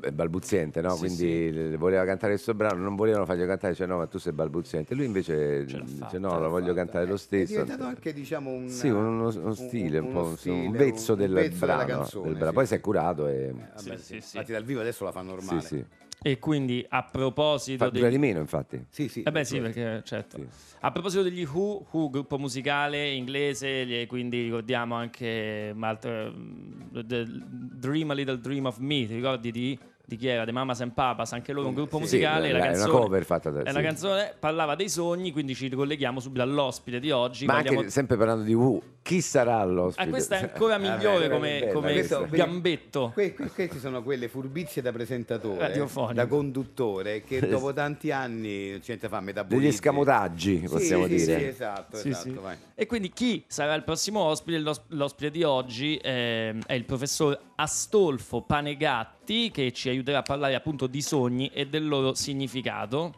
è 0.00 0.10
balbuziente, 0.12 0.80
no? 0.80 0.94
Sì, 0.94 0.98
quindi 0.98 1.76
voleva 1.76 2.04
cantare 2.04 2.32
questo 2.32 2.54
brano, 2.54 2.82
non 2.82 2.96
volevano 2.96 3.24
fargli 3.26 3.44
cantare, 3.44 3.74
cioè 3.74 3.86
no, 3.86 3.98
ma 3.98 4.06
tu 4.06 4.18
sei 4.18 4.32
balbuziente. 4.32 4.94
Lui 4.94 5.04
invece 5.04 5.66
Ce 5.66 5.76
l'ha 5.78 5.84
fatta, 5.86 6.18
no, 6.18 6.37
l'ha 6.38 6.44
lo 6.46 6.50
voglio 6.50 6.74
cantare 6.74 7.06
lo 7.06 7.14
È 7.14 7.18
stesso. 7.18 7.52
diventato 7.52 7.84
anche, 7.84 8.12
diciamo, 8.12 8.50
un, 8.50 8.68
Sì, 8.68 8.88
uno, 8.88 9.28
uno 9.28 9.54
stile, 9.54 9.98
un, 9.98 10.12
po', 10.12 10.18
uno 10.20 10.28
un, 10.28 10.36
stile, 10.36 10.70
vezzo 10.78 11.12
un 11.12 11.18
del 11.18 11.32
vezzo 11.32 11.66
brano. 11.66 11.86
canzone, 11.86 12.24
del 12.28 12.34
brano. 12.36 12.48
sì, 12.50 12.54
Poi 12.56 12.66
si 12.66 12.74
è 12.74 12.80
curato 12.80 13.26
e... 13.28 13.52
Vabbè, 13.52 13.96
Sì, 13.98 14.20
sì. 14.20 14.36
Infatti 14.36 14.52
dal 14.52 14.64
vivo 14.64 14.80
adesso 14.80 15.04
la 15.04 15.12
fa 15.12 15.22
normale. 15.22 15.60
Sì, 15.60 15.66
sì. 15.66 15.84
e 16.20 16.38
quindi 16.38 16.84
a 16.88 17.04
proposito 17.04 17.84
Fa, 17.84 17.90
dei- 17.90 18.00
dura 18.00 18.10
di 18.12 18.18
meno, 18.18 18.40
infatti. 18.40 18.84
Sì, 18.88 19.08
sì. 19.08 19.22
Eh 19.22 19.30
beh 19.30 19.44
sì, 19.44 19.60
perché 19.60 20.02
certo. 20.04 20.36
Sì. 20.36 20.46
A 20.80 20.90
proposito 20.92 21.22
degli 21.22 21.44
Who, 21.44 21.86
Who, 21.90 22.10
gruppo 22.10 22.38
musicale 22.38 23.10
inglese, 23.10 24.06
quindi 24.06 24.42
ricordiamo 24.42 24.94
anche 24.94 25.72
un 25.74 25.82
altro, 25.82 26.32
mm, 26.32 26.98
The 27.04 27.24
Dream 27.28 28.10
a 28.10 28.14
Little 28.14 28.38
Dream 28.40 28.66
of 28.66 28.78
Me, 28.78 29.06
ti 29.06 29.14
ricordi 29.14 29.50
di, 29.50 29.78
di 30.08 30.16
chi 30.16 30.26
era? 30.26 30.46
The 30.46 30.52
Mamas 30.52 30.80
and 30.80 30.92
Papas, 30.92 31.32
anche 31.34 31.52
loro 31.52 31.68
un 31.68 31.74
gruppo 31.74 31.98
musicale, 31.98 32.46
sì, 32.46 32.52
la 32.52 32.58
è 32.58 32.60
una 32.62 32.70
canzone, 32.72 32.92
cover 32.98 33.24
fatta 33.26 33.50
da- 33.50 33.60
è 33.60 33.64
sì. 33.66 33.70
una 33.76 33.82
canzone 33.82 34.34
parlava 34.38 34.74
dei 34.74 34.88
sogni, 34.88 35.32
quindi 35.32 35.54
ci 35.54 35.68
ricolleghiamo 35.68 36.18
subito 36.18 36.40
all'ospite 36.42 36.98
di 36.98 37.10
oggi. 37.10 37.44
Ma 37.44 37.56
Vogliamo- 37.56 37.80
anche 37.80 37.90
sempre 37.90 38.16
parlando 38.16 38.42
di 38.44 38.54
Who, 38.54 38.82
chi 39.02 39.20
sarà 39.20 39.62
l'ospite? 39.66 40.08
Ah, 40.08 40.10
questa 40.10 40.38
è 40.38 40.42
ancora 40.44 40.78
migliore 40.78 41.28
Vabbè, 41.28 41.34
come, 41.34 41.58
bella 41.60 41.72
come. 41.72 41.92
Questo- 41.92 42.26
gambetto. 42.30 43.10
Que- 43.12 43.34
que- 43.34 43.50
queste 43.50 43.78
sono 43.80 44.02
quelle 44.02 44.28
furbizie 44.28 44.80
da 44.80 44.92
presentatore, 44.92 45.86
da 46.14 46.26
conduttore, 46.26 47.22
che 47.22 47.40
dopo 47.46 47.74
tanti 47.74 48.10
anni 48.10 48.70
non 48.70 48.78
c'è 48.78 48.84
niente 48.88 49.08
fa 49.08 49.20
metabolizzi. 49.20 49.60
Degli 49.60 49.68
escamotaggi, 49.74 50.64
possiamo 50.70 51.02
sì, 51.06 51.14
dire. 51.16 51.38
Sì, 51.38 51.44
esatto, 51.44 51.96
Sì, 51.98 52.08
esatto, 52.08 52.28
sì. 52.30 52.34
vai. 52.40 52.56
E 52.74 52.86
quindi 52.86 53.10
chi 53.10 53.44
sarà 53.46 53.74
il 53.74 53.84
prossimo 53.84 54.20
ospite? 54.20 54.58
L'os- 54.58 54.82
L'ospite 54.88 55.30
di 55.30 55.42
oggi 55.42 55.98
ehm, 56.02 56.62
è 56.66 56.72
il 56.72 56.84
professor 56.84 57.38
Astolfo 57.60 58.42
Panegatti 58.42 59.50
che 59.50 59.72
ci 59.72 59.88
aiuterà 59.88 60.18
a 60.18 60.22
parlare 60.22 60.54
appunto 60.54 60.86
di 60.86 61.02
sogni 61.02 61.48
e 61.48 61.66
del 61.66 61.88
loro 61.88 62.14
significato. 62.14 63.14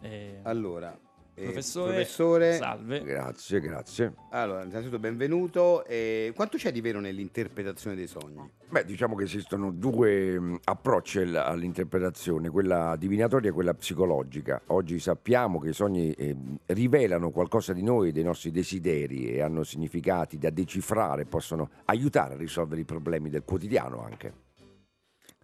Eh, 0.00 0.40
Allora, 0.44 0.96
professore, 1.34 1.92
professore, 1.92 2.52
salve. 2.54 3.02
Grazie, 3.02 3.60
grazie. 3.60 4.12
allora, 4.30 4.64
innanzitutto 4.64 4.98
benvenuto. 4.98 5.84
Eh, 5.84 6.32
quanto 6.34 6.56
c'è 6.56 6.72
di 6.72 6.80
vero 6.80 7.00
nell'interpretazione 7.00 7.96
dei 7.96 8.06
sogni? 8.06 8.48
Beh, 8.68 8.84
diciamo 8.84 9.14
che 9.14 9.24
esistono 9.24 9.70
due 9.70 10.38
mh, 10.38 10.60
approcci 10.64 11.18
al- 11.20 11.34
all'interpretazione, 11.36 12.50
quella 12.50 12.96
divinatoria 12.96 13.50
e 13.50 13.52
quella 13.52 13.74
psicologica. 13.74 14.62
Oggi 14.68 14.98
sappiamo 14.98 15.58
che 15.58 15.70
i 15.70 15.74
sogni 15.74 16.12
eh, 16.12 16.36
rivelano 16.66 17.30
qualcosa 17.30 17.72
di 17.72 17.82
noi, 17.82 18.12
dei 18.12 18.24
nostri 18.24 18.50
desideri 18.50 19.28
e 19.28 19.42
hanno 19.42 19.62
significati 19.62 20.38
da 20.38 20.50
decifrare, 20.50 21.24
possono 21.24 21.70
aiutare 21.86 22.34
a 22.34 22.36
risolvere 22.36 22.80
i 22.80 22.84
problemi 22.84 23.30
del 23.30 23.44
quotidiano 23.44 24.02
anche. 24.02 24.43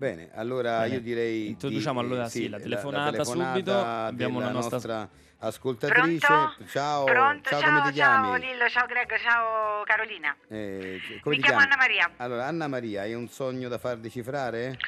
Bene, 0.00 0.30
allora 0.32 0.80
Bene. 0.80 0.94
io 0.94 1.00
direi 1.02 1.48
Introduciamo 1.48 2.00
di- 2.00 2.06
allora, 2.06 2.26
sì, 2.26 2.48
la 2.48 2.58
telefonata 2.58 3.10
telefonata 3.10 3.50
subito. 3.52 3.78
Abbiamo 3.84 4.38
della 4.38 4.50
la 4.50 4.58
nostra- 4.58 5.08
ascoltatrice. 5.42 6.26
Pronto? 6.26 6.64
Ciao, 6.68 7.04
Pronto? 7.04 7.50
ciao, 7.50 7.60
ciao, 7.60 7.68
come 7.78 7.82
ti 7.88 7.92
chiami? 7.92 8.26
ciao 8.28 8.36
Lillo, 8.36 8.68
ciao 8.70 8.86
Greg, 8.86 9.18
ciao 9.18 9.82
Carolina. 9.84 10.34
Eh, 10.48 11.00
come 11.22 11.36
Mi 11.36 11.42
ti 11.42 11.46
chiamo 11.46 11.58
chiami? 11.58 11.62
Anna 11.64 11.76
Maria. 11.76 12.10
Allora, 12.16 12.46
Anna 12.46 12.66
Maria, 12.66 13.02
hai 13.02 13.12
un 13.12 13.28
sogno 13.28 13.68
da 13.68 13.76
far 13.76 13.98
decifrare? 13.98 14.78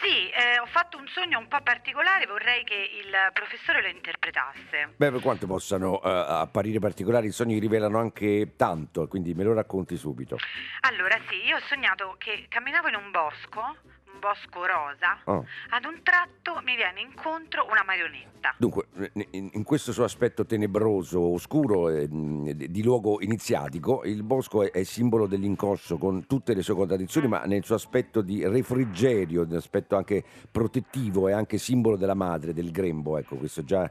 Sì, 0.00 0.30
eh, 0.30 0.58
ho 0.58 0.66
fatto 0.72 0.96
un 0.96 1.06
sogno 1.08 1.38
un 1.38 1.48
po' 1.48 1.60
particolare, 1.62 2.24
vorrei 2.26 2.64
che 2.64 2.74
il 2.74 3.12
professore 3.34 3.82
lo 3.82 3.88
interpretasse. 3.88 4.94
Beh, 4.96 5.10
per 5.10 5.20
quanto 5.20 5.46
possano 5.46 6.00
eh, 6.02 6.08
apparire 6.08 6.78
particolari, 6.78 7.26
i 7.26 7.30
sogni 7.30 7.58
rivelano 7.58 7.98
anche 7.98 8.54
tanto, 8.56 9.06
quindi 9.06 9.34
me 9.34 9.44
lo 9.44 9.52
racconti 9.52 9.98
subito. 9.98 10.38
Allora, 10.80 11.18
sì, 11.28 11.44
io 11.44 11.56
ho 11.56 11.60
sognato 11.68 12.14
che 12.16 12.46
camminavo 12.48 12.88
in 12.88 12.94
un 12.96 13.10
bosco, 13.10 13.76
bosco 14.22 14.64
rosa, 14.64 15.18
Oh. 15.24 15.44
ad 15.70 15.84
un 15.84 15.98
tratto 16.04 16.60
mi 16.64 16.76
viene 16.76 17.00
incontro 17.00 17.66
una 17.68 17.82
marionetta. 17.84 18.54
Dunque, 18.56 18.86
in, 19.32 19.50
in 19.52 19.64
questo 19.64 19.90
suo 19.90 20.04
aspetto 20.04 20.46
tenebroso, 20.46 21.20
oscuro, 21.20 21.88
eh, 21.88 22.06
di 22.08 22.70
di 22.70 22.82
luogo 22.84 23.20
iniziatico, 23.20 24.04
il 24.04 24.22
bosco 24.22 24.62
è, 24.62 24.70
è 24.70 24.84
simbolo 24.84 25.26
dell'incosso 25.26 25.98
con 25.98 26.26
tutte 26.26 26.54
le 26.54 26.62
sue 26.62 26.74
contraddizioni, 26.74 27.26
ma 27.26 27.42
nel 27.44 27.64
suo 27.64 27.74
aspetto 27.74 28.20
di 28.22 28.46
refrigerio, 28.46 29.44
nell'aspetto 29.44 29.96
anche 29.96 30.22
protettivo, 30.50 31.26
è 31.26 31.32
anche 31.32 31.58
simbolo 31.58 31.96
della 31.96 32.14
madre, 32.14 32.52
del 32.52 32.70
grembo, 32.70 33.18
ecco, 33.18 33.34
questo 33.36 33.64
già 33.64 33.90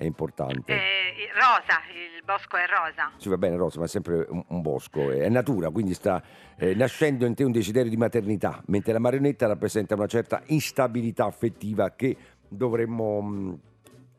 è 0.00 0.04
importante. 0.04 0.72
Eh, 0.72 1.30
rosa, 1.34 1.82
il 1.92 2.24
bosco 2.24 2.56
è 2.56 2.66
rosa. 2.66 3.12
Sì, 3.18 3.28
va 3.28 3.36
bene, 3.36 3.56
Rosa, 3.56 3.78
ma 3.80 3.84
è 3.84 3.88
sempre 3.88 4.26
un, 4.30 4.42
un 4.48 4.62
bosco, 4.62 5.10
è 5.10 5.28
natura, 5.28 5.68
quindi 5.68 5.92
sta 5.92 6.22
eh, 6.56 6.74
nascendo 6.74 7.26
in 7.26 7.34
te 7.34 7.44
un 7.44 7.52
desiderio 7.52 7.90
di 7.90 7.98
maternità, 7.98 8.62
mentre 8.68 8.94
la 8.94 8.98
marionetta 8.98 9.46
rappresenta 9.46 9.94
una 9.94 10.06
certa 10.06 10.40
instabilità 10.46 11.26
affettiva 11.26 11.90
che 11.90 12.16
dovremmo 12.48 13.20
mm, 13.20 13.52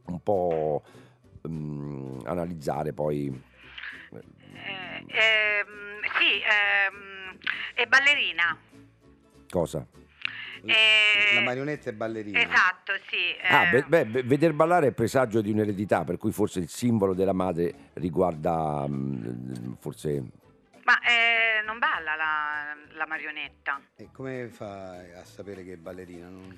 un 0.06 0.20
po' 0.22 0.84
mm, 1.50 2.20
analizzare 2.26 2.94
poi. 2.94 3.42
Eh, 4.12 4.18
ehm, 5.08 6.00
sì, 6.20 6.42
ehm, 6.44 7.38
è 7.74 7.88
ballerina. 7.88 8.56
Cosa? 9.50 9.84
Eh, 10.66 11.36
La 11.36 11.42
marionetta 11.42 11.90
è 11.90 11.94
ballerina. 11.94 12.40
Esatto, 12.42 12.94
sì. 13.10 13.36
Ah, 13.50 13.64
eh, 13.66 13.70
beh, 13.70 13.84
beh, 13.88 14.06
beh, 14.06 14.24
veder 14.24 14.54
ballare 14.54 14.88
è 14.88 14.92
presagio 14.92 15.42
di 15.42 15.52
un'eredità, 15.52 16.04
per 16.04 16.18
cui 16.18 16.32
forse 16.32 16.60
il 16.60 16.70
simbolo 16.70 17.14
della 17.14 17.34
madre 17.34 17.74
riguarda 17.94 18.86
mm, 18.88 19.74
forse 19.80 20.24
Ma 20.84 21.00
eh, 21.02 21.62
non 21.66 21.80
balla 21.80 22.16
la, 22.16 22.76
la 22.94 23.06
marionetta. 23.08 23.80
E 23.96 24.10
come 24.12 24.48
fa 24.50 24.98
a 25.00 25.24
sapere 25.24 25.64
che 25.64 25.74
è 25.74 25.78
ballerina? 25.78 26.28
Non- 26.28 26.58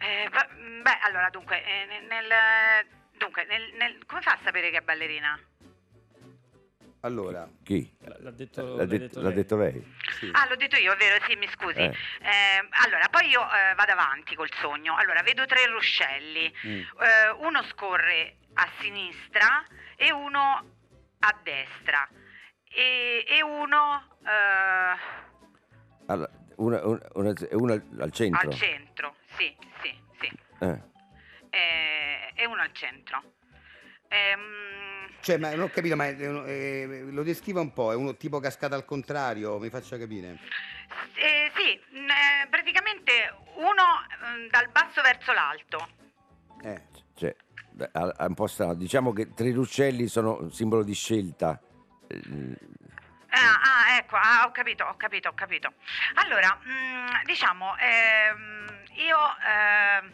Eh, 0.00 0.28
beh, 0.30 0.98
allora, 1.02 1.28
dunque, 1.30 1.62
eh, 1.64 1.86
nel, 1.86 2.04
nel- 2.06 2.86
dunque 3.18 3.44
nel- 3.46 3.72
nel- 3.76 4.04
come 4.06 4.20
fa 4.22 4.32
a 4.32 4.38
sapere 4.44 4.70
che 4.70 4.78
è 4.78 4.80
ballerina? 4.82 5.38
Allora, 7.00 7.48
chi? 7.62 7.96
L'ha 8.18 8.30
detto, 8.32 8.62
L'ha, 8.62 8.74
l'ha 8.76 8.84
det- 8.86 8.98
detto 8.98 9.20
l'ha 9.20 9.28
lei. 9.28 9.36
detto 9.36 9.56
lei? 9.56 9.94
sì. 10.18 10.30
Ah, 10.32 10.46
l'ho 10.48 10.56
detto 10.56 10.76
io, 10.76 10.96
vero? 10.96 11.24
Sì, 11.28 11.36
mi 11.36 11.48
scusi. 11.48 11.78
Eh. 11.78 11.84
Eh, 12.22 12.68
allora, 12.84 13.06
poi 13.08 13.28
io 13.28 13.40
eh, 13.42 13.74
vado 13.76 13.92
avanti 13.92 14.34
col 14.34 14.50
sogno. 14.60 14.96
Allora, 14.96 15.22
vedo 15.22 15.46
tre 15.46 15.66
ruscelli. 15.66 16.52
Mm. 16.66 16.70
Eh, 16.80 17.30
uno 17.38 17.62
scorre 17.64 18.38
a 18.54 18.68
sinistra 18.80 19.64
e 19.96 20.12
uno 20.12 20.74
a 21.20 21.36
destra. 21.42 22.08
E, 22.64 23.24
e 23.28 23.42
uno 23.42 24.16
eh, 24.24 24.98
Allora, 26.06 26.30
una, 26.56 26.80
una- 26.84 27.82
al- 28.00 28.12
centro. 28.12 28.48
al 28.50 28.54
centro. 28.54 29.14
Sì, 29.36 29.56
sì, 29.82 29.94
sì. 30.20 30.38
Eh. 30.60 30.82
Eh, 31.50 32.32
e 32.34 32.46
uno 32.46 32.60
al 32.60 32.72
centro. 32.72 33.22
Ehm, 34.08 35.10
Cioè, 35.20 35.36
ma 35.38 35.50
non 35.50 35.62
ho 35.66 35.68
capito, 35.70 35.96
ma 35.96 36.06
è 36.06 36.16
eh, 36.18 37.06
lo 37.10 37.22
descriva 37.22 37.60
un 37.60 37.72
po', 37.72 37.92
è 37.92 37.94
uno 37.94 38.16
tipo 38.16 38.40
cascata 38.40 38.74
al 38.74 38.84
contrario, 38.84 39.58
mi 39.58 39.68
faccia 39.70 39.98
capire. 39.98 40.38
eh, 41.16 41.50
sì, 41.54 41.78
mh, 41.98 42.08
eh, 42.08 42.46
praticamente 42.48 43.34
uno 43.56 43.82
mm, 44.42 44.48
dal 44.48 44.68
basso 44.70 45.02
verso 45.02 45.32
l'alto. 45.32 45.88
Eh, 46.62 46.82
Cioè, 47.14 47.34
è 48.16 48.24
un 48.24 48.34
po' 48.34 48.46
strano. 48.46 48.74
Diciamo 48.74 49.12
che 49.12 49.34
tre 49.34 49.52
ruscelli 49.52 50.06
sono 50.08 50.38
un 50.40 50.52
simbolo 50.52 50.82
di 50.82 50.94
scelta. 50.94 51.60
Eh, 52.08 52.76
Ah, 53.30 53.60
ah, 53.60 53.96
ecco, 53.98 54.16
ah, 54.16 54.44
ho 54.46 54.50
capito, 54.52 54.84
ho 54.84 54.96
capito, 54.96 55.28
ho 55.28 55.34
capito. 55.34 55.74
Allora, 56.14 56.58
mm, 56.66 57.24
diciamo, 57.26 57.76
ehm, 57.76 58.82
io... 58.94 59.18
ehm, 59.46 60.12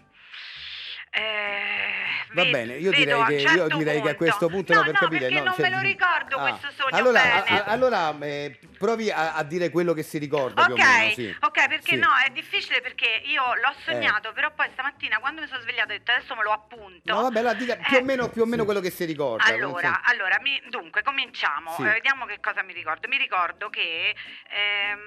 eh, 1.15 1.93
Va 2.35 2.45
bene, 2.47 2.75
io 2.75 2.91
direi, 2.91 3.21
a 3.21 3.25
che, 3.27 3.39
certo 3.41 3.67
io 3.69 3.77
direi 3.77 4.03
che 4.03 4.09
a 4.11 4.15
questo 4.17 4.49
punto 4.49 4.73
no, 4.73 4.81
no, 4.81 4.85
per 4.87 4.95
no, 4.95 4.99
capire 5.09 5.29
no, 5.31 5.43
non 5.45 5.55
cioè, 5.55 5.71
me 5.71 5.77
lo 5.77 5.81
ricordo 5.83 6.37
ah, 6.37 6.49
questo 6.49 6.71
sogno 6.73 6.97
allora, 6.97 7.21
bene. 7.23 7.61
a- 7.61 7.65
allora 7.67 8.19
eh, 8.23 8.59
provi 8.77 9.09
a, 9.13 9.35
a 9.35 9.45
dire 9.45 9.71
quello 9.71 9.93
che 9.93 10.03
si 10.03 10.19
ricorda 10.19 10.65
più 10.65 10.75
o 10.75 10.77
Ok, 10.77 10.83
meno 10.85 11.13
sì. 11.13 11.37
ok, 11.41 11.69
perché 11.69 11.93
Sì. 11.95 11.97
no, 11.97 12.09
è 12.27 12.31
difficile 12.31 12.81
perché 12.81 13.23
io 13.27 13.43
l'ho 13.55 13.73
sognato, 13.85 14.33
però 14.33 14.51
poi 14.53 14.69
stamattina 14.73 15.21
quando 15.21 15.43
mi 15.43 15.47
sono 15.47 15.61
svegliata 15.61 15.93
ho 15.93 15.97
detto 15.97 16.11
adesso 16.11 16.35
me 16.35 16.43
lo 16.43 16.51
appunto. 16.51 17.15
no 17.15 17.23
vabbè 17.23 17.39
allora 17.39 17.55
dica 17.55 17.77
più 17.77 17.97
Eh, 17.97 18.01
o 18.01 18.05
meno, 18.05 18.29
più 18.31 18.43
o 18.43 18.47
meno 18.47 18.65
quello 18.65 18.81
che 18.81 18.91
si 18.91 19.05
ricorda 19.05 19.45
Allora, 19.45 20.01
so- 20.05 20.11
allora 20.13 20.39
mi- 20.41 20.61
dunque, 20.71 21.03
cominciamo. 21.03 21.71
Sì. 21.77 21.83
Eh, 21.83 21.85
vediamo 21.93 22.27
che 22.27 22.41
cosa 22.41 22.63
mi 22.65 22.73
ricordo. 22.73 23.07
Mi 23.07 23.19
ricordo 23.19 23.71
che 23.71 24.13
ehm, 24.51 24.99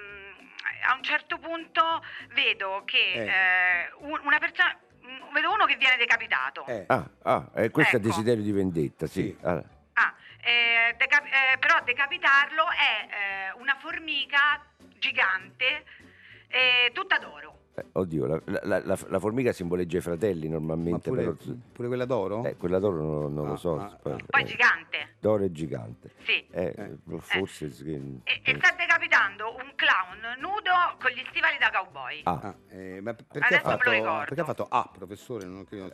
a 0.88 0.94
un 0.94 1.02
certo 1.02 1.36
punto 1.38 2.02
vedo 2.32 2.82
che 2.86 3.12
Eh. 3.12 3.26
eh, 3.26 3.90
un- 3.98 4.20
una 4.24 4.38
persona. 4.38 4.74
Mm, 5.08 5.32
Vedo 5.32 5.52
uno 5.52 5.64
che 5.64 5.76
viene 5.76 5.96
decapitato. 5.96 6.64
eh, 6.66 6.84
Ah, 6.88 7.08
ah, 7.22 7.50
eh, 7.54 7.70
questo 7.70 7.96
è 7.96 7.98
Ecco. 7.98 8.08
desiderio 8.08 8.42
di 8.42 8.52
vendetta, 8.52 9.06
sì. 9.06 9.22
Sì. 9.22 9.38
Ah, 9.46 9.62
Ah, 9.94 10.14
eh, 10.42 10.94
deca- 10.96 11.24
eh, 11.24 11.58
però 11.58 11.80
decapitarlo 11.82 12.64
è 12.70 13.08
eh, 13.50 13.60
una 13.60 13.76
formica 13.80 14.64
gigante, 14.98 15.84
eh, 16.48 16.90
tutta 16.94 17.18
d'oro. 17.18 17.57
Eh, 17.78 17.84
oddio, 17.92 18.26
la, 18.26 18.40
la- 18.62 18.82
la- 18.84 18.98
la 19.08 19.18
formica 19.18 19.52
simboleggia 19.52 19.98
i 19.98 20.00
fratelli 20.00 20.48
ma 20.48 20.54
normalmente, 20.58 21.08
pure, 21.10 21.22
però... 21.22 21.36
pure 21.72 21.88
quella 21.88 22.04
d'oro? 22.04 22.44
Eh, 22.44 22.56
quella 22.56 22.78
d'oro 22.78 22.96
non, 23.02 23.34
non 23.34 23.46
Ah, 23.46 23.50
lo 23.50 23.56
so. 23.56 23.78
ah, 23.78 23.98
poi- 24.00 24.12
ah. 24.12 24.38
Eh, 24.40 24.44
gigante, 24.44 24.96
D'oro 25.20 25.44
è 25.44 25.50
gigante. 25.50 26.10
sì. 26.24 26.44
Eh, 26.50 26.74
Eh. 26.76 26.96
forse... 27.18 27.70
sì. 27.70 27.92
E, 28.24 28.40
e 28.44 28.54
sta 28.56 28.74
decapitando 28.76 29.54
un 29.54 29.72
clown 29.74 30.38
nudo 30.40 30.70
con 31.00 31.10
gli 31.10 31.24
stivali 31.30 31.56
da 31.58 31.70
cowboy. 31.72 32.20
Ah, 32.24 32.40
Ah, 32.42 32.54
eh, 32.70 33.00
ma 33.00 33.14
perché 33.14 33.38
ha, 33.38 33.46
Adesso 33.46 33.66
me 33.66 33.72
lo 33.72 33.78
fatto, 33.78 33.90
ricordo. 33.90 34.24
perché 34.26 34.40
ha 34.40 34.44
fatto 34.44 34.66
ah 34.68 34.90
professore 34.96 35.44
non 35.46 35.64
credo- 35.64 35.86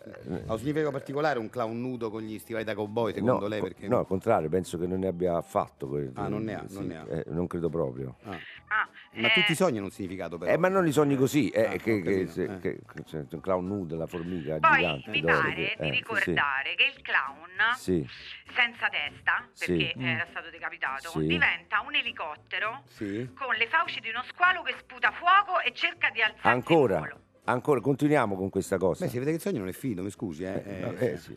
ha 0.46 0.52
un 0.52 0.58
significato 0.58 0.90
particolare 0.90 1.38
un 1.38 1.48
clown 1.48 1.80
nudo 1.80 2.10
con 2.10 2.20
gli 2.22 2.38
stivali 2.38 2.64
da 2.64 2.74
cowboy 2.74 3.12
secondo 3.14 3.40
no, 3.40 3.46
lei 3.46 3.60
perché 3.62 3.88
no, 3.88 3.98
al 3.98 4.06
contrario, 4.06 4.48
penso 4.48 4.78
che 4.78 4.86
non 4.86 4.98
ne 5.00 5.06
abbia 5.06 5.36
affatto. 5.36 5.98
Ah, 6.14 6.28
non 6.28 6.42
ne 6.44 6.54
ha, 6.54 6.64
sì, 6.68 6.74
non 6.74 6.86
ne 6.86 6.96
ha. 6.96 7.04
eh, 7.08 7.24
non 7.28 7.46
credo 7.46 7.68
proprio. 7.68 8.16
Ah. 8.24 8.36
Ah, 8.68 8.88
ma 9.20 9.28
eh, 9.28 9.32
tutti 9.32 9.52
i 9.52 9.54
sogni 9.54 9.76
hanno 9.76 9.86
un 9.86 9.92
significato 9.92 10.38
però 10.38 10.50
Eh, 10.50 10.56
ma 10.56 10.68
non 10.68 10.86
i 10.86 10.92
sogni 10.92 11.16
così, 11.16 11.48
eh, 11.50 11.66
Ah, 11.66 11.76
che, 11.76 12.00
che- 12.02 12.26
se- 12.26 12.44
eh. 12.44 12.58
che- 12.60 12.80
che 12.92 13.02
c'è 13.04 13.24
un 13.30 13.40
clown 13.40 13.66
nudo, 13.66 13.96
la 13.96 14.06
formica 14.06 14.58
Poi 14.58 14.76
gigante. 14.76 15.10
mi 15.10 15.20
pare 15.22 15.54
che- 15.54 15.76
di 15.78 15.82
eh, 15.82 15.84
sì, 15.84 15.90
ricordare 15.90 16.74
che 16.74 16.84
il 16.84 17.02
clown, 17.02 17.50
Sì, 17.76 18.08
senza 18.54 18.88
testa, 18.88 19.48
Sì. 19.52 19.66
perché 19.76 19.94
Mm. 19.98 20.04
era 20.06 20.26
stato 20.30 20.50
decapitato, 20.50 21.08
Sì. 21.10 21.26
diventa 21.26 21.80
un 21.80 21.94
elicottero 21.94 22.82
sì 22.88 23.30
con 23.36 23.54
le 23.54 23.66
fauci 23.68 24.00
di 24.00 24.08
uno 24.08 24.22
squalo 24.24 24.62
che 24.62 24.74
sputa 24.78 25.10
fuoco 25.12 25.60
e 25.60 25.72
cerca 25.72 26.10
di 26.10 26.20
alzarsi 26.22 26.46
in 26.46 26.52
ancora, 26.52 26.98
volo. 26.98 27.20
ancora, 27.44 27.80
continuiamo 27.80 28.34
con 28.36 28.50
questa 28.50 28.76
cosa. 28.78 29.04
beh 29.04 29.10
si 29.10 29.18
vede 29.18 29.30
che 29.30 29.36
il 29.36 29.42
sogno 29.42 29.58
non 29.58 29.68
è 29.68 29.72
finito 29.72 30.02
mi 30.02 30.10
scusi 30.10 30.44
eh, 30.44 30.62
Eh, 30.66 30.78
no, 30.80 30.92
eh, 30.96 31.12
eh, 31.12 31.16
sì. 31.18 31.36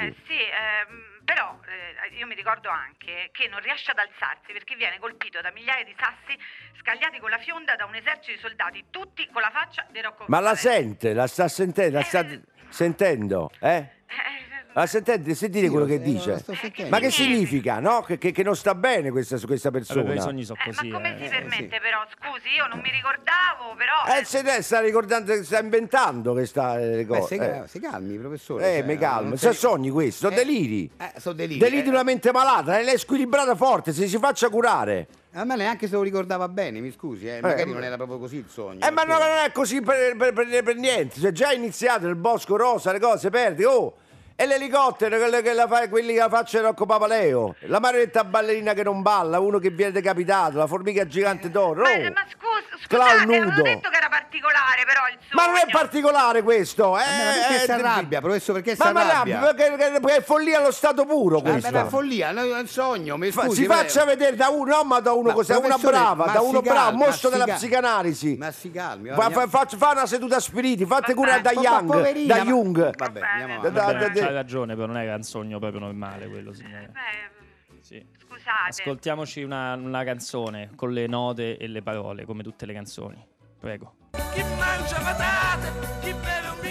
Eh, 0.00 0.14
sì, 0.26 0.34
ehm, 0.34 1.17
però 1.28 1.58
eh, 1.68 2.16
io 2.16 2.26
mi 2.26 2.34
ricordo 2.34 2.70
anche 2.70 3.28
che 3.32 3.48
non 3.48 3.60
riesce 3.60 3.90
ad 3.90 3.98
alzarsi 3.98 4.50
perché 4.52 4.74
viene 4.76 4.98
colpito 4.98 5.42
da 5.42 5.50
migliaia 5.52 5.84
di 5.84 5.94
sassi 5.98 6.34
scagliati 6.80 7.18
con 7.18 7.28
la 7.28 7.36
fionda 7.36 7.76
da 7.76 7.84
un 7.84 7.94
esercito 7.94 8.32
di 8.32 8.38
soldati, 8.38 8.84
tutti 8.88 9.28
con 9.30 9.42
la 9.42 9.50
faccia 9.50 9.86
di 9.90 10.00
Rocco 10.00 10.24
Ma 10.28 10.40
la 10.40 10.54
sente, 10.54 11.12
la 11.12 11.26
sta 11.26 11.46
sentendo, 11.48 11.98
la 11.98 12.04
sta 12.04 12.20
Eh. 12.20 12.40
sentendo, 12.70 13.50
eh? 13.60 13.76
Eh, 14.06 14.47
La 14.74 14.86
sentente, 14.86 15.34
sentire 15.34 15.64
Sì, 15.66 15.70
quello 15.72 15.86
lo- 15.86 15.90
che 15.90 15.96
eh, 15.96 16.02
dice. 16.02 16.44
Ma 16.88 16.98
che 17.00 17.10
significa, 17.10 17.80
no? 17.80 18.02
Che, 18.02 18.16
che- 18.18 18.30
che 18.30 18.42
non 18.44 18.54
sta 18.54 18.74
bene 18.76 19.10
questa, 19.10 19.36
su 19.36 19.46
questa 19.46 19.70
persona. 19.70 20.02
però 20.02 20.14
i 20.14 20.20
sogni 20.20 20.44
sono 20.44 20.58
eh, 20.60 20.64
così. 20.66 20.88
ma 20.88 20.94
come 20.96 21.14
eh. 21.14 21.18
si 21.18 21.24
eh, 21.24 21.28
permette 21.28 21.56
sì. 21.76 21.80
però? 21.80 21.98
Scusi, 22.14 22.48
io 22.56 22.66
non 22.68 22.78
mi 22.80 22.90
ricordavo, 22.90 23.74
però... 23.76 24.18
Eh, 24.20 24.24
se 24.24 24.42
te 24.44 24.62
sta 24.62 24.80
ricordando, 24.80 25.42
sta 25.42 25.58
inventando 25.58 26.32
che 26.34 26.46
sta 26.46 26.78
eh, 26.80 27.04
Beh, 27.04 27.22
si, 27.22 27.34
eh. 27.34 27.62
si 27.66 27.80
calmi 27.80 28.16
professore 28.18 28.70
Eh, 28.72 28.78
cioè, 28.78 28.86
mi 28.86 28.98
calmo. 28.98 29.30
Se 29.36 29.46
sei- 29.48 29.54
sogni 29.54 29.90
questo, 29.90 30.28
sono 30.28 30.40
Eh, 30.40 30.44
deliri. 30.44 30.90
eh, 30.96 31.12
sono 31.18 31.34
deliri 31.34 31.58
Deliri 31.58 31.82
di 31.82 31.88
eh. 31.88 31.92
una 31.92 32.02
mente 32.04 32.30
malata, 32.30 32.78
lei 32.78 32.94
è 32.94 32.98
squilibrata 32.98 33.56
forte, 33.56 33.92
se 33.92 34.06
si 34.06 34.18
faccia 34.18 34.48
curare. 34.48 35.08
a 35.32 35.44
me 35.44 35.56
neanche 35.56 35.88
se 35.88 35.94
lo 35.94 36.02
ricordava 36.02 36.48
bene 36.48 36.80
mi 36.80 36.90
scusi 36.92 37.28
eh, 37.28 37.40
magari 37.40 37.64
ma- 37.66 37.74
non 37.74 37.84
era 37.84 37.96
proprio 37.96 38.18
così 38.18 38.36
il 38.36 38.46
sogno 38.48 38.84
Eh, 38.86 38.90
ma 38.90 39.02
no, 39.02 39.18
non 39.18 39.28
è 39.44 39.50
così 39.52 39.80
per, 39.80 40.16
per- 40.16 40.32
per- 40.32 40.62
per 40.62 40.76
niente. 40.76 41.18
Se 41.18 41.32
già 41.32 41.50
è 41.50 41.54
iniziato 41.54 42.06
il 42.06 42.14
bosco 42.16 42.56
rosa, 42.56 42.92
le 42.92 43.00
cose 43.00 43.28
perdi. 43.30 43.64
Oh! 43.64 43.94
E 44.40 44.46
l'elicottero, 44.46 45.18
quello 45.18 45.40
che 45.40 45.52
la 45.52 45.66
fa, 45.66 45.88
quelli 45.88 46.12
che 46.12 46.20
la 46.20 46.28
faccia 46.28 46.60
Rocco 46.60 46.86
Papaleo. 46.86 47.56
La 47.62 47.80
marionetta 47.80 48.22
ballerina 48.22 48.72
che 48.72 48.84
non 48.84 49.02
balla, 49.02 49.40
uno 49.40 49.58
che 49.58 49.70
viene 49.70 49.90
decapitato, 49.90 50.58
la 50.58 50.68
formica 50.68 51.04
gigante 51.08 51.50
d'oro. 51.50 51.82
Ma, 51.82 51.88
ma 51.88 52.24
scusi, 52.28 52.47
clown 52.88 53.08
Scusate, 53.08 53.22
avevo 53.24 53.44
nudo. 53.50 53.62
detto 53.62 53.88
che 53.88 53.96
era 53.96 54.08
particolare 54.08 54.84
però 54.86 55.00
il 55.08 55.18
sogno. 55.20 55.30
Ma 55.42 55.46
non 55.46 55.56
è 55.56 55.70
particolare 55.70 56.42
questo, 56.42 56.98
eh? 56.98 57.02
Ma 57.02 57.32
perché 57.48 57.64
si 57.64 57.70
arrabbia, 57.70 58.20
professor? 58.20 58.54
Perché 58.56 58.74
si 58.74 58.82
Ma 58.82 58.92
ma 58.92 59.00
arrabbia? 59.00 59.38
arrabbia, 59.40 59.54
perché, 59.54 59.76
perché- 59.76 60.00
perché 60.00 60.16
è 60.16 60.22
follia 60.22 60.58
allo 60.58 60.70
stato 60.70 61.04
puro 61.04 61.38
Eh, 61.38 61.42
ma 61.42 61.50
questo. 61.50 61.68
è 61.68 61.72
una 61.72 61.88
follia, 61.88 62.30
no, 62.32 62.40
è 62.42 62.58
un 62.60 62.66
sogno, 62.68 63.16
mi 63.16 63.30
Fa- 63.30 63.42
scusi, 63.44 63.62
si 63.62 63.66
ma- 63.68 63.74
faccia 63.76 64.04
vedere 64.04 64.36
da 64.36 64.48
uno, 64.48 64.76
no, 64.76 64.84
ma 64.84 65.00
da 65.00 65.12
uno 65.12 65.28
Ma, 65.28 65.34
così, 65.34 65.52
da 65.52 65.58
una 65.58 65.66
professore, 65.68 65.96
brava, 65.96 66.24
ma 66.26 66.32
da 66.32 66.38
si 66.40 66.44
uno 66.46 66.60
bravo, 66.62 66.78
calmi, 66.78 66.98
ma 66.98 67.06
mostro 67.06 67.28
si 67.28 67.32
della 67.34 67.44
calmi. 67.44 67.60
psicanalisi. 67.60 68.36
Ma 68.38 68.50
si 68.50 68.70
calmi. 68.70 69.08
Fa, 69.10 69.30
fa, 69.48 69.66
fa 69.66 69.90
una 69.90 70.06
seduta 70.06 70.40
spiriti, 70.40 70.84
fate 70.86 71.14
cura 71.14 71.38
da 71.38 71.50
po- 71.52 71.60
Young, 71.60 71.86
poverina, 71.90 72.34
da 72.36 72.44
ma- 72.44 72.50
Jung. 72.50 72.90
Vabbè, 72.96 73.20
andiamo 73.20 73.54
avanti. 73.54 73.72
da- 73.72 73.84
Vabbè, 73.84 74.10
da- 74.10 74.20
c'ha 74.20 74.32
ragione, 74.32 74.74
però 74.74 74.86
non 74.86 74.98
era 74.98 75.14
un 75.14 75.22
sogno 75.22 75.58
proprio 75.58 75.80
normale 75.80 76.28
quello, 76.28 76.52
signore. 76.52 76.90
Beh, 76.92 77.36
Sì. 77.80 78.16
Scusate. 78.28 78.68
Ascoltiamoci 78.68 79.42
una, 79.42 79.74
una 79.74 80.04
canzone 80.04 80.70
con 80.74 80.92
le 80.92 81.06
note 81.06 81.56
e 81.56 81.66
le 81.66 81.82
parole, 81.82 82.24
come 82.24 82.42
tutte 82.42 82.66
le 82.66 82.72
canzoni. 82.74 83.26
Prego. 83.58 83.94
Chi 84.32 84.42
mangia 84.58 85.00
patate, 85.00 85.70
chi 86.00 86.12
beve 86.12 86.48
un 86.48 86.60
bicchiere. 86.60 86.67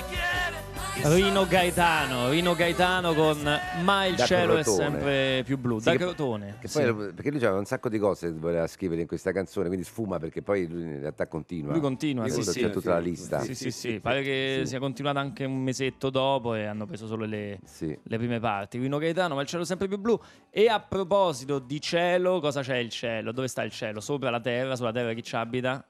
Rino 1.04 1.46
Gaetano, 1.48 2.30
Rino 2.30 2.54
Gaetano 2.54 3.14
con 3.14 3.38
Ma 3.84 4.06
il 4.08 4.16
Da 4.16 4.26
cielo 4.26 4.58
è 4.58 4.64
Crotone. 4.64 4.84
sempre 4.84 5.42
più 5.46 5.58
blu. 5.58 5.78
Sì, 5.80 5.86
da 5.86 5.92
che- 5.92 5.98
Crotone. 6.00 6.58
Che 6.60 6.68
sì. 6.68 6.82
poi, 6.82 7.14
perché 7.14 7.30
lui 7.32 7.40
aveva 7.44 7.60
un 7.60 7.66
sacco 7.66 7.88
di 7.88 7.98
cose 7.98 8.28
che 8.34 8.38
voleva 8.38 8.68
scrivere 8.68 9.02
in 9.02 9.08
questa 9.08 9.32
canzone, 9.32 9.68
quindi 9.68 9.86
sfuma 9.86 10.18
perché 10.20 10.42
poi 10.42 10.68
lui 10.68 10.82
in 10.82 11.00
realtà 11.00 11.28
continua. 11.28 11.72
Lui 11.72 11.80
continua, 11.82 12.24
Lui 12.24 12.32
sì, 12.32 12.42
c'è 12.42 12.52
sì. 12.66 12.70
tutta 12.72 12.90
la 12.92 13.00
lista. 13.00 13.40
Sì, 13.40 13.56
sì, 13.56 13.72
sì, 13.72 14.00
pare 14.02 14.22
che 14.22 14.64
sia 14.66 14.80
continuata 14.80 15.20
anche 15.20 15.46
un 15.46 15.62
mesetto 15.62 16.10
dopo 16.10 16.56
e 16.56 16.66
hanno 16.66 16.86
preso 16.86 17.08
solo 17.08 17.26
le, 17.26 17.60
Sì. 17.64 17.98
le 18.02 18.18
prime 18.18 18.40
parti. 18.40 18.78
Rino 18.78 18.98
Gaetano, 18.98 19.36
ma 19.36 19.42
il 19.42 19.48
cielo 19.48 19.64
è 19.64 19.66
sempre 19.66 19.88
più 19.88 20.00
blu. 20.00 20.20
E 20.50 20.68
a 20.68 20.80
proposito 20.82 21.60
di 21.60 21.80
cielo, 21.80 22.40
cosa 22.42 22.62
c'è 22.62 22.78
il 22.78 22.90
cielo? 22.90 23.32
Dove 23.32 23.48
sta 23.48 23.64
il 23.64 23.72
cielo? 23.72 24.02
Sopra 24.02 24.30
la 24.30 24.42
terra, 24.42 24.76
sulla 24.76 24.92
terra 24.92 25.14
chi 25.14 25.24
ci 25.24 25.36
abita? 25.36 25.86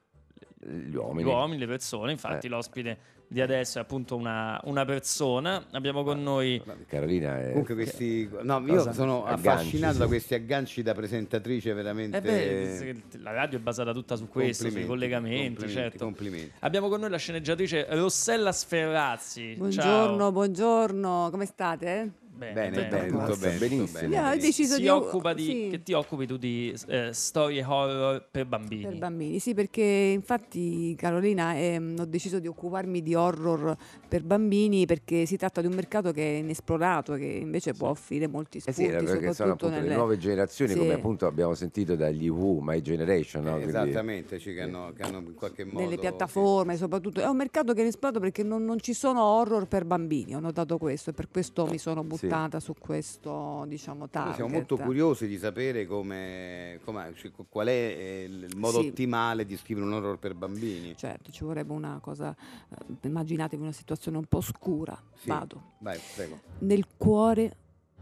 Gli 0.59 0.95
uomini. 0.95 1.23
Gli 1.23 1.31
uomini, 1.31 1.59
le 1.59 1.67
persone. 1.67 2.11
Infatti 2.11 2.47
Eh. 2.47 2.49
l'ospite 2.49 2.97
di 3.27 3.41
adesso 3.41 3.77
è 3.77 3.81
appunto 3.81 4.15
una, 4.15 4.59
una 4.63 4.85
persona. 4.85 5.65
Abbiamo 5.71 6.03
con 6.03 6.23
noi... 6.23 6.61
Carolina 6.87 7.39
è... 7.39 7.49
Comunque 7.49 7.75
questi... 7.75 8.29
No, 8.41 8.63
io 8.65 8.75
Cosa? 8.75 8.93
sono 8.93 9.25
Agganci, 9.25 9.47
affascinato 9.47 9.93
sì. 9.93 9.99
da 9.99 10.07
questi 10.07 10.33
agganci 10.33 10.81
da 10.81 10.93
presentatrice 10.93 11.73
veramente... 11.73 12.17
Eh 12.17 12.21
beh, 12.21 13.03
la 13.19 13.31
radio 13.31 13.59
è 13.59 13.61
basata 13.61 13.93
tutta 13.93 14.15
su 14.15 14.27
questo, 14.27 14.69
sui 14.69 14.85
collegamenti, 14.85 15.47
complimenti, 15.47 15.73
certo. 15.73 16.03
complimenti. 16.05 16.51
Abbiamo 16.59 16.87
con 16.89 17.01
noi 17.01 17.09
la 17.09 17.17
sceneggiatrice 17.17 17.85
Rossella 17.89 18.51
Sferrazzi. 18.51 19.55
Buongiorno, 19.57 20.17
Ciao. 20.17 20.31
buongiorno, 20.31 21.27
come 21.29 21.45
state? 21.45 22.11
Bene, 22.37 22.53
Bene, 22.53 22.69
bene. 22.75 22.87
bene, 22.89 23.07
tutto 23.07 23.35
bene, 23.35 23.57
tutto 23.57 23.57
benissimo. 23.67 23.99
bene, 23.99 24.13
Io 24.15 24.19
ho 24.19 24.23
benissimo. 24.29 24.35
deciso 24.45 24.75
Si 24.75 24.81
di 24.81 24.87
occupa 24.89 25.33
di, 25.33 25.43
sì, 25.43 25.67
che 25.71 25.81
ti 25.83 25.93
occupi 25.93 26.27
tu 26.27 26.37
di 26.37 26.75
eh, 26.87 27.09
storie 27.11 27.63
horror 27.63 28.27
per 28.29 28.45
bambini. 28.45 28.83
per 28.83 28.97
bambini, 28.97 29.39
sì, 29.39 29.53
perché 29.55 29.81
infatti 29.81 30.93
Carolina 30.95 31.55
ehm, 31.57 31.95
ho 31.99 32.05
deciso 32.05 32.37
di 32.39 32.47
occuparmi 32.47 33.01
di 33.01 33.15
horror 33.15 33.75
per 34.07 34.21
bambini 34.23 34.85
perché 34.85 35.25
si 35.25 35.35
tratta 35.35 35.61
di 35.61 35.67
un 35.67 35.73
mercato 35.73 36.11
che 36.11 36.35
è 36.35 36.37
inesplorato, 36.39 37.13
che 37.13 37.25
invece 37.25 37.73
può 37.73 37.89
offrire 37.89 38.27
molti 38.27 38.57
Eh 38.57 38.61
spunti, 38.71 38.81
sì, 38.81 38.87
era 38.87 38.97
perché 38.99 39.09
sono 39.13 39.23
soprattutto 39.33 39.51
appunto 39.65 39.69
nelle 39.75 39.87
le 39.89 39.95
nuove 39.95 40.17
generazioni, 40.19 40.71
Sì. 40.73 40.77
come 40.77 40.93
appunto 40.93 41.25
abbiamo 41.25 41.53
sentito 41.55 41.95
dagli 41.95 42.27
Who, 42.29 42.59
My 42.61 42.81
Generation, 42.81 43.43
no? 43.43 43.53
Quindi- 43.53 43.69
Esattamente, 43.69 44.39
sì, 44.39 44.53
che, 44.53 44.61
hanno, 44.61 44.93
che 44.95 45.01
hanno 45.01 45.17
in 45.19 45.33
qualche 45.33 45.63
modo... 45.65 45.79
nelle 45.79 45.93
sì. 45.95 45.99
piattaforme, 46.01 46.77
soprattutto. 46.77 47.19
È 47.19 47.25
un 47.25 47.35
mercato 47.37 47.73
che 47.73 47.79
è 47.79 47.81
inesplorato 47.81 48.19
perché 48.19 48.43
non, 48.43 48.63
non 48.63 48.79
ci 48.79 48.93
sono 48.93 49.23
horror 49.23 49.67
per 49.67 49.85
bambini, 49.85 50.35
ho 50.35 50.39
notato 50.39 50.77
questo 50.77 51.09
e 51.09 51.13
per 51.13 51.29
questo 51.31 51.65
mi 51.65 51.77
sono 51.79 52.03
buttata 52.03 52.25
su 52.59 52.73
questo, 52.79 53.65
diciamo, 53.67 53.99
Noi 53.99 54.09
target. 54.09 54.35
siamo 54.35 54.49
molto 54.51 54.77
curiosi 54.77 55.27
di 55.27 55.37
sapere 55.37 55.85
come, 55.85 56.79
come- 56.83 57.13
cioè, 57.15 57.31
qual 57.49 57.67
è 57.67 57.71
eh, 57.71 58.23
il 58.23 58.47
modo 58.57 58.81
Sì. 58.81 58.87
ottimale 58.87 59.45
di 59.45 59.55
scrivere 59.57 59.85
un 59.85 59.93
horror 59.93 60.17
per 60.19 60.33
bambini. 60.33 60.95
Certo, 60.95 61.31
ci 61.31 61.43
vorrebbe 61.43 61.73
una 61.73 61.99
cosa, 62.01 62.35
eh, 62.69 63.07
immaginatevi 63.07 63.61
una 63.61 63.71
situazione 63.71 64.17
un 64.17 64.25
po' 64.25 64.41
scura. 64.41 64.99
Sì. 65.15 65.29
Vado. 65.29 65.73
Vai, 65.79 65.99
prego. 66.15 66.39
Nel 66.59 66.85
cuore 66.97 67.55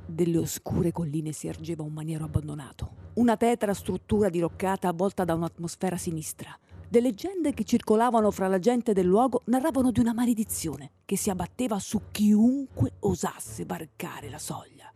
delle 0.05 0.37
oscure 0.37 0.91
colline 0.91 1.31
si 1.31 1.47
ergeva 1.47 1.81
un 1.83 1.91
maniero 1.93 2.25
abbandonato, 2.25 2.91
una 3.15 3.37
tetra 3.37 3.73
struttura 3.73 4.29
diroccata 4.29 4.87
avvolta 4.87 5.23
da 5.23 5.33
un'atmosfera 5.33 5.97
sinistra. 5.97 6.55
Le 6.89 6.99
leggende 6.99 7.53
che 7.53 7.63
circolavano 7.63 8.29
fra 8.29 8.47
la 8.47 8.59
gente 8.59 8.93
del 8.93 9.07
luogo 9.07 9.41
narravano 9.45 9.91
di 9.91 9.99
una 9.99 10.13
maledizione 10.13 10.91
che 11.05 11.17
si 11.17 11.31
abbatteva 11.31 11.79
su 11.79 11.99
chiunque 12.11 12.93
osasse 12.99 13.65
varcare 13.65 14.29
la 14.29 14.37
soglia. 14.37 14.91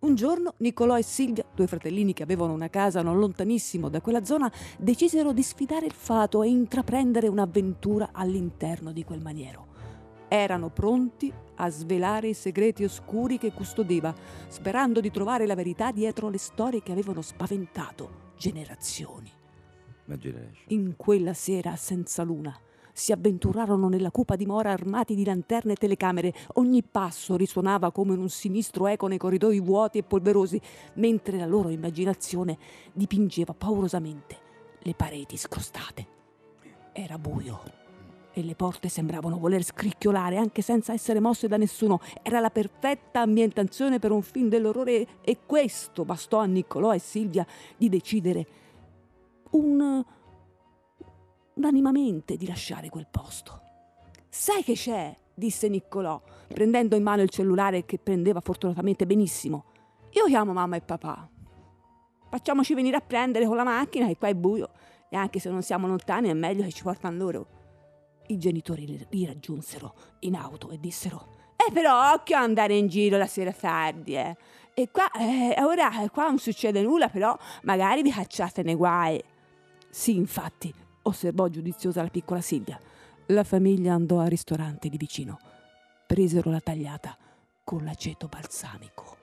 Un 0.00 0.14
giorno 0.14 0.54
Nicolò 0.58 0.96
e 0.96 1.02
Silvia, 1.02 1.44
due 1.52 1.66
fratellini 1.66 2.12
che 2.12 2.22
avevano 2.22 2.52
una 2.52 2.70
casa 2.70 3.02
non 3.02 3.18
lontanissimo 3.18 3.88
da 3.88 4.00
quella 4.00 4.24
zona, 4.24 4.50
decisero 4.78 5.32
di 5.32 5.42
sfidare 5.42 5.86
il 5.86 5.92
fato 5.92 6.44
e 6.44 6.48
intraprendere 6.48 7.26
un'avventura 7.26 8.10
all'interno 8.12 8.92
di 8.92 9.02
quel 9.02 9.20
maniero. 9.20 9.66
Erano 10.28 10.70
pronti 10.70 11.32
a 11.56 11.68
svelare 11.68 12.28
i 12.28 12.34
segreti 12.34 12.84
oscuri 12.84 13.38
che 13.38 13.52
custodeva, 13.52 14.14
sperando 14.46 15.00
di 15.00 15.10
trovare 15.10 15.46
la 15.46 15.56
verità 15.56 15.90
dietro 15.90 16.28
le 16.28 16.38
storie 16.38 16.80
che 16.80 16.92
avevano 16.92 17.22
spaventato 17.22 18.26
generazioni. 18.36 19.37
In 20.68 20.94
quella 20.96 21.34
sera 21.34 21.76
senza 21.76 22.22
luna 22.22 22.58
si 22.98 23.12
avventurarono 23.12 23.88
nella 23.88 24.10
cupa 24.10 24.34
dimora 24.34 24.72
armati 24.72 25.14
di 25.14 25.24
lanterne 25.24 25.72
e 25.72 25.76
telecamere. 25.76 26.34
Ogni 26.54 26.82
passo 26.82 27.36
risuonava 27.36 27.92
come 27.92 28.14
un 28.14 28.28
sinistro 28.28 28.88
eco 28.88 29.06
nei 29.06 29.18
corridoi 29.18 29.60
vuoti 29.60 29.98
e 29.98 30.02
polverosi, 30.02 30.60
mentre 30.94 31.38
la 31.38 31.46
loro 31.46 31.68
immaginazione 31.68 32.58
dipingeva 32.92 33.54
paurosamente 33.54 34.36
le 34.80 34.94
pareti 34.94 35.36
scrostate. 35.36 36.06
Era 36.92 37.18
buio 37.18 37.60
e 38.32 38.42
le 38.42 38.54
porte 38.56 38.88
sembravano 38.88 39.38
voler 39.38 39.62
scricchiolare 39.62 40.36
anche 40.36 40.62
senza 40.62 40.92
essere 40.92 41.20
mosse 41.20 41.46
da 41.46 41.56
nessuno. 41.56 42.00
Era 42.22 42.40
la 42.40 42.50
perfetta 42.50 43.20
ambientazione 43.20 44.00
per 44.00 44.10
un 44.10 44.22
film 44.22 44.48
dell'orrore 44.48 45.06
e 45.22 45.38
questo 45.46 46.04
bastò 46.04 46.38
a 46.38 46.46
Niccolò 46.46 46.92
e 46.94 46.98
Silvia 46.98 47.46
di 47.76 47.88
decidere 47.88 48.46
un 49.50 50.04
unanimamente 51.58 52.36
di 52.36 52.46
lasciare 52.46 52.88
quel 52.88 53.08
posto. 53.10 53.60
Sai 54.28 54.62
che 54.62 54.74
c'è? 54.74 55.14
disse 55.34 55.68
Niccolò, 55.68 56.20
prendendo 56.48 56.96
in 56.96 57.02
mano 57.02 57.22
il 57.22 57.28
cellulare 57.28 57.84
che 57.84 57.98
prendeva 57.98 58.40
fortunatamente 58.40 59.06
benissimo. 59.06 59.64
Io 60.12 60.24
chiamo 60.26 60.52
mamma 60.52 60.76
e 60.76 60.80
papà. 60.80 61.28
Facciamoci 62.30 62.74
venire 62.74 62.96
a 62.96 63.00
prendere 63.00 63.46
con 63.46 63.56
la 63.56 63.64
macchina, 63.64 64.06
che 64.06 64.16
qua 64.16 64.28
è 64.28 64.34
buio, 64.34 64.70
e 65.08 65.16
anche 65.16 65.38
se 65.38 65.48
non 65.50 65.62
siamo 65.62 65.86
lontani 65.86 66.28
è 66.28 66.34
meglio 66.34 66.62
che 66.64 66.72
ci 66.72 66.82
portano 66.82 67.16
loro. 67.16 67.46
I 68.26 68.36
genitori 68.36 69.06
li- 69.08 69.26
raggiunsero 69.26 69.94
in 70.20 70.34
auto 70.34 70.70
e 70.70 70.78
dissero: 70.78 71.36
Eh, 71.56 71.72
però 71.72 72.12
occhio 72.12 72.36
a 72.36 72.40
andare 72.40 72.76
in 72.76 72.88
giro 72.88 73.16
la 73.16 73.26
sera 73.26 73.52
tardi, 73.52 74.14
eh. 74.14 74.36
E 74.74 74.90
qua, 74.90 75.10
eh, 75.12 75.56
ora, 75.62 75.90
qua 76.12 76.28
non 76.28 76.38
succede 76.38 76.82
nulla, 76.82 77.08
però 77.08 77.36
magari 77.62 78.02
vi 78.02 78.10
cacciate 78.10 78.62
nei 78.62 78.74
guai. 78.74 79.22
Sì, 79.90 80.14
infatti, 80.16 80.72
osservò 81.02 81.48
giudiziosa 81.48 82.02
la 82.02 82.08
piccola 82.08 82.40
Silvia. 82.40 82.78
La 83.26 83.44
famiglia 83.44 83.94
andò 83.94 84.20
al 84.20 84.28
ristorante 84.28 84.88
di 84.88 84.96
vicino. 84.96 85.38
Presero 86.06 86.50
la 86.50 86.60
tagliata 86.60 87.16
con 87.64 87.84
l'aceto 87.84 88.28
balsamico. 88.28 89.16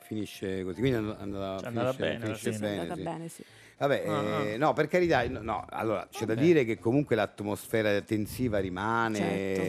Finisce 0.00 0.62
così, 0.64 0.80
quindi 0.80 0.98
è 0.98 1.14
andata, 1.18 1.58
Cioè, 1.58 1.68
andata 1.68 1.92
finisce- 1.92 1.98
bene 2.18 2.24
finisce. 2.34 2.50
È 2.50 2.58
bene, 2.58 2.80
andata 2.80 2.94
sì. 2.96 3.02
bene, 3.02 3.28
sì. 3.28 3.44
Vabbè, 3.78 4.04
Ah, 4.06 4.42
eh, 4.44 4.56
no, 4.58 4.72
per 4.74 4.86
carità, 4.86 5.26
no, 5.28 5.40
no, 5.40 5.64
allora 5.70 6.06
c'è 6.10 6.24
da 6.26 6.34
Vabbè. 6.34 6.46
dire 6.46 6.64
che 6.64 6.78
comunque 6.78 7.16
l'atmosfera 7.16 8.00
tensiva 8.02 8.58
rimane. 8.58 9.16
Certo. 9.16 9.60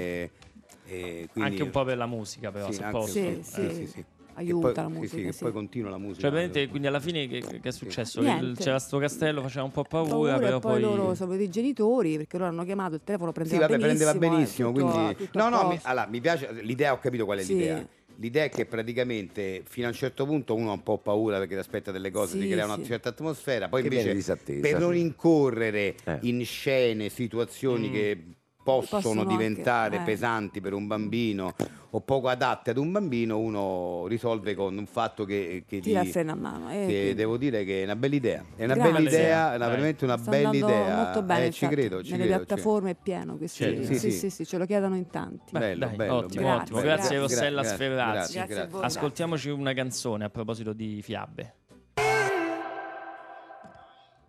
e 0.86 1.30
quindi- 1.32 1.50
Anche 1.52 1.64
un 1.64 1.70
po' 1.70 1.86
per 1.86 1.96
la 1.98 2.06
musica, 2.06 2.52
però, 2.52 2.68
Sì, 2.68 2.74
se 2.74 2.84
anche- 2.84 2.98
posso. 2.98 3.12
Sì, 3.14 3.26
Eh. 3.28 3.88
sì. 3.88 4.06
Che 4.34 4.40
Aiuta 4.40 4.72
poi- 4.72 4.76
la 4.76 4.88
sì, 4.90 4.94
musica, 4.96 5.16
sì, 5.16 5.24
che 5.24 5.32
sì. 5.32 5.44
poi 5.44 5.52
continua 5.52 5.90
la 5.92 5.98
musica. 5.98 6.22
Cioè, 6.22 6.30
praticamente, 6.32 6.70
quindi 6.70 6.88
alla 6.88 7.00
fine 7.00 7.28
che, 7.28 7.40
che 7.62 7.70
è 7.70 7.72
successo? 7.72 8.22
Il- 8.22 8.56
c'era 8.58 8.80
sto 8.80 8.98
castello, 8.98 9.42
faceva 9.42 9.64
un 9.66 9.72
po' 9.72 9.84
paura, 9.84 10.10
Paura, 10.10 10.40
però 10.40 10.60
poi, 10.60 10.72
poi... 10.72 10.82
loro 10.82 11.14
sono 11.14 11.30
venuti 11.30 11.48
i 11.48 11.52
genitori 11.52 12.18
perché 12.18 12.38
loro 12.38 12.50
hanno 12.50 12.64
chiamato 12.66 12.96
il 12.96 13.02
telefono 13.04 13.30
Sì, 13.30 13.36
prendeva 13.36 13.68
vabbè, 13.68 13.78
benissimo. 13.78 14.10
prendeva 14.10 14.26
eh, 14.26 14.36
benissimo, 14.38 14.72
tutto- 14.72 14.86
quindi... 14.92 15.16
tutto 15.16 15.38
No, 15.40 15.50
no, 15.50 15.68
mi, 15.68 15.80
allora, 15.84 16.08
mi 16.08 16.20
piace, 16.22 16.52
l'idea, 16.62 16.94
ho 16.94 17.00
capito 17.00 17.26
qual 17.26 17.38
è 17.40 17.44
Sì. 17.44 17.54
l'idea. 17.54 17.88
L'idea 18.18 18.44
è 18.44 18.50
che 18.50 18.66
praticamente 18.66 19.64
fino 19.66 19.88
a 19.88 19.90
un 19.90 19.96
certo 19.96 20.26
punto 20.26 20.54
uno 20.54 20.70
ha 20.70 20.74
un 20.74 20.84
po' 20.84 21.00
paura 21.00 21.38
perché 21.40 21.54
ti 21.56 21.60
aspetta 21.60 21.92
delle 21.92 22.12
cose, 22.12 22.34
Sì, 22.34 22.42
ti 22.42 22.48
crea 22.48 22.66
una 22.66 22.76
sì. 22.78 22.86
certa 22.86 23.10
atmosfera, 23.10 23.70
poi 23.70 23.82
Che 23.82 23.88
invece 23.96 24.36
per 24.60 24.80
non 24.80 24.96
incorrere 24.96 25.96
Eh. 26.04 26.18
in 26.22 26.46
scene, 26.46 27.10
situazioni 27.10 27.90
che 27.90 28.24
possono, 28.64 29.02
Possono 29.02 29.22
anche, 29.22 29.36
diventare 29.36 29.98
eh. 29.98 30.00
pesanti 30.02 30.62
per 30.62 30.74
un 30.74 30.88
bambino 30.88 31.54
o 31.96 32.00
poco 32.02 32.28
adatte 32.28 32.72
ad 32.72 32.78
un 32.78 32.92
bambino, 32.92 33.38
uno 33.38 34.06
risolve 34.08 34.56
con 34.56 34.76
un 34.76 34.86
fatto 34.88 35.26
che, 35.26 35.64
che 35.68 35.80
Tira 35.80 36.02
gli- 36.02 36.06
il 36.06 36.12
freno 36.12 36.32
a 36.32 36.36
mano. 36.36 36.72
eh, 36.72 36.86
che 36.88 37.14
devo 37.16 37.38
dire 37.38 37.64
che 37.66 37.82
è 37.82 37.84
una 37.84 37.96
bella 37.96 38.16
idea. 38.16 38.44
È 38.56 38.64
una 38.64 38.74
Grazie. 38.74 38.92
bella 38.94 39.10
idea, 39.10 39.54
è 39.54 39.56
una- 39.58 39.68
veramente 39.68 40.06
una 40.06 40.18
Sta 40.18 40.32
bella 40.32 40.50
idea. 40.54 40.96
molto 40.96 41.22
bene, 41.22 41.46
Eh, 41.48 41.52
ci 41.52 41.68
credo, 41.68 42.02
ci 42.04 42.12
Nelle 42.12 42.24
credo, 42.26 42.38
piattaforme 42.46 42.90
è 42.92 42.96
pieno 43.02 43.36
questi. 43.38 43.64
Certo, 43.64 43.84
sì, 43.84 43.94
sì, 44.00 44.00
sì, 44.12 44.18
sì. 44.18 44.30
sì, 44.30 44.46
ce 44.46 44.58
lo 44.58 44.66
chiedono 44.66 44.96
in 44.96 45.08
tanti. 45.10 45.52
Beh, 45.52 45.60
Bello, 45.60 45.86
dai, 45.86 45.96
bello, 45.96 46.14
ottimo, 46.16 46.44
bello. 46.48 46.62
ottimo. 46.62 46.80
Grazie, 46.82 47.18
Grazie, 47.18 47.18
grazie. 47.18 47.20
Rossella 47.20 47.62
Grazie, 47.62 48.44
Sferrazzi. 48.46 48.78
Ascoltiamoci 48.82 49.50
una 49.50 49.74
canzone 49.74 50.24
a 50.26 50.30
proposito 50.30 50.74
di 50.74 51.02
fiabe. 51.04 51.56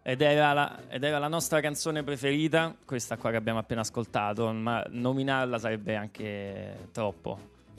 Ed 0.07 0.21
era, 0.21 0.53
la, 0.53 0.81
ed 0.91 1.03
era 1.03 1.19
la 1.19 1.29
nostra 1.29 1.61
canzone 1.61 2.03
preferita, 2.03 2.77
questa 2.85 3.17
qua 3.17 3.31
che 3.31 3.37
abbiamo 3.37 3.59
appena 3.59 3.81
ascoltato, 3.81 4.53
ma 4.53 4.85
nominarla 4.91 5.59
sarebbe 5.59 5.97
anche 5.97 6.89
troppo. 6.93 7.39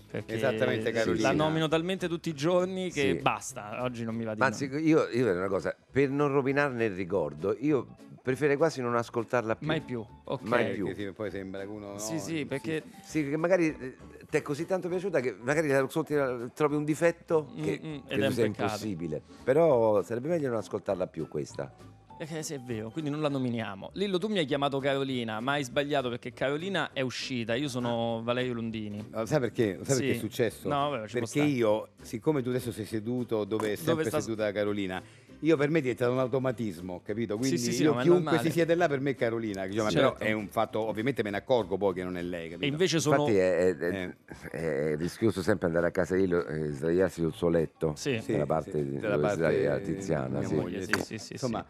Perché 0.10 0.34
Esattamente, 0.34 0.92
Carolina. 0.92 1.30
La 1.30 1.36
nomino 1.36 1.68
talmente 1.68 2.08
tutti 2.08 2.30
i 2.30 2.34
giorni 2.34 2.90
che 2.90 3.14
Sì. 3.16 3.22
basta, 3.22 3.84
oggi 3.84 4.04
non 4.04 4.16
mi 4.16 4.24
va 4.24 4.34
di 4.34 4.40
Ma 4.40 4.48
anzi, 4.48 4.68
no. 4.68 4.80
io, 4.80 5.08
io 5.10 5.24
vedo 5.24 5.38
una 5.38 5.48
cosa, 5.48 5.76
per 5.92 6.10
non 6.10 6.30
rovinarne 6.30 6.86
il 6.86 6.96
ricordo, 6.96 7.56
io 7.60 7.86
preferirei 8.24 8.58
quasi 8.58 8.82
non 8.82 8.96
ascoltarla 8.96 9.56
più. 9.58 9.68
Mai 9.68 9.82
più, 9.82 10.04
ok. 10.24 10.42
Mai 10.42 10.72
Eh, 10.72 10.74
più. 10.74 10.88
che 10.88 10.96
sì, 10.96 11.12
poi 11.12 11.30
sembra 11.30 11.62
che 11.62 11.68
uno. 11.68 11.92
no, 11.92 11.98
Sì, 12.00 12.18
sì, 12.20 12.46
perché 12.48 12.82
Sì, 13.04 13.30
che 13.30 13.38
magari 13.38 13.68
eh, 13.68 13.98
ti 14.28 14.38
è 14.38 14.42
così 14.42 14.66
tanto 14.66 14.88
piaciuta 14.90 15.20
che 15.20 15.36
magari 15.44 15.68
la 15.68 15.78
ascolti, 15.78 16.16
la- 16.16 16.50
trovi 16.56 16.76
un 16.76 16.86
difetto 16.86 17.54
che 17.62 17.80
Mm, 17.84 17.88
mm, 17.88 17.94
ed 18.08 18.20
credo 18.20 18.42
è 18.42 18.46
impossibile. 18.46 19.22
Però 19.44 20.02
sarebbe 20.02 20.30
meglio 20.30 20.48
non 20.50 20.58
ascoltarla 20.58 21.06
più 21.06 21.28
questa. 21.28 21.72
Eh, 22.18 22.44
sì, 22.44 22.54
è 22.54 22.60
vero, 22.62 22.90
quindi 22.92 23.10
non 23.10 23.20
la 23.20 23.28
nominiamo. 23.28 23.90
Lillo, 23.96 24.18
tu 24.18 24.30
mi 24.30 24.38
hai 24.38 24.46
chiamato 24.46 24.80
Carolina, 24.80 25.42
ma 25.42 25.54
hai 25.54 25.66
sbagliato 25.66 26.08
perché 26.08 26.32
Carolina 26.32 26.92
è 26.94 27.02
uscita, 27.02 27.56
io 27.56 27.68
sono 27.68 28.22
Valerio 28.24 28.54
Lundini. 28.54 29.06
Lo 29.12 29.26
sai 29.26 29.42
perché? 29.42 29.80
Sai 29.84 29.96
Sì. 29.96 30.02
perché 30.02 30.12
è 30.16 30.20
successo? 30.20 30.70
No, 30.70 30.90
vabbè, 30.92 31.08
perché 31.12 31.42
io, 31.42 31.90
siccome 32.02 32.42
tu 32.42 32.50
adesso 32.50 32.72
sei 32.72 32.86
seduto 32.86 33.44
dove 33.44 33.74
è 33.74 33.76
sempre 33.76 34.06
sta- 34.06 34.22
seduta 34.22 34.50
Carolina, 34.54 35.04
io 35.40 35.58
per 35.58 35.70
me 35.70 35.80
è 35.80 35.82
diventato 35.82 36.14
un 36.14 36.20
automatismo, 36.20 37.02
capito? 37.04 37.38
Quindi 37.38 37.58
sì, 37.58 37.74
sì, 37.74 37.84
io 37.84 37.92
no, 37.94 38.00
è 38.00 38.04
chiunque 38.04 38.40
si 38.40 38.50
siede 38.50 38.76
là 38.76 38.88
per 38.88 39.02
me 39.02 39.10
è 39.12 39.16
Carolina, 39.16 39.66
diciamo, 39.68 39.90
Certo. 39.90 40.14
però 40.14 40.26
è 40.30 40.32
un 40.32 40.48
fatto, 40.48 40.80
ovviamente 40.80 41.22
me 41.22 41.32
ne 41.32 41.38
accorgo 41.38 41.76
poi 41.76 41.94
che 41.96 42.04
non 42.06 42.16
è 42.16 42.22
lei, 42.22 42.48
capito? 42.48 42.64
E 42.66 42.68
invece 42.70 43.02
sono... 43.02 43.18
Infatti 43.28 43.38
è, 43.38 43.76
è- 43.76 44.14
Eh. 44.54 44.94
è 44.94 44.96
rischioso 44.96 45.42
sempre 45.42 45.68
andare 45.68 45.88
a 45.88 45.92
casa 45.92 46.16
di 46.16 46.22
Lillo 46.22 46.46
e 46.46 46.72
sdraiarsi 46.72 47.20
sul 47.20 47.34
suo 47.34 47.50
letto. 47.50 47.94
Sì. 47.98 48.20
Sì, 48.22 48.32
dalla 48.32 48.46
parte 48.46 48.72
sì, 48.72 48.90
di- 48.90 49.00
dalla 49.00 49.16
dove 49.18 49.28
parte 49.36 49.82
di 49.84 49.94
Tiziana, 49.98 50.42
moglie, 50.48 50.82
Sì, 50.86 50.92
sì, 51.04 51.18
sì, 51.18 51.34
Insomma, 51.34 51.66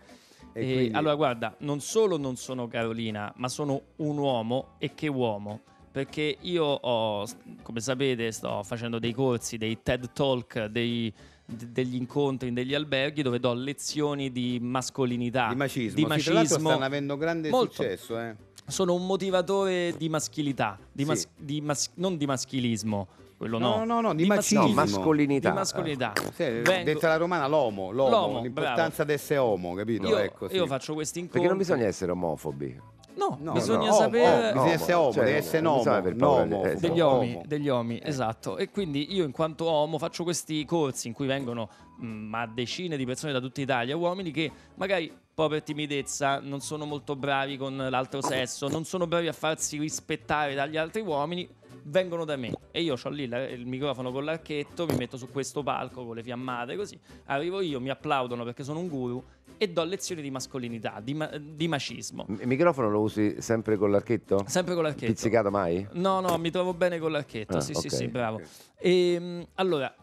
e 0.58 0.70
E 0.70 0.74
quindi- 0.74 0.96
allora 0.96 1.16
guarda, 1.16 1.56
non 1.60 1.82
solo 1.82 2.16
non 2.18 2.38
sono 2.38 2.68
Carolina, 2.68 3.32
ma 3.36 3.50
sono 3.50 3.82
un 3.98 4.18
uomo 4.18 4.76
e 4.78 4.94
che 4.96 5.08
uomo. 5.10 5.60
Perché 5.92 6.38
io 6.42 6.64
ho, 6.64 7.26
come 7.62 7.80
sapete, 7.82 8.32
sto 8.32 8.64
facendo 8.64 8.98
dei 9.00 9.14
corsi, 9.14 9.58
dei 9.58 9.80
TED 9.84 10.12
Talk, 10.14 10.66
dei- 10.66 11.12
de- 11.46 11.72
degli 11.72 11.96
incontri 11.96 12.48
in 12.50 12.54
degli 12.54 12.74
alberghi 12.74 13.22
dove 13.22 13.40
do 13.40 13.54
lezioni 13.54 14.32
di 14.32 14.60
mascolinità, 14.62 15.50
di 15.50 15.56
macismo. 15.56 15.96
di 15.96 16.02
Sì, 16.02 16.08
macismo. 16.08 16.70
stanno 16.70 16.86
avendo 16.86 17.18
grande 17.18 17.50
Molto. 17.50 17.74
successo, 17.74 18.18
eh. 18.20 18.36
Sono 18.68 18.94
un 18.94 19.06
motivatore 19.06 19.94
di 19.98 20.10
maschilità, 20.10 20.78
di 20.92 21.04
Sì. 21.04 21.10
mas- 21.10 21.28
di 21.38 21.62
mas- 21.62 21.92
non 21.96 22.18
di 22.18 22.26
maschilismo, 22.26 23.08
quello 23.38 23.58
no. 23.58 23.78
No, 23.78 23.86
no, 23.86 24.02
no, 24.02 24.14
di 24.14 24.24
Di 24.24 24.30
macismo. 24.30 24.68
No, 24.68 24.74
mascolinità. 24.74 25.50
Di 25.50 25.56
mascolinità. 25.56 26.14
Sì, 26.34 26.44
Vengo- 26.44 26.84
detta 26.84 27.08
la 27.10 27.18
romana 27.18 27.48
l'omo, 27.48 27.92
l'omo, 27.92 28.10
L'omo, 28.10 28.42
l'importanza 28.42 29.04
di 29.04 29.14
essere 29.14 29.40
uomo, 29.40 29.74
capito? 29.74 30.08
Io, 30.08 30.18
ecco, 30.18 30.48
sì. 30.48 30.56
io 30.56 30.66
faccio 30.68 30.94
questi 30.94 31.20
incontri. 31.20 31.42
Perché 31.42 31.56
non 31.56 31.66
bisogna 31.66 31.88
essere 31.88 32.12
omofobi. 32.12 32.94
No, 33.16 33.38
No, 33.40 33.54
bisogna 33.54 33.88
no, 33.88 33.94
sapere... 33.94 34.50
oh, 34.50 34.54
bisogna 34.54 34.72
essere 34.74 34.94
uomo, 34.94 35.12
Cioè, 35.14 35.24
deve 35.24 35.38
essere 35.38 35.62
non 35.62 35.82
nomo, 36.16 36.64
eh, 36.66 36.76
degli 36.76 37.00
uomini, 37.00 37.42
degli 37.46 37.68
uomini, 37.70 38.02
esatto. 38.04 38.58
E 38.58 38.70
quindi 38.70 39.14
io 39.16 39.24
in 39.24 39.32
quanto 39.32 39.64
uomo 39.64 39.98
faccio 39.98 40.24
questi 40.24 40.66
corsi 40.66 41.08
in 41.08 41.14
cui 41.14 41.26
vengono 41.26 41.70
mh, 41.98 42.06
ma 42.06 42.46
decine 42.46 42.98
di 42.98 43.06
persone 43.06 43.32
da 43.32 43.40
tutta 43.40 43.62
Italia, 43.62 43.96
uomini 43.96 44.32
che 44.32 44.52
magari 44.76 45.10
poi 45.34 45.48
per 45.50 45.64
timidezza 45.64 46.40
non 46.42 46.60
sono 46.60 46.86
molto 46.86 47.16
bravi 47.16 47.56
con 47.58 47.76
l'altro 47.90 48.22
sesso, 48.22 48.68
non 48.68 48.84
sono 48.84 49.08
bravi 49.08 49.28
a 49.28 49.34
farsi 49.34 49.78
rispettare 49.78 50.54
dagli 50.54 50.76
altri 50.76 51.02
uomini, 51.02 51.48
vengono 51.88 52.26
da 52.26 52.36
me. 52.36 52.52
E 52.72 52.82
io 52.82 52.96
ho 53.02 53.10
lì 53.10 53.28
la- 53.28 53.48
il 53.48 53.66
microfono 53.66 54.12
con 54.12 54.24
l'archetto, 54.24 54.86
mi 54.86 54.96
metto 54.96 55.18
su 55.18 55.30
questo 55.30 55.64
palco 55.64 56.06
con 56.06 56.16
le 56.16 56.24
fiammate 56.24 56.76
così, 56.76 57.00
arrivo 57.26 57.62
io, 57.62 57.80
mi 57.80 57.90
applaudono 57.90 58.44
perché 58.44 58.64
sono 58.64 58.80
un 58.80 58.88
guru 58.88 59.24
e 59.58 59.70
do 59.70 59.84
lezioni 59.84 60.22
di 60.22 60.30
mascolinità, 60.32 61.00
di, 61.02 61.14
ma- 61.14 61.32
di 61.38 61.68
macismo. 61.68 62.26
Il 62.28 62.48
microfono 62.48 62.90
lo 62.90 63.02
usi 63.02 63.36
sempre 63.42 63.78
con 63.78 63.92
l'archetto? 63.92 64.44
Sempre 64.48 64.74
con 64.74 64.84
l'archetto. 64.84 65.12
Pizzicato 65.14 65.50
mai? 65.50 65.88
No, 65.94 66.20
no, 66.20 66.38
mi 66.38 66.52
trovo 66.52 66.74
bene 66.74 67.00
con 67.00 67.12
l'archetto. 67.12 67.58
Ah, 67.58 67.62
sì, 67.62 67.74
sì, 67.74 67.88
ok. 67.88 67.94
sì, 67.94 68.08
bravo. 68.08 68.42
Ehm, 68.80 69.46
allora, 69.56 69.94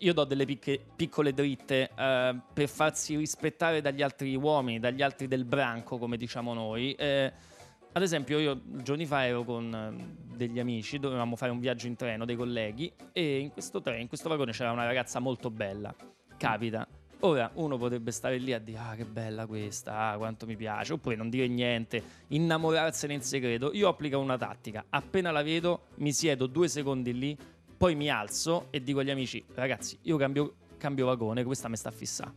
io 0.00 0.12
do 0.12 0.24
delle 0.24 0.44
picche- 0.44 0.80
piccole 0.96 1.32
dritte 1.32 1.90
eh, 1.96 2.36
per 2.52 2.68
farsi 2.68 3.16
rispettare 3.16 3.80
dagli 3.80 4.02
altri 4.02 4.34
uomini, 4.34 4.78
dagli 4.80 5.02
altri 5.02 5.28
del 5.28 5.44
branco, 5.44 5.98
come 5.98 6.16
diciamo 6.16 6.52
noi. 6.52 6.92
Eh, 6.94 7.32
ad 7.96 8.02
esempio, 8.02 8.38
io 8.38 8.60
giorni 8.82 9.06
fa 9.06 9.24
ero 9.24 9.42
con 9.42 9.74
eh, 9.74 10.36
degli 10.36 10.58
amici, 10.58 10.98
dovevamo 10.98 11.34
fare 11.34 11.50
un 11.50 11.60
viaggio 11.60 11.86
in 11.86 11.96
treno, 11.96 12.26
dei 12.26 12.36
colleghi, 12.36 12.92
e 13.10 13.38
in 13.38 13.50
questo 13.50 13.80
treno, 13.80 14.02
in 14.02 14.06
questo 14.06 14.28
vagone 14.28 14.52
c'era 14.52 14.70
una 14.70 14.84
ragazza 14.84 15.18
molto 15.18 15.48
bella. 15.48 15.94
Capita. 16.36 16.86
Ora 17.20 17.50
uno 17.54 17.78
potrebbe 17.78 18.10
stare 18.10 18.36
lì 18.36 18.52
a 18.52 18.58
dire 18.58 18.76
ah 18.76 18.94
che 18.94 19.06
bella 19.06 19.46
questa, 19.46 20.10
ah, 20.10 20.18
quanto 20.18 20.44
mi 20.44 20.56
piace, 20.56 20.92
oppure 20.92 21.16
non 21.16 21.30
dire 21.30 21.48
niente, 21.48 22.02
innamorarsene 22.26 23.14
in 23.14 23.22
segreto. 23.22 23.72
Io 23.72 23.88
applico 23.88 24.18
una 24.18 24.36
tattica, 24.36 24.84
appena 24.90 25.30
la 25.30 25.42
vedo 25.42 25.86
mi 25.94 26.12
siedo 26.12 26.46
due 26.46 26.68
secondi 26.68 27.18
lì, 27.18 27.34
poi 27.78 27.94
mi 27.94 28.10
alzo 28.10 28.66
e 28.68 28.82
dico 28.82 29.00
agli 29.00 29.10
amici 29.10 29.42
ragazzi 29.54 29.98
io 30.02 30.18
cambio, 30.18 30.56
cambio 30.76 31.06
vagone, 31.06 31.44
questa 31.44 31.68
mi 31.68 31.76
sta 31.76 31.90
fissa, 31.90 32.30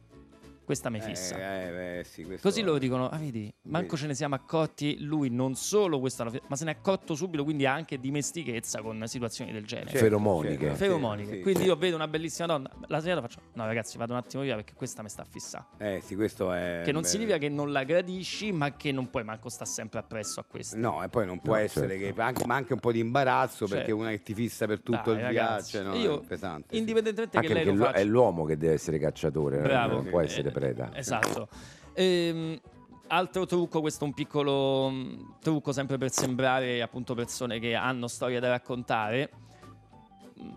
questa 0.69 0.91
mi 0.91 1.01
fissa. 1.01 1.35
Eh, 1.35 1.97
eh, 1.99 2.03
sì, 2.03 2.23
questo- 2.25 2.47
Così 2.47 2.61
loro 2.61 2.77
dicono, 2.77 3.09
ah 3.09 3.17
vedi, 3.17 3.51
manco 3.63 3.87
Vedi. 3.87 4.01
ce 4.01 4.05
ne 4.05 4.13
siamo 4.13 4.35
accorti, 4.35 4.99
lui 4.99 5.31
non 5.31 5.55
solo 5.55 5.99
questa, 5.99 6.29
ma 6.45 6.55
se 6.55 6.63
ne 6.65 6.73
è 6.73 6.75
accorto 6.75 7.15
subito, 7.15 7.43
quindi 7.43 7.65
ha 7.65 7.73
anche 7.73 7.99
dimestichezza 7.99 8.79
con 8.83 9.01
situazioni 9.07 9.51
del 9.51 9.65
genere. 9.65 9.89
Certo, 9.89 10.03
Feromoniche. 10.05 10.59
certo, 10.59 10.75
Feromoniche. 10.75 11.31
sì, 11.37 11.41
Quindi 11.41 11.61
sì. 11.61 11.65
io 11.65 11.75
vedo 11.75 11.95
una 11.95 12.07
bellissima 12.07 12.45
donna, 12.45 12.69
la 12.85 13.01
sera 13.01 13.19
faccio, 13.19 13.39
no 13.53 13.65
ragazzi 13.65 13.97
vado 13.97 14.11
un 14.13 14.19
attimo 14.19 14.43
via 14.43 14.53
perché 14.53 14.73
questa 14.75 15.01
mi 15.01 15.09
sta 15.09 15.23
fissa. 15.23 15.67
Eh 15.79 16.01
sì, 16.03 16.15
questo 16.15 16.53
è... 16.53 16.81
che 16.85 16.91
non 16.91 17.01
beh, 17.01 17.07
significa 17.07 17.39
che 17.39 17.49
non 17.49 17.71
la 17.71 17.83
gradisci, 17.83 18.51
ma 18.51 18.75
che 18.75 18.91
non 18.91 19.09
puoi 19.09 19.23
manco 19.23 19.49
sta 19.49 19.65
sempre 19.65 19.97
appresso 19.97 20.39
a 20.39 20.43
questa. 20.47 20.77
No, 20.77 21.03
e 21.03 21.09
poi 21.09 21.25
non 21.25 21.39
può 21.39 21.53
No, 21.55 21.59
essere 21.61 21.97
certo. 21.97 22.13
che 22.13 22.21
anche, 22.21 22.45
ma 22.45 22.53
anche 22.53 22.73
un 22.73 22.79
po' 22.79 22.91
di 22.91 22.99
imbarazzo 22.99 23.65
perché 23.65 23.85
Certo. 23.87 23.95
una 23.99 24.09
che 24.11 24.21
ti 24.21 24.35
fissa 24.35 24.67
per 24.67 24.81
tutto 24.81 25.01
Dai, 25.13 25.15
il 25.15 25.21
ragazzi, 25.21 25.79
viaggio, 25.79 25.89
no, 25.89 25.95
io 25.95 26.21
è 26.21 26.25
pesante. 26.27 26.67
sì. 26.69 26.77
Indipendentemente 26.77 27.37
Anche 27.37 27.47
che 27.47 27.53
lei 27.55 27.63
perché 27.63 27.79
lo 27.79 27.85
faccia. 27.85 27.97
è 27.97 28.03
l'uomo 28.03 28.45
che 28.45 28.55
deve 28.55 28.73
essere 28.73 28.99
cacciatore, 28.99 29.55
non- 29.57 29.63
Bravo. 29.65 29.93
non 29.95 30.05
può 30.05 30.19
Eh, 30.21 30.25
essere 30.25 30.51
preda. 30.59 30.91
Esatto. 30.93 31.47
Ehm, 31.93 32.59
altro 33.07 33.45
trucco, 33.45 33.81
questo 33.81 34.03
è 34.03 34.07
un 34.07 34.13
piccolo 34.13 34.89
mh, 34.89 35.35
trucco 35.41 35.71
sempre 35.71 35.97
per 35.97 36.11
sembrare 36.11 36.81
appunto 36.81 37.13
persone 37.15 37.59
che 37.59 37.73
hanno 37.75 38.07
storie 38.07 38.39
da 38.39 38.49
raccontare. 38.49 39.29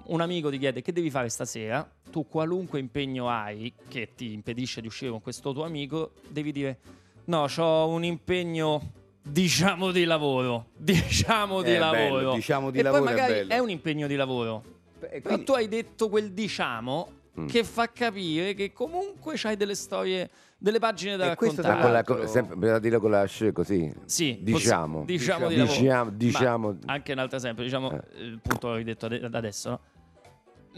Un 0.05 0.21
amico 0.21 0.49
ti 0.51 0.59
chiede 0.59 0.81
che 0.83 0.93
devi 0.93 1.11
fare 1.11 1.29
stasera, 1.29 1.89
tu 2.11 2.29
qualunque 2.29 2.79
impegno 2.79 3.29
hai 3.29 3.73
che 3.89 4.11
ti 4.15 4.33
impedisce 4.33 4.81
di 4.81 4.87
uscire 4.87 5.11
con 5.11 5.21
questo 5.21 5.53
tuo 5.53 5.65
amico, 5.65 6.13
devi 6.29 6.53
dire 6.53 6.79
no, 7.25 7.47
ho 7.57 7.89
un 7.89 8.05
impegno 8.05 8.93
diciamo 9.23 9.91
di 9.91 10.05
lavoro, 10.05 10.67
diciamo 10.77 11.63
di 11.63 11.71
È 11.73 11.79
bello, 11.81 11.93
lavoro. 12.17 12.35
diciamo 12.35 12.71
di 12.71 12.79
e 12.79 12.83
lavoro 12.83 13.03
è 13.03 13.07
poi 13.07 13.15
magari 13.15 13.45
bello. 13.45 13.63
un 13.65 13.71
impegno 13.71 14.07
di 14.07 14.15
lavoro. 14.15 14.63
E 15.01 15.07
Però 15.21 15.21
quindi- 15.23 15.45
tu 15.45 15.53
hai 15.53 15.67
detto 15.69 16.09
quel 16.09 16.31
diciamo 16.33 17.11
Mm. 17.41 17.47
che 17.47 17.65
fa 17.65 17.91
capire 17.91 18.53
che 18.53 18.73
comunque 18.73 19.35
c'hai 19.37 19.57
delle 19.57 19.75
storie, 19.75 20.29
delle 20.59 20.79
pagine 20.79 21.17
da 21.17 21.33
E 21.33 21.35
questo 21.35 21.63
raccontare. 21.63 21.93
l'altro- 21.93 22.27
sempre, 22.27 22.57
bisogna 22.57 22.79
dirlo 22.79 23.01
con 23.01 23.11
la 23.11 23.27
sc 23.27 23.53
così. 23.53 23.91
Sì, 24.05 24.39
Diciamo. 24.43 25.05
diciamo, 25.07 25.49
di 25.49 25.55
Diciamo. 25.55 26.11
Diciamo, 26.11 26.11
diciamo. 26.11 26.79
anche 26.87 27.13
un 27.13 27.19
altro 27.19 27.37
esempio, 27.39 27.65
diciamo, 27.65 27.91
Eh. 27.91 28.23
il 28.23 28.39
punto 28.43 28.69
l'ho 28.77 28.83
detto 28.83 29.07
ade- 29.07 29.29
adesso, 29.33 29.71
no? 29.71 29.81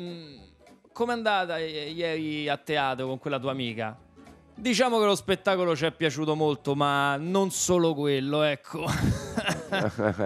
Mm, 0.01 0.37
Com'è 0.93 1.11
andata 1.13 1.59
i- 1.59 1.93
ieri 1.93 2.49
a 2.49 2.57
teatro 2.57 3.09
con 3.09 3.19
quella 3.19 3.41
tua 3.41 3.51
amica? 3.51 3.99
Diciamo 4.57 4.99
che 5.01 5.05
lo 5.05 5.17
spettacolo 5.17 5.75
ci 5.75 5.85
è 5.85 5.91
piaciuto 5.93 6.35
molto, 6.37 6.75
ma 6.77 7.17
non 7.17 7.51
solo 7.51 7.93
quello, 7.95 8.43
ecco. 8.43 8.85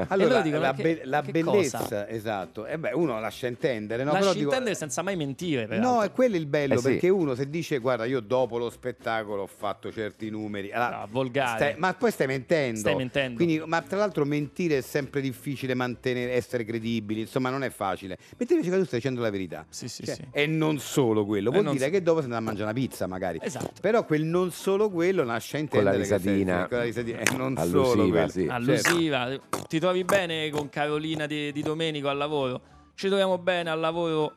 Allora, 0.09 0.43
dicono, 0.43 0.61
la, 0.63 0.69
"Ma 0.69 0.75
che- 0.75 0.83
be- 0.83 1.01
la 1.05 1.23
che 1.23 1.31
bellezza, 1.33 1.79
cosa?" 1.79 2.09
esatto. 2.09 2.67
E 2.67 2.79
beh, 2.79 2.93
uno 2.93 3.19
lascia 3.19 3.47
intendere, 3.47 4.05
no? 4.05 4.11
Lasci 4.13 4.21
Però 4.25 4.33
dico- 4.35 4.49
intendere 4.51 4.75
senza 4.75 5.01
mai 5.03 5.17
mentire, 5.17 5.63
No, 5.63 5.69
peraltro. 5.69 6.03
è 6.03 6.13
quello 6.13 6.37
il 6.37 6.45
bello, 6.47 6.75
Eh 6.75 6.79
sì. 6.79 6.83
perché 6.85 7.09
uno 7.09 7.35
se 7.35 7.49
dice 7.49 7.79
guarda 7.79 8.05
io 8.05 8.21
dopo 8.21 8.59
lo 8.59 8.69
spettacolo 8.69 9.43
ho 9.43 9.47
fatto 9.47 9.91
certi 9.91 10.29
numeri, 10.29 10.71
allora, 10.73 11.01
No, 11.01 11.07
volgare. 11.11 11.57
stai- 11.57 11.75
ma 11.79 11.95
poi 11.95 12.11
stai 12.11 12.27
mentendo. 12.27 12.79
Stai 12.81 12.95
mentendo. 12.95 13.37
Quindi, 13.37 13.63
ma 13.65 13.81
tra 13.81 13.97
l'altro 13.97 14.25
mentire 14.27 14.79
è 14.79 14.83
sempre 14.83 15.23
difficile 15.23 15.73
mantenere, 15.75 16.33
essere 16.33 16.65
credibili, 16.65 17.21
insomma 17.21 17.49
non 17.49 17.65
è 17.65 17.71
facile. 17.71 18.19
Mentre 18.37 18.57
invece 18.57 18.71
che 18.75 18.79
tu 18.81 18.85
stai 18.87 18.99
dicendo 18.99 19.23
la 19.23 19.31
verità. 19.31 19.65
Sì, 19.71 19.89
sì, 19.89 20.05
Cioè, 20.05 20.15
sì. 20.15 20.25
E 20.31 20.47
non 20.47 20.79
solo 20.79 21.25
quello, 21.25 21.51
vuol 21.51 21.65
non 21.65 21.73
dire 21.73 21.87
so- 21.87 21.91
che 21.93 22.03
dopo 22.03 22.19
si 22.19 22.25
andrà 22.25 22.39
a 22.39 22.43
mangiare 22.43 22.65
una 22.71 22.75
pizza 22.79 23.07
magari. 23.07 23.39
Esatto. 23.43 23.73
Però 23.81 24.05
quel 24.19 24.25
non 24.25 24.51
solo 24.51 24.91
quello 24.91 25.23
Con 25.23 25.33
la 25.33 25.41
intendere 25.59 25.99
che 25.99 26.05
sei- 26.05 26.19
risatina. 26.19 26.63
sì, 26.63 26.69
con 26.69 26.79
la 26.79 26.85
risatina, 26.85 27.19
e 27.19 27.37
non 27.37 27.55
Allusiva, 27.57 28.29
sì. 28.29 28.47
allusiva. 28.49 29.39
Ti 29.69 29.79
trovi 29.79 30.05
bene 30.05 30.51
con 30.51 30.69
Carolina 30.69 31.27
di, 31.27 31.53
di 31.53 31.63
Domenico 31.63 32.09
al 32.09 32.17
lavoro? 32.17 32.61
Ci 32.95 33.07
troviamo 33.09 33.39
bene 33.39 33.71
al 33.71 33.79
lavoro 33.81 34.37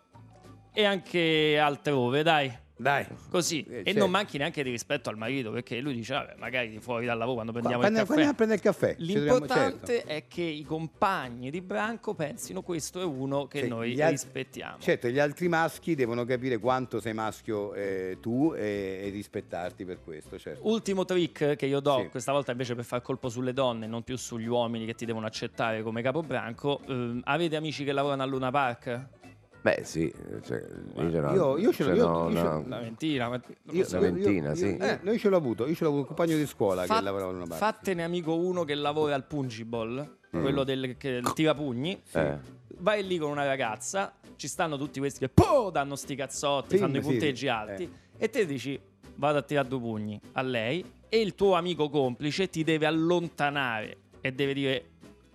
e 0.74 0.86
anche 0.86 1.58
altrove, 1.58 2.24
dai. 2.24 2.52
Dai. 2.82 3.06
Così. 3.30 3.64
Eh, 3.70 3.80
e 3.80 3.84
certo. 3.86 4.00
non 4.00 4.10
manchi 4.10 4.38
neanche 4.40 4.64
di 4.64 4.72
rispetto 4.72 5.10
al 5.10 5.18
marito, 5.18 5.52
perché 5.52 5.80
lui 5.80 5.94
dice, 5.94 6.14
vabbè, 6.14 6.36
magari 6.38 6.80
fuori 6.80 7.06
dal 7.06 7.18
lavoro 7.18 7.36
quando 7.36 7.52
prendiamo 7.52 7.80
Quando, 7.82 8.00
il 8.00 8.06
quando 8.06 8.24
caffè. 8.24 8.36
prendere 8.36 8.60
il 8.60 8.66
caffè. 8.66 8.96
L'importante 8.98 9.94
certo. 9.98 10.10
è 10.10 10.24
che 10.28 10.42
i 10.42 10.64
compagni 10.64 11.52
di 11.52 11.62
branco 11.62 12.14
pensino 12.16 12.62
questo 12.64 13.00
è 13.00 13.04
uno 13.04 13.46
che 13.48 13.62
Sì, 13.62 13.68
noi 13.68 14.02
al- 14.02 14.10
rispettiamo. 14.10 14.78
Certo, 14.80 15.08
gli 15.10 15.20
altri 15.20 15.48
maschi 15.48 15.94
devono 15.96 16.26
capire 16.26 16.58
quanto 16.58 17.00
sei 17.00 17.14
maschio 17.14 17.74
eh, 17.74 18.18
tu 18.20 18.54
e, 18.56 19.02
e 19.04 19.10
rispettarti 19.10 19.86
per 19.86 20.00
questo, 20.04 20.40
certo. 20.40 20.68
Ultimo 20.68 21.06
trick 21.06 21.56
che 21.56 21.66
io 21.68 21.80
do, 21.82 22.00
Sì. 22.04 22.10
questa 22.10 22.32
volta 22.32 22.52
invece 22.52 22.74
per 22.76 22.84
far 22.84 23.02
colpo 23.02 23.30
sulle 23.30 23.54
donne, 23.54 23.86
non 23.88 24.04
più 24.04 24.18
sugli 24.18 24.48
uomini 24.48 24.86
che 24.86 24.96
ti 24.96 25.06
devono 25.06 25.26
accettare 25.28 25.84
come 25.84 26.02
capobranco. 26.02 26.82
ehm, 26.88 27.22
avete 27.26 27.56
amici 27.56 27.84
che 27.84 27.92
lavorano 27.92 28.24
a 28.24 28.26
Luna 28.26 28.50
Park? 28.50 29.08
Beh, 29.62 29.82
sì, 29.84 30.12
cioè, 30.44 30.58
io, 30.96 31.12
ce 31.12 31.20
l'ho- 31.20 31.34
Io- 31.34 31.58
io 31.58 31.72
ce 31.72 31.84
l'ho- 31.84 31.94
io- 31.94 32.08
l'ho 32.08 32.30
io 32.30 32.36
ce 32.36 32.42
l'ho- 32.44 32.50
una- 32.50 32.56
Una 32.58 32.80
ventina, 32.80 33.28
Io- 33.28 33.42
io- 33.74 33.86
sì. 34.56 34.66
io- 34.66 34.80
eh, 34.80 35.00
noi 35.04 35.20
ce 35.20 35.30
l'ho 35.30 35.38
avuto, 35.38 35.68
io 35.68 35.76
ce 35.76 35.84
l'ho 35.84 35.90
avuto 35.90 36.02
un 36.10 36.16
compagno 36.16 36.36
di 36.38 36.48
scuola 36.48 36.84
Fa- 36.86 36.98
che 36.98 37.04
lavorava 37.04 37.30
in 37.30 37.36
una 37.38 37.46
parte. 37.46 37.64
Fattene 37.64 38.04
amico 38.04 38.36
uno 38.36 38.64
che 38.64 38.74
lavora 38.74 39.14
al 39.14 39.24
Pungiball, 39.26 40.18
Mm. 40.36 40.42
quello 40.42 40.64
del 40.64 40.98
che, 40.98 41.22
tirapugni. 41.36 42.02
Eh. 42.12 42.38
Vai 42.80 43.06
lì 43.06 43.20
con 43.20 43.30
una 43.30 43.46
ragazza, 43.46 44.14
ci 44.36 44.48
stanno 44.48 44.78
tutti 44.78 44.98
questi 45.00 45.20
che 45.20 45.30
po, 45.30 45.70
danno 45.72 45.96
sti 45.96 46.16
cazzotti, 46.16 46.76
Sì, 46.76 46.82
fanno 46.82 46.98
i 46.98 47.02
punteggi 47.02 47.36
sì, 47.42 47.48
alti. 47.48 47.84
eh. 47.84 47.90
E 48.26 48.30
te 48.32 48.46
dici, 48.48 48.80
vado 49.16 49.38
a 49.38 49.42
tirare 49.44 49.68
due 49.68 49.80
pugni 49.80 50.20
a 50.32 50.42
lei. 50.42 50.84
E 51.08 51.20
il 51.22 51.36
tuo 51.36 51.54
amico 51.54 51.90
complice 51.90 52.50
ti 52.50 52.64
deve 52.64 52.88
allontanare 52.88 53.98
e 54.22 54.32
deve 54.32 54.54
dire 54.56 54.86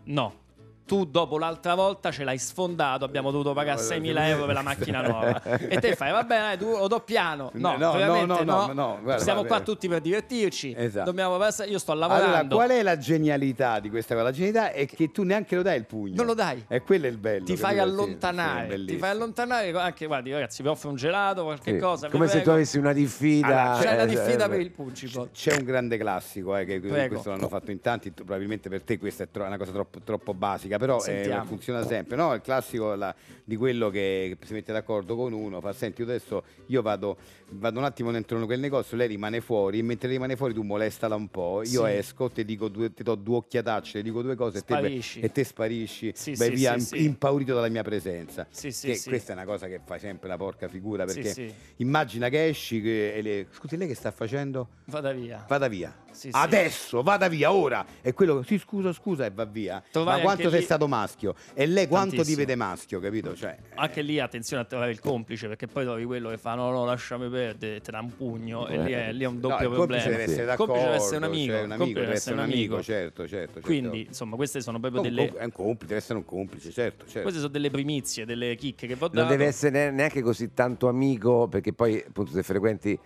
no. 0.05 0.45
Tu 0.87 1.05
dopo 1.05 1.37
l'altra 1.37 1.75
volta 1.75 2.13
ce 2.13 2.23
l'hai 2.23 2.39
sfondato, 2.39 3.05
abbiamo 3.05 3.33
dovuto 3.33 3.53
pagare 3.53 3.81
No, 3.81 3.87
6.000 3.89 4.21
euro 4.29 4.47
per 4.47 4.55
la 4.55 4.63
macchina 4.63 5.01
nuova. 5.03 5.43
e 5.59 5.81
te 5.81 5.97
fai, 5.97 6.13
va 6.13 6.23
bene, 6.23 6.43
dai, 6.43 6.59
tu 6.59 6.71
lo 6.77 6.87
do 6.87 7.01
piano. 7.01 7.51
No, 7.55 7.77
No, 7.77 7.95
no, 7.97 8.25
no, 8.45 8.73
no. 8.73 8.99
guarda, 9.03 9.19
Siamo 9.23 9.43
qua 9.45 9.61
tutti 9.61 9.89
per 9.89 10.01
divertirci. 10.01 10.75
Esatto. 10.77 11.05
Dobbiamo 11.07 11.37
passare, 11.39 11.71
io 11.71 11.79
sto 11.81 11.91
Allora, 11.93 12.19
lavorando. 12.19 12.55
qual 12.55 12.71
è 12.71 12.83
la 12.85 12.97
genialità 12.99 13.81
di 13.81 13.91
questa 13.91 14.15
cosa? 14.15 14.27
La 14.27 14.33
genialità 14.33 14.71
è 14.71 14.87
che 14.87 15.11
tu 15.11 15.25
neanche 15.25 15.57
lo 15.57 15.63
dai 15.63 15.77
il 15.79 15.87
pugno. 15.87 16.15
Non 16.15 16.27
lo 16.27 16.35
dai. 16.35 16.65
E 16.69 16.81
quello 16.83 17.07
è 17.07 17.09
il 17.09 17.19
bello. 17.19 17.45
ti 17.45 17.57
fai 17.57 17.79
allontanare, 17.81 18.85
ti 18.85 18.97
fai 18.97 19.11
allontanare 19.11 19.71
anche 19.73 20.07
guardi 20.07 20.31
ragazzi 20.33 20.63
vi 20.63 20.69
offro 20.69 20.91
un 20.91 20.97
gelato 20.97 21.43
qualche 21.45 21.73
Sì. 21.73 21.79
cosa 21.79 22.09
Come 22.09 22.27
se 22.27 22.35
prego. 22.35 22.45
tu 22.45 22.51
avessi 22.51 22.79
una 22.79 22.93
diffida. 22.93 23.73
Allora, 23.73 23.79
c'è 23.81 24.03
eh, 24.03 24.07
diffida 24.07 24.45
eh, 24.45 24.49
per 24.49 24.61
il 24.61 24.71
Pungiball 24.71 25.31
C'è 25.33 25.57
un 25.57 25.65
grande 25.65 25.99
classico, 25.99 26.57
eh, 26.57 26.65
che 26.65 26.79
Prego. 26.79 27.09
questo 27.09 27.31
l'hanno 27.31 27.49
fatto 27.49 27.71
in 27.73 27.81
tanti, 27.81 28.11
probabilmente 28.13 28.69
per 28.69 28.83
te 28.83 28.99
questa 28.99 29.25
è 29.25 29.29
una 29.39 29.57
cosa 29.59 29.73
troppo, 29.73 29.99
troppo 30.05 30.33
basica, 30.35 30.76
però 30.79 31.03
eh, 31.05 31.41
funziona 31.45 31.85
sempre. 31.85 32.17
No, 32.17 32.35
il 32.35 32.41
classico 32.41 32.95
la- 32.95 33.15
di 33.45 33.55
quello 33.57 33.91
che 33.91 34.37
si 34.45 34.53
mette 34.53 34.73
d'accordo 34.73 35.15
con 35.15 35.33
uno, 35.33 35.61
fa 35.61 35.73
senti 35.73 36.03
adesso 36.03 36.43
io 36.67 36.83
vado, 36.83 37.17
vado 37.51 37.79
un 37.79 37.85
attimo 37.85 38.11
dentro 38.11 38.45
quel 38.45 38.59
negozio, 38.59 38.97
lei 38.97 39.07
rimane 39.09 39.41
fuori, 39.41 39.79
e 39.79 39.83
mentre 39.83 40.09
rimane 40.09 40.35
fuori 40.37 40.53
tu 40.55 40.63
molestala 40.63 41.15
un 41.15 41.29
po', 41.29 41.63
io 41.63 41.85
Sì. 41.87 41.91
esco, 41.93 42.31
ti, 42.31 42.45
dico 42.45 42.69
due, 42.69 42.93
ti 42.93 43.03
do 43.05 43.15
due 43.15 43.37
occhiatacce, 43.37 43.99
ti 43.99 44.03
dico 44.03 44.23
due 44.23 44.35
cose 44.35 44.59
e 44.59 44.61
te, 44.63 44.75
Sparisci. 44.75 45.21
e 45.21 45.31
te 45.33 45.45
sparisci, 45.45 46.13
Sì, 46.15 46.35
vai 46.35 46.49
sì, 46.49 46.55
via 46.55 46.71
sì, 46.73 46.79
im- 46.79 46.85
sì. 47.01 47.05
impaurito 47.05 47.55
dalla 47.55 47.69
mia 47.69 47.83
presenza. 47.83 48.47
Sì, 48.51 48.73
sì. 48.73 49.01
Questa 49.07 49.33
è 49.33 49.37
una 49.37 49.45
cosa 49.45 49.67
che 49.69 49.81
fai 49.85 50.01
sempre 50.01 50.29
la 50.29 50.37
porca 50.37 50.67
figura, 50.69 51.05
perché 51.05 51.53
immagina 51.77 52.29
che 52.29 52.47
esci 52.49 52.81
che- 52.83 53.15
e 53.15 53.23
le... 53.23 53.47
Scusi, 53.53 53.77
lei 53.77 53.87
che 53.89 53.95
sta 53.95 54.11
facendo? 54.11 54.69
vada 54.87 55.13
via 55.13 55.45
Vada 55.49 55.69
via. 55.69 55.95
Sì, 56.17 56.31
sì. 56.31 56.37
Adesso, 56.37 57.03
vada 57.03 57.29
via, 57.29 57.53
ora. 57.53 57.85
E 58.01 58.15
quello, 58.15 58.43
sì, 58.43 58.59
scusa, 58.59 58.93
scusa, 58.95 59.27
e 59.27 59.31
va 59.31 59.45
via. 59.45 59.83
Trovare 59.91 60.17
Ma 60.17 60.23
quanto 60.23 60.49
sei 60.49 60.61
lì- 60.61 60.65
stato 60.65 60.89
maschio? 60.89 61.35
E 61.53 61.67
lei 61.67 61.87
quanto 61.87 62.23
ti 62.23 62.35
vede 62.35 62.55
maschio, 62.55 63.01
capito? 63.01 63.35
Cioè, 63.37 63.55
anche 63.75 64.01
lì 64.01 64.19
attenzione 64.19 64.63
a 64.63 64.65
trovare 64.65 64.91
il 64.93 65.01
complice 65.01 65.47
perché 65.47 65.67
poi 65.67 65.85
trovi 65.85 66.05
quello 66.05 66.31
che 66.31 66.39
fa 66.39 66.55
no 66.55 66.71
no 66.71 66.85
lasciami 66.87 67.29
perdere 67.29 67.81
te 67.83 67.91
dà 67.91 68.01
un 68.01 68.17
pugno 68.17 68.67
e 68.67 68.79
lì 68.83 68.93
è, 68.93 69.13
lì 69.13 69.25
è 69.25 69.27
un 69.27 69.35
no, 69.35 69.41
doppio 69.41 69.69
il 69.69 69.75
complice 69.75 70.03
problema 70.03 70.09
deve 70.09 70.23
essere 70.23 70.51
Il 70.51 70.57
complice 70.57 70.83
deve 70.85 70.95
essere 70.97 71.17
un 71.17 71.23
amico 71.25 71.53
cioè, 71.53 71.63
un 71.63 71.71
amico 71.73 71.77
complice 71.85 72.01
deve 72.01 72.15
essere 72.17 72.35
un 72.35 72.41
amico, 72.41 72.83
certo, 72.83 73.29
certo. 73.29 73.53
certo. 73.53 73.61
quindi 73.61 74.07
insomma 74.07 74.37
queste 74.37 74.61
sono 74.61 74.81
proprio 74.81 75.03
delle 75.03 75.33
è 75.35 75.45
un 75.45 75.53
complice, 75.53 75.87
deve 75.87 75.97
essere 76.01 76.19
un 76.19 76.25
complice, 76.25 76.71
certo, 76.71 77.05
certo. 77.05 77.21
queste 77.21 77.41
sono 77.41 77.53
delle 77.53 77.71
primizie 77.71 78.25
delle 78.25 78.55
chicche 78.57 78.87
che 78.87 78.95
vi 78.95 79.03
ho 79.03 79.09
Non 79.13 79.23
dato 79.25 79.29
deve 79.29 79.47
essere 79.47 79.71
ne- 79.71 79.91
neanche 79.91 80.23
così 80.23 80.53
tanto 80.55 80.89
amico, 80.89 81.47
perché 81.49 81.73
poi, 81.73 82.03
appunto, 82.07 82.33
se 82.33 82.43
frequenti. 82.43 82.99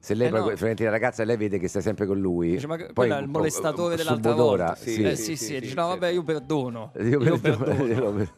Se 0.00 0.14
lei 0.14 0.28
Eh 0.28 0.30
poi 0.30 0.40
no. 0.40 0.46
frequenti 0.48 0.84
la 0.84 0.90
ragazza 0.90 1.22
e 1.22 1.26
lei 1.26 1.36
vede 1.36 1.58
che 1.58 1.68
stai 1.68 1.82
sempre 1.82 2.06
con 2.06 2.18
lui, 2.18 2.50
Dice, 2.52 2.66
ma 2.66 2.76
poi 2.76 2.92
quello 2.94 3.14
è 3.16 3.20
il 3.20 3.28
molestatore 3.28 3.94
eh, 3.94 3.96
dell'altra 3.96 4.30
subodora, 4.30 4.64
volta. 4.66 4.80
sì. 4.80 5.02
Eh, 5.02 5.16
sì, 5.16 5.22
sì, 5.24 5.36
sì, 5.36 5.36
sì, 5.36 5.44
sì, 5.54 5.60
dice, 5.60 5.74
no, 5.74 5.88
vabbè, 5.88 6.08
io 6.08 6.22
perdono. 6.22 6.92
Io 6.98 7.20
Io 7.22 7.38
perdono- 7.38 7.64
perdono. 7.74 8.28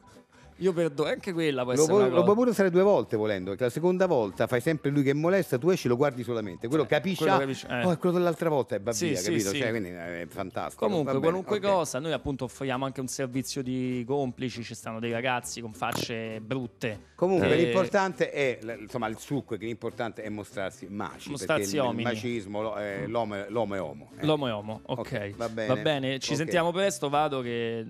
Io 0.61 0.73
per- 0.73 0.83
Io 0.83 0.89
perdono. 0.89 1.09
Anche 1.11 1.33
quella 1.33 1.65
può 1.65 1.75
Lo 1.75 1.85
una 1.95 2.07
lo 2.09 2.23
puoi 2.23 2.35
pure 2.35 2.51
usare 2.51 2.71
due 2.71 2.83
volte 2.83 3.17
volendo, 3.17 3.51
perché 3.51 3.65
la 3.65 3.71
seconda 3.71 4.07
volta 4.07 4.47
fai 4.47 4.61
sempre 4.61 4.91
lui 4.91 5.03
che 5.03 5.13
molesta, 5.15 5.59
tu 5.59 5.71
esci 5.71 5.89
lo 5.89 5.97
guardi 5.97 6.23
solamente, 6.23 6.69
quello 6.69 6.87
capisce, 6.87 7.19
quello 7.25 7.35
ah, 7.35 7.39
capisce, 7.39 7.67
eh. 7.69 7.85
oh, 7.85 7.91
è 7.93 7.99
quello 7.99 8.17
dell'altra 8.17 8.49
volta 8.49 8.77
e 8.77 8.81
va 8.81 8.93
Sì, 8.93 9.13
capito? 9.13 9.51
sì. 9.51 9.59
Cioè, 9.59 9.71
quindi 9.71 9.89
è 9.89 10.27
fantastico. 10.29 10.85
Comunque, 10.87 11.13
Va 11.13 11.19
bene, 11.19 11.33
qualunque 11.33 11.57
ok. 11.59 11.75
cosa, 11.75 11.99
noi 11.99 12.13
appunto 12.13 12.45
offriamo 12.45 12.85
anche 12.85 13.01
un 13.01 13.09
servizio 13.09 13.63
di 13.63 14.05
complici, 14.07 14.63
ci 14.63 14.75
stanno 14.75 15.01
dei 15.01 15.13
ragazzi 15.13 15.61
con 15.61 15.73
facce 15.73 16.41
brutte. 16.41 17.09
Comunque 17.15 17.49
Eh, 17.53 17.57
l'importante 17.65 18.31
è, 18.31 18.59
insomma, 18.81 19.07
il 19.09 19.19
succo 19.19 19.55
è 19.55 19.59
che 19.59 19.67
l'importante 19.67 20.23
è 20.23 20.29
mostrarsi 20.29 20.87
maci, 20.89 21.31
Mostrarsi 21.31 21.77
perché 21.77 21.89
il- 21.97 22.03
macismo, 22.03 22.63
lo- 22.63 22.77
eh, 22.79 23.07
l'uomo, 23.07 23.35
è- 23.35 23.47
l'uomo 23.49 23.75
è 23.75 23.81
uomo. 23.81 24.11
eh. 24.19 24.25
L'uomo 24.25 24.47
è 24.49 24.53
uomo, 24.53 24.81
ok. 24.85 24.99
Ok, 24.99 25.37
va 25.37 25.49
bene. 25.77 26.19
ci 26.19 26.31
Ok. 26.33 26.37
sentiamo 26.39 26.71
presto, 26.73 27.09
vado 27.09 27.41
che... 27.41 27.85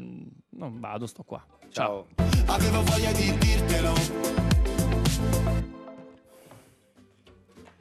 Non 0.52 0.78
vado, 0.80 1.06
sto 1.06 1.22
qua. 1.22 1.42
Ciao. 1.70 2.06
Ciao. 2.06 2.06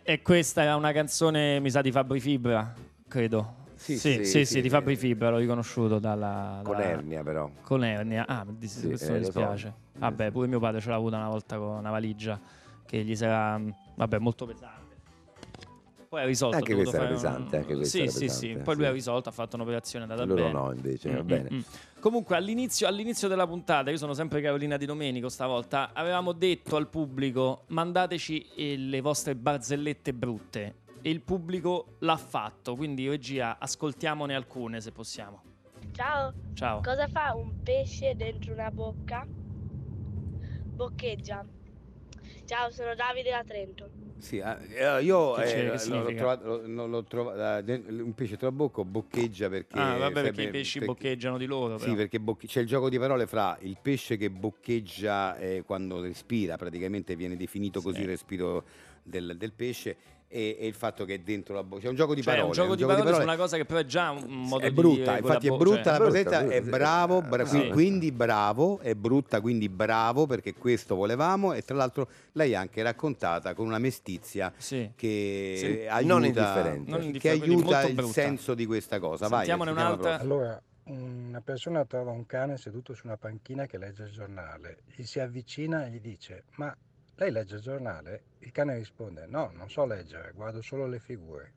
E 0.03 0.21
questa 0.23 0.63
era 0.63 0.75
una 0.75 0.91
canzone, 0.91 1.59
mi 1.59 1.69
sa, 1.69 1.81
di 1.81 1.91
Fabri 1.91 2.19
Fibra, 2.19 2.73
credo. 3.07 3.57
Sì, 3.75 3.97
sì, 3.97 4.15
sì, 4.15 4.23
sì, 4.23 4.29
sì, 4.39 4.45
sì, 4.45 4.61
di. 4.61 4.69
Fabri 4.69 4.95
Fibra, 4.95 5.29
l'ho 5.29 5.37
riconosciuto 5.37 5.99
dalla... 5.99 6.59
con 6.63 6.75
dalla- 6.75 6.89
ernia 6.89 7.23
però. 7.23 7.49
Con 7.61 7.83
ernia. 7.83 8.25
Ah, 8.27 8.43
mi 8.43 8.57
dis- 8.57 8.79
Sì, 8.79 8.87
questo 8.87 9.05
eh, 9.11 9.13
mi 9.13 9.19
lo 9.19 9.25
so. 9.25 9.39
dispiace. 9.39 9.73
Vabbè, 9.97 10.31
pure 10.31 10.47
mio 10.47 10.59
padre 10.59 10.81
ce 10.81 10.89
l'ha 10.89 10.95
avuta 10.95 11.17
una 11.17 11.29
volta 11.29 11.57
con 11.57 11.77
una 11.77 11.91
valigia 11.91 12.39
che 12.85 13.03
gli 13.03 13.15
sarà, 13.15 13.61
vabbè, 13.95 14.17
molto 14.17 14.45
pesante. 14.47 14.78
Poi 16.10 16.22
ha 16.22 16.26
risolto. 16.26 16.55
Anche 16.57 16.74
questa 16.74 16.95
era 16.97 17.05
fare 17.05 17.16
un- 17.16 17.22
pesante, 17.22 17.57
anche 17.57 17.76
questa 17.76 17.97
sì, 17.97 18.01
era 18.01 18.12
sì, 18.12 18.20
pesante, 18.26 18.57
sì. 18.57 18.64
Poi 18.64 18.76
lui 18.76 18.86
ha 18.88 18.91
risolto, 18.91 19.30
ha 19.30 19.32
fatto 19.32 19.55
un'operazione 19.57 20.05
è 20.05 20.10
andata 20.10 20.28
Loro 20.28 20.41
bene. 20.41 20.53
no, 20.53 20.72
invece, 20.74 21.12
va 21.12 21.22
Mm, 21.22 21.28
bene. 21.28 21.49
mm, 21.53 21.55
mm. 21.57 21.62
Comunque 21.99 22.36
all'inizio, 22.36 22.88
all'inizio 22.88 23.28
della 23.28 23.45
puntata, 23.45 23.91
io 23.91 23.97
sono 23.97 24.14
sempre 24.16 24.41
Carolina 24.41 24.76
Di 24.78 24.88
Domenico 24.88 25.30
stavolta, 25.30 25.91
avevamo 25.93 26.32
detto 26.32 26.78
al 26.78 26.88
pubblico 26.88 27.66
mandateci 27.68 28.47
eh, 28.55 28.76
le 28.78 29.01
vostre 29.01 29.36
barzellette 29.36 30.12
brutte 30.16 30.76
e 31.03 31.12
il 31.12 31.22
pubblico 31.22 31.97
l'ha 31.99 32.18
fatto, 32.18 32.76
quindi 32.76 33.07
regia 33.07 33.57
ascoltiamone 33.60 34.34
alcune 34.34 34.82
se 34.82 34.91
possiamo. 34.91 35.43
Ciao, 35.91 36.34
Ciao. 36.55 36.82
cosa 36.82 37.07
fa 37.07 37.36
un 37.36 37.62
pesce 37.62 38.16
dentro 38.16 38.51
una 38.53 38.72
bocca? 38.72 39.28
Boccheggia. 40.76 41.45
Ciao, 42.45 42.72
sono 42.72 42.95
Davide 42.95 43.30
da 43.30 43.43
Trento. 43.45 43.89
Sì, 44.20 44.39
ah, 44.41 44.59
eh, 44.97 45.01
io 45.03 45.38
eh, 45.38 45.78
l'ho 45.88 46.13
trovato, 46.13 46.45
l'ho- 46.45 46.67
non 46.67 46.89
l'ho 46.89 47.03
trovato, 47.03 47.72
un 47.72 48.13
pesce 48.13 48.38
tra 48.38 48.51
bocca 48.51 48.84
boccheggia 48.84 49.49
perché... 49.49 49.80
Ah, 49.80 49.97
vabbè, 49.97 50.22
perché 50.22 50.41
i 50.43 50.49
pesci 50.49 50.80
perché- 50.80 50.93
boccheggiano 50.93 51.38
di 51.38 51.45
loro. 51.45 51.78
Sì, 51.78 51.93
perché 51.95 52.20
bocche- 52.20 52.47
c'è 52.47 52.61
il 52.61 52.67
gioco 52.67 52.89
di 52.89 52.99
parole 52.99 53.26
fra 53.28 53.57
il 53.61 53.78
pesce 53.82 54.17
che 54.17 54.30
boccheggia 54.30 55.38
eh, 55.38 55.63
quando 55.65 56.01
respira, 56.01 56.57
praticamente 56.57 57.15
viene 57.15 57.36
definito 57.38 57.82
così 57.82 57.97
Sì. 57.97 58.01
il 58.03 58.07
respiro 58.09 58.63
del, 59.03 59.36
del 59.38 59.53
pesce, 59.53 59.95
e, 60.32 60.57
e 60.59 60.67
il 60.67 60.75
fatto 60.75 61.05
che 61.05 61.15
è 61.15 61.17
dentro 61.19 61.55
la 61.55 61.63
bocca. 61.63 61.82
C'è 61.82 61.89
un 61.89 61.95
gioco 61.95 62.13
di 62.13 62.21
Cioè, 62.21 62.34
è 62.34 62.38
parole. 62.38 62.55
un 62.59 62.61
gioco 62.63 62.73
è 62.73 62.77
di 62.77 62.86
parole 62.86 63.15
su 63.15 63.21
una 63.21 63.36
cosa 63.36 63.57
che 63.57 63.65
però 63.65 63.80
è 63.80 63.86
già 63.86 64.11
un 64.11 64.23
modo 64.27 64.63
è 64.63 64.69
di 64.69 64.75
brutta, 64.75 64.95
dire 64.95 65.05
con 65.07 65.17
infatti 65.17 65.47
la 65.47 65.53
è 65.53 65.57
brutta 65.57 65.84
cioè- 65.84 65.97
la 65.99 66.09
brutta, 66.09 66.39
è 66.47 66.61
bravo, 66.61 67.21
bra- 67.23 67.45
Sì. 67.45 67.69
quindi 67.69 68.11
bravo, 68.11 68.80
è 68.80 68.93
brutta, 68.93 69.41
quindi 69.41 69.67
bravo 69.69 70.27
perché 70.27 70.53
questo 70.53 70.95
volevamo 70.95 71.53
e 71.53 71.63
tra 71.63 71.75
l'altro 71.75 72.07
lei 72.34 72.53
ha 72.53 72.59
anche 72.59 72.84
raccontata 72.84 73.53
con 73.55 73.65
una 73.65 73.80
mestizia 73.80 74.53
Sì. 74.55 74.91
che 74.95 75.55
Sì, 75.57 75.88
aiuta, 75.88 76.13
non 76.13 76.25
indifferente. 76.25 76.91
Non 76.91 76.99
che 76.99 77.05
indifferente, 77.07 77.45
aiuta 77.45 77.63
molto 77.71 77.88
il 77.88 77.93
brutta. 77.95 78.11
senso 78.13 78.53
di 78.53 78.65
questa 78.67 78.99
cosa. 78.99 79.27
Vai, 79.27 79.45
Sentiamone 79.45 79.69
sentiamo 79.71 79.89
la 79.89 79.95
un'altra. 79.95 80.23
Allora, 80.23 80.61
una 80.86 81.41
persona 81.41 81.86
trova 81.86 82.11
un 82.11 82.25
cane 82.25 82.57
seduto 82.57 82.93
su 82.93 83.05
una 83.07 83.17
panchina 83.17 83.65
che 83.65 83.77
legge 83.77 84.03
il 84.03 84.11
giornale, 84.11 84.80
gli 84.95 85.03
si 85.03 85.19
avvicina 85.19 85.86
e 85.86 85.89
gli 85.91 85.99
dice: 85.99 86.43
Ma 86.55 86.75
lei 87.20 87.32
legge 87.32 87.55
il 87.55 87.61
giornale? 87.61 88.24
Il 88.39 88.51
cane 88.51 88.76
risponde: 88.78 89.26
No, 89.28 89.51
non 89.55 89.70
so 89.70 89.86
leggere, 89.86 90.32
guardo 90.34 90.61
solo 90.61 90.88
le 90.88 90.99
figure. 90.99 91.53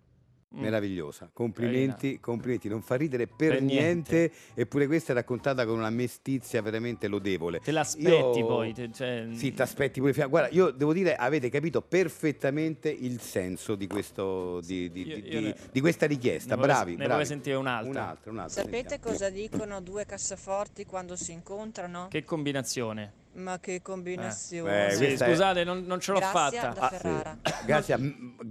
Mm. 0.54 0.60
Meravigliosa, 0.60 1.30
complimenti, 1.32 2.20
complimenti, 2.20 2.68
non 2.68 2.82
fa 2.82 2.96
ridere 2.96 3.26
per, 3.26 3.52
Per 3.52 3.62
niente. 3.62 4.16
niente. 4.18 4.32
eppure 4.52 4.86
questa 4.86 5.12
è 5.12 5.14
raccontata 5.14 5.64
con 5.64 5.78
una 5.78 5.88
mestizia 5.88 6.60
veramente 6.60 7.08
lodevole. 7.08 7.58
Te 7.60 7.70
l'aspetti 7.72 8.40
Io- 8.40 8.46
poi. 8.46 8.74
te- 8.74 8.92
cioè- 8.92 9.28
Sì, 9.32 9.54
ti 9.54 9.62
aspetti 9.62 9.98
pure 10.00 10.12
Guarda, 10.28 10.50
io 10.50 10.70
devo 10.70 10.92
dire, 10.92 11.16
avete 11.16 11.48
capito 11.48 11.80
perfettamente 11.80 12.90
il 12.90 13.18
senso 13.22 13.76
di, 13.76 13.86
questo, 13.86 14.60
di, 14.60 14.90
di- 14.92 15.06
Io- 15.06 15.14
di- 15.22 15.28
io 15.32 15.40
ne- 15.40 15.56
di 15.72 15.80
questa 15.80 16.06
richiesta. 16.06 16.54
ne 16.54 16.60
bravi, 16.60 16.96
ne 16.96 17.04
bravi. 17.06 17.24
sentire 17.24 17.56
un'altra. 17.56 17.90
Un'altra, 17.90 18.30
un'altra, 18.30 18.62
Sapete 18.62 18.88
sentiamo. 18.90 19.04
cosa 19.04 19.30
dicono 19.30 19.80
due 19.80 20.04
cassaforti 20.04 20.84
quando 20.84 21.16
si 21.16 21.32
incontrano? 21.32 22.08
Che 22.10 22.24
combinazione? 22.24 23.20
Ma 23.34 23.58
che 23.60 23.80
combinazione. 23.80 24.88
Eh, 24.88 24.90
Sì, 24.92 25.04
è- 25.06 25.16
scusate, 25.16 25.64
non, 25.64 25.84
non 25.86 26.00
ce 26.00 26.12
l'ho 26.12 26.18
Grazie 26.18 26.58
fatta. 26.60 26.80
da 26.80 26.88
Ferrara. 26.88 27.38
Grazie, 27.64 27.96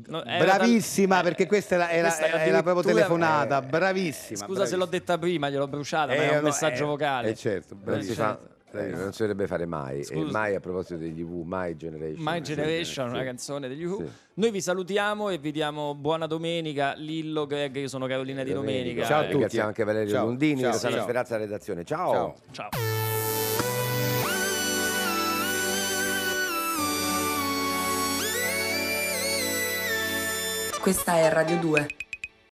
No, 0.08 0.24
bravissima 0.24 1.16
tal- 1.16 1.24
perché 1.24 1.46
questa 1.46 1.76
era, 1.76 1.90
era- 1.92 2.08
questa 2.08 2.26
era 2.28 2.44
era 2.44 2.64
proprio 2.64 2.84
telefonata, 2.92 3.62
eh, 3.64 3.68
bravissima. 3.68 4.46
Scusa 4.46 4.66
se 4.66 4.76
l'ho 4.76 4.86
detta 4.86 5.18
prima, 5.20 5.50
gliel'ho 5.52 5.68
bruciata, 5.68 6.08
ma 6.08 6.22
Eh, 6.22 6.30
è 6.30 6.30
un 6.30 6.36
no, 6.38 6.42
messaggio 6.42 6.84
eh, 6.84 6.88
vocale. 6.88 7.30
eh, 7.30 7.36
certo, 7.36 7.76
Non 7.84 8.02
si, 8.02 8.14
fa, 8.14 8.40
bravissima. 8.72 9.02
non 9.04 9.14
si 9.14 9.20
dovrebbe 9.20 9.46
fare 9.46 9.66
mai. 9.68 10.02
E 10.02 10.16
mai 10.32 10.56
a 10.56 10.60
proposito 10.60 10.96
degli 10.98 11.24
V, 11.24 11.44
My 11.46 11.76
Generation. 11.76 12.24
My 12.24 12.36
Sì, 12.38 12.42
Generation, 12.42 13.08
sì. 13.10 13.14
una 13.16 13.24
canzone 13.24 13.68
degli 13.68 13.84
Who. 13.86 13.98
Sì. 13.98 14.10
Noi 14.34 14.50
vi 14.50 14.62
salutiamo 14.62 15.30
e 15.30 15.38
vi 15.38 15.52
diamo 15.52 15.94
buona 15.94 16.26
domenica. 16.26 16.94
Lillo, 16.96 17.46
Greg, 17.46 17.76
io 17.76 17.88
sono 17.88 18.08
Carolina 18.08 18.42
di 18.44 18.52
Domenica. 18.54 19.06
Ciao 19.06 19.18
a 19.18 19.20
Eh, 19.20 19.22
tutti. 19.26 19.32
Ringraziamo 19.34 19.68
anche 19.68 19.84
Valerio 19.84 20.12
Ciao. 20.12 20.26
Lundini, 20.26 20.62
Ciao. 20.62 20.72
Rossana 20.72 20.94
Ciao. 20.96 21.04
Sperazza 21.04 21.36
alla 21.36 21.44
redazione. 21.44 21.84
Ciao. 21.86 22.36
Ciao. 22.50 22.70
Questa 30.82 31.14
è 31.14 31.30
Radio 31.30 31.58
2. 31.58 31.88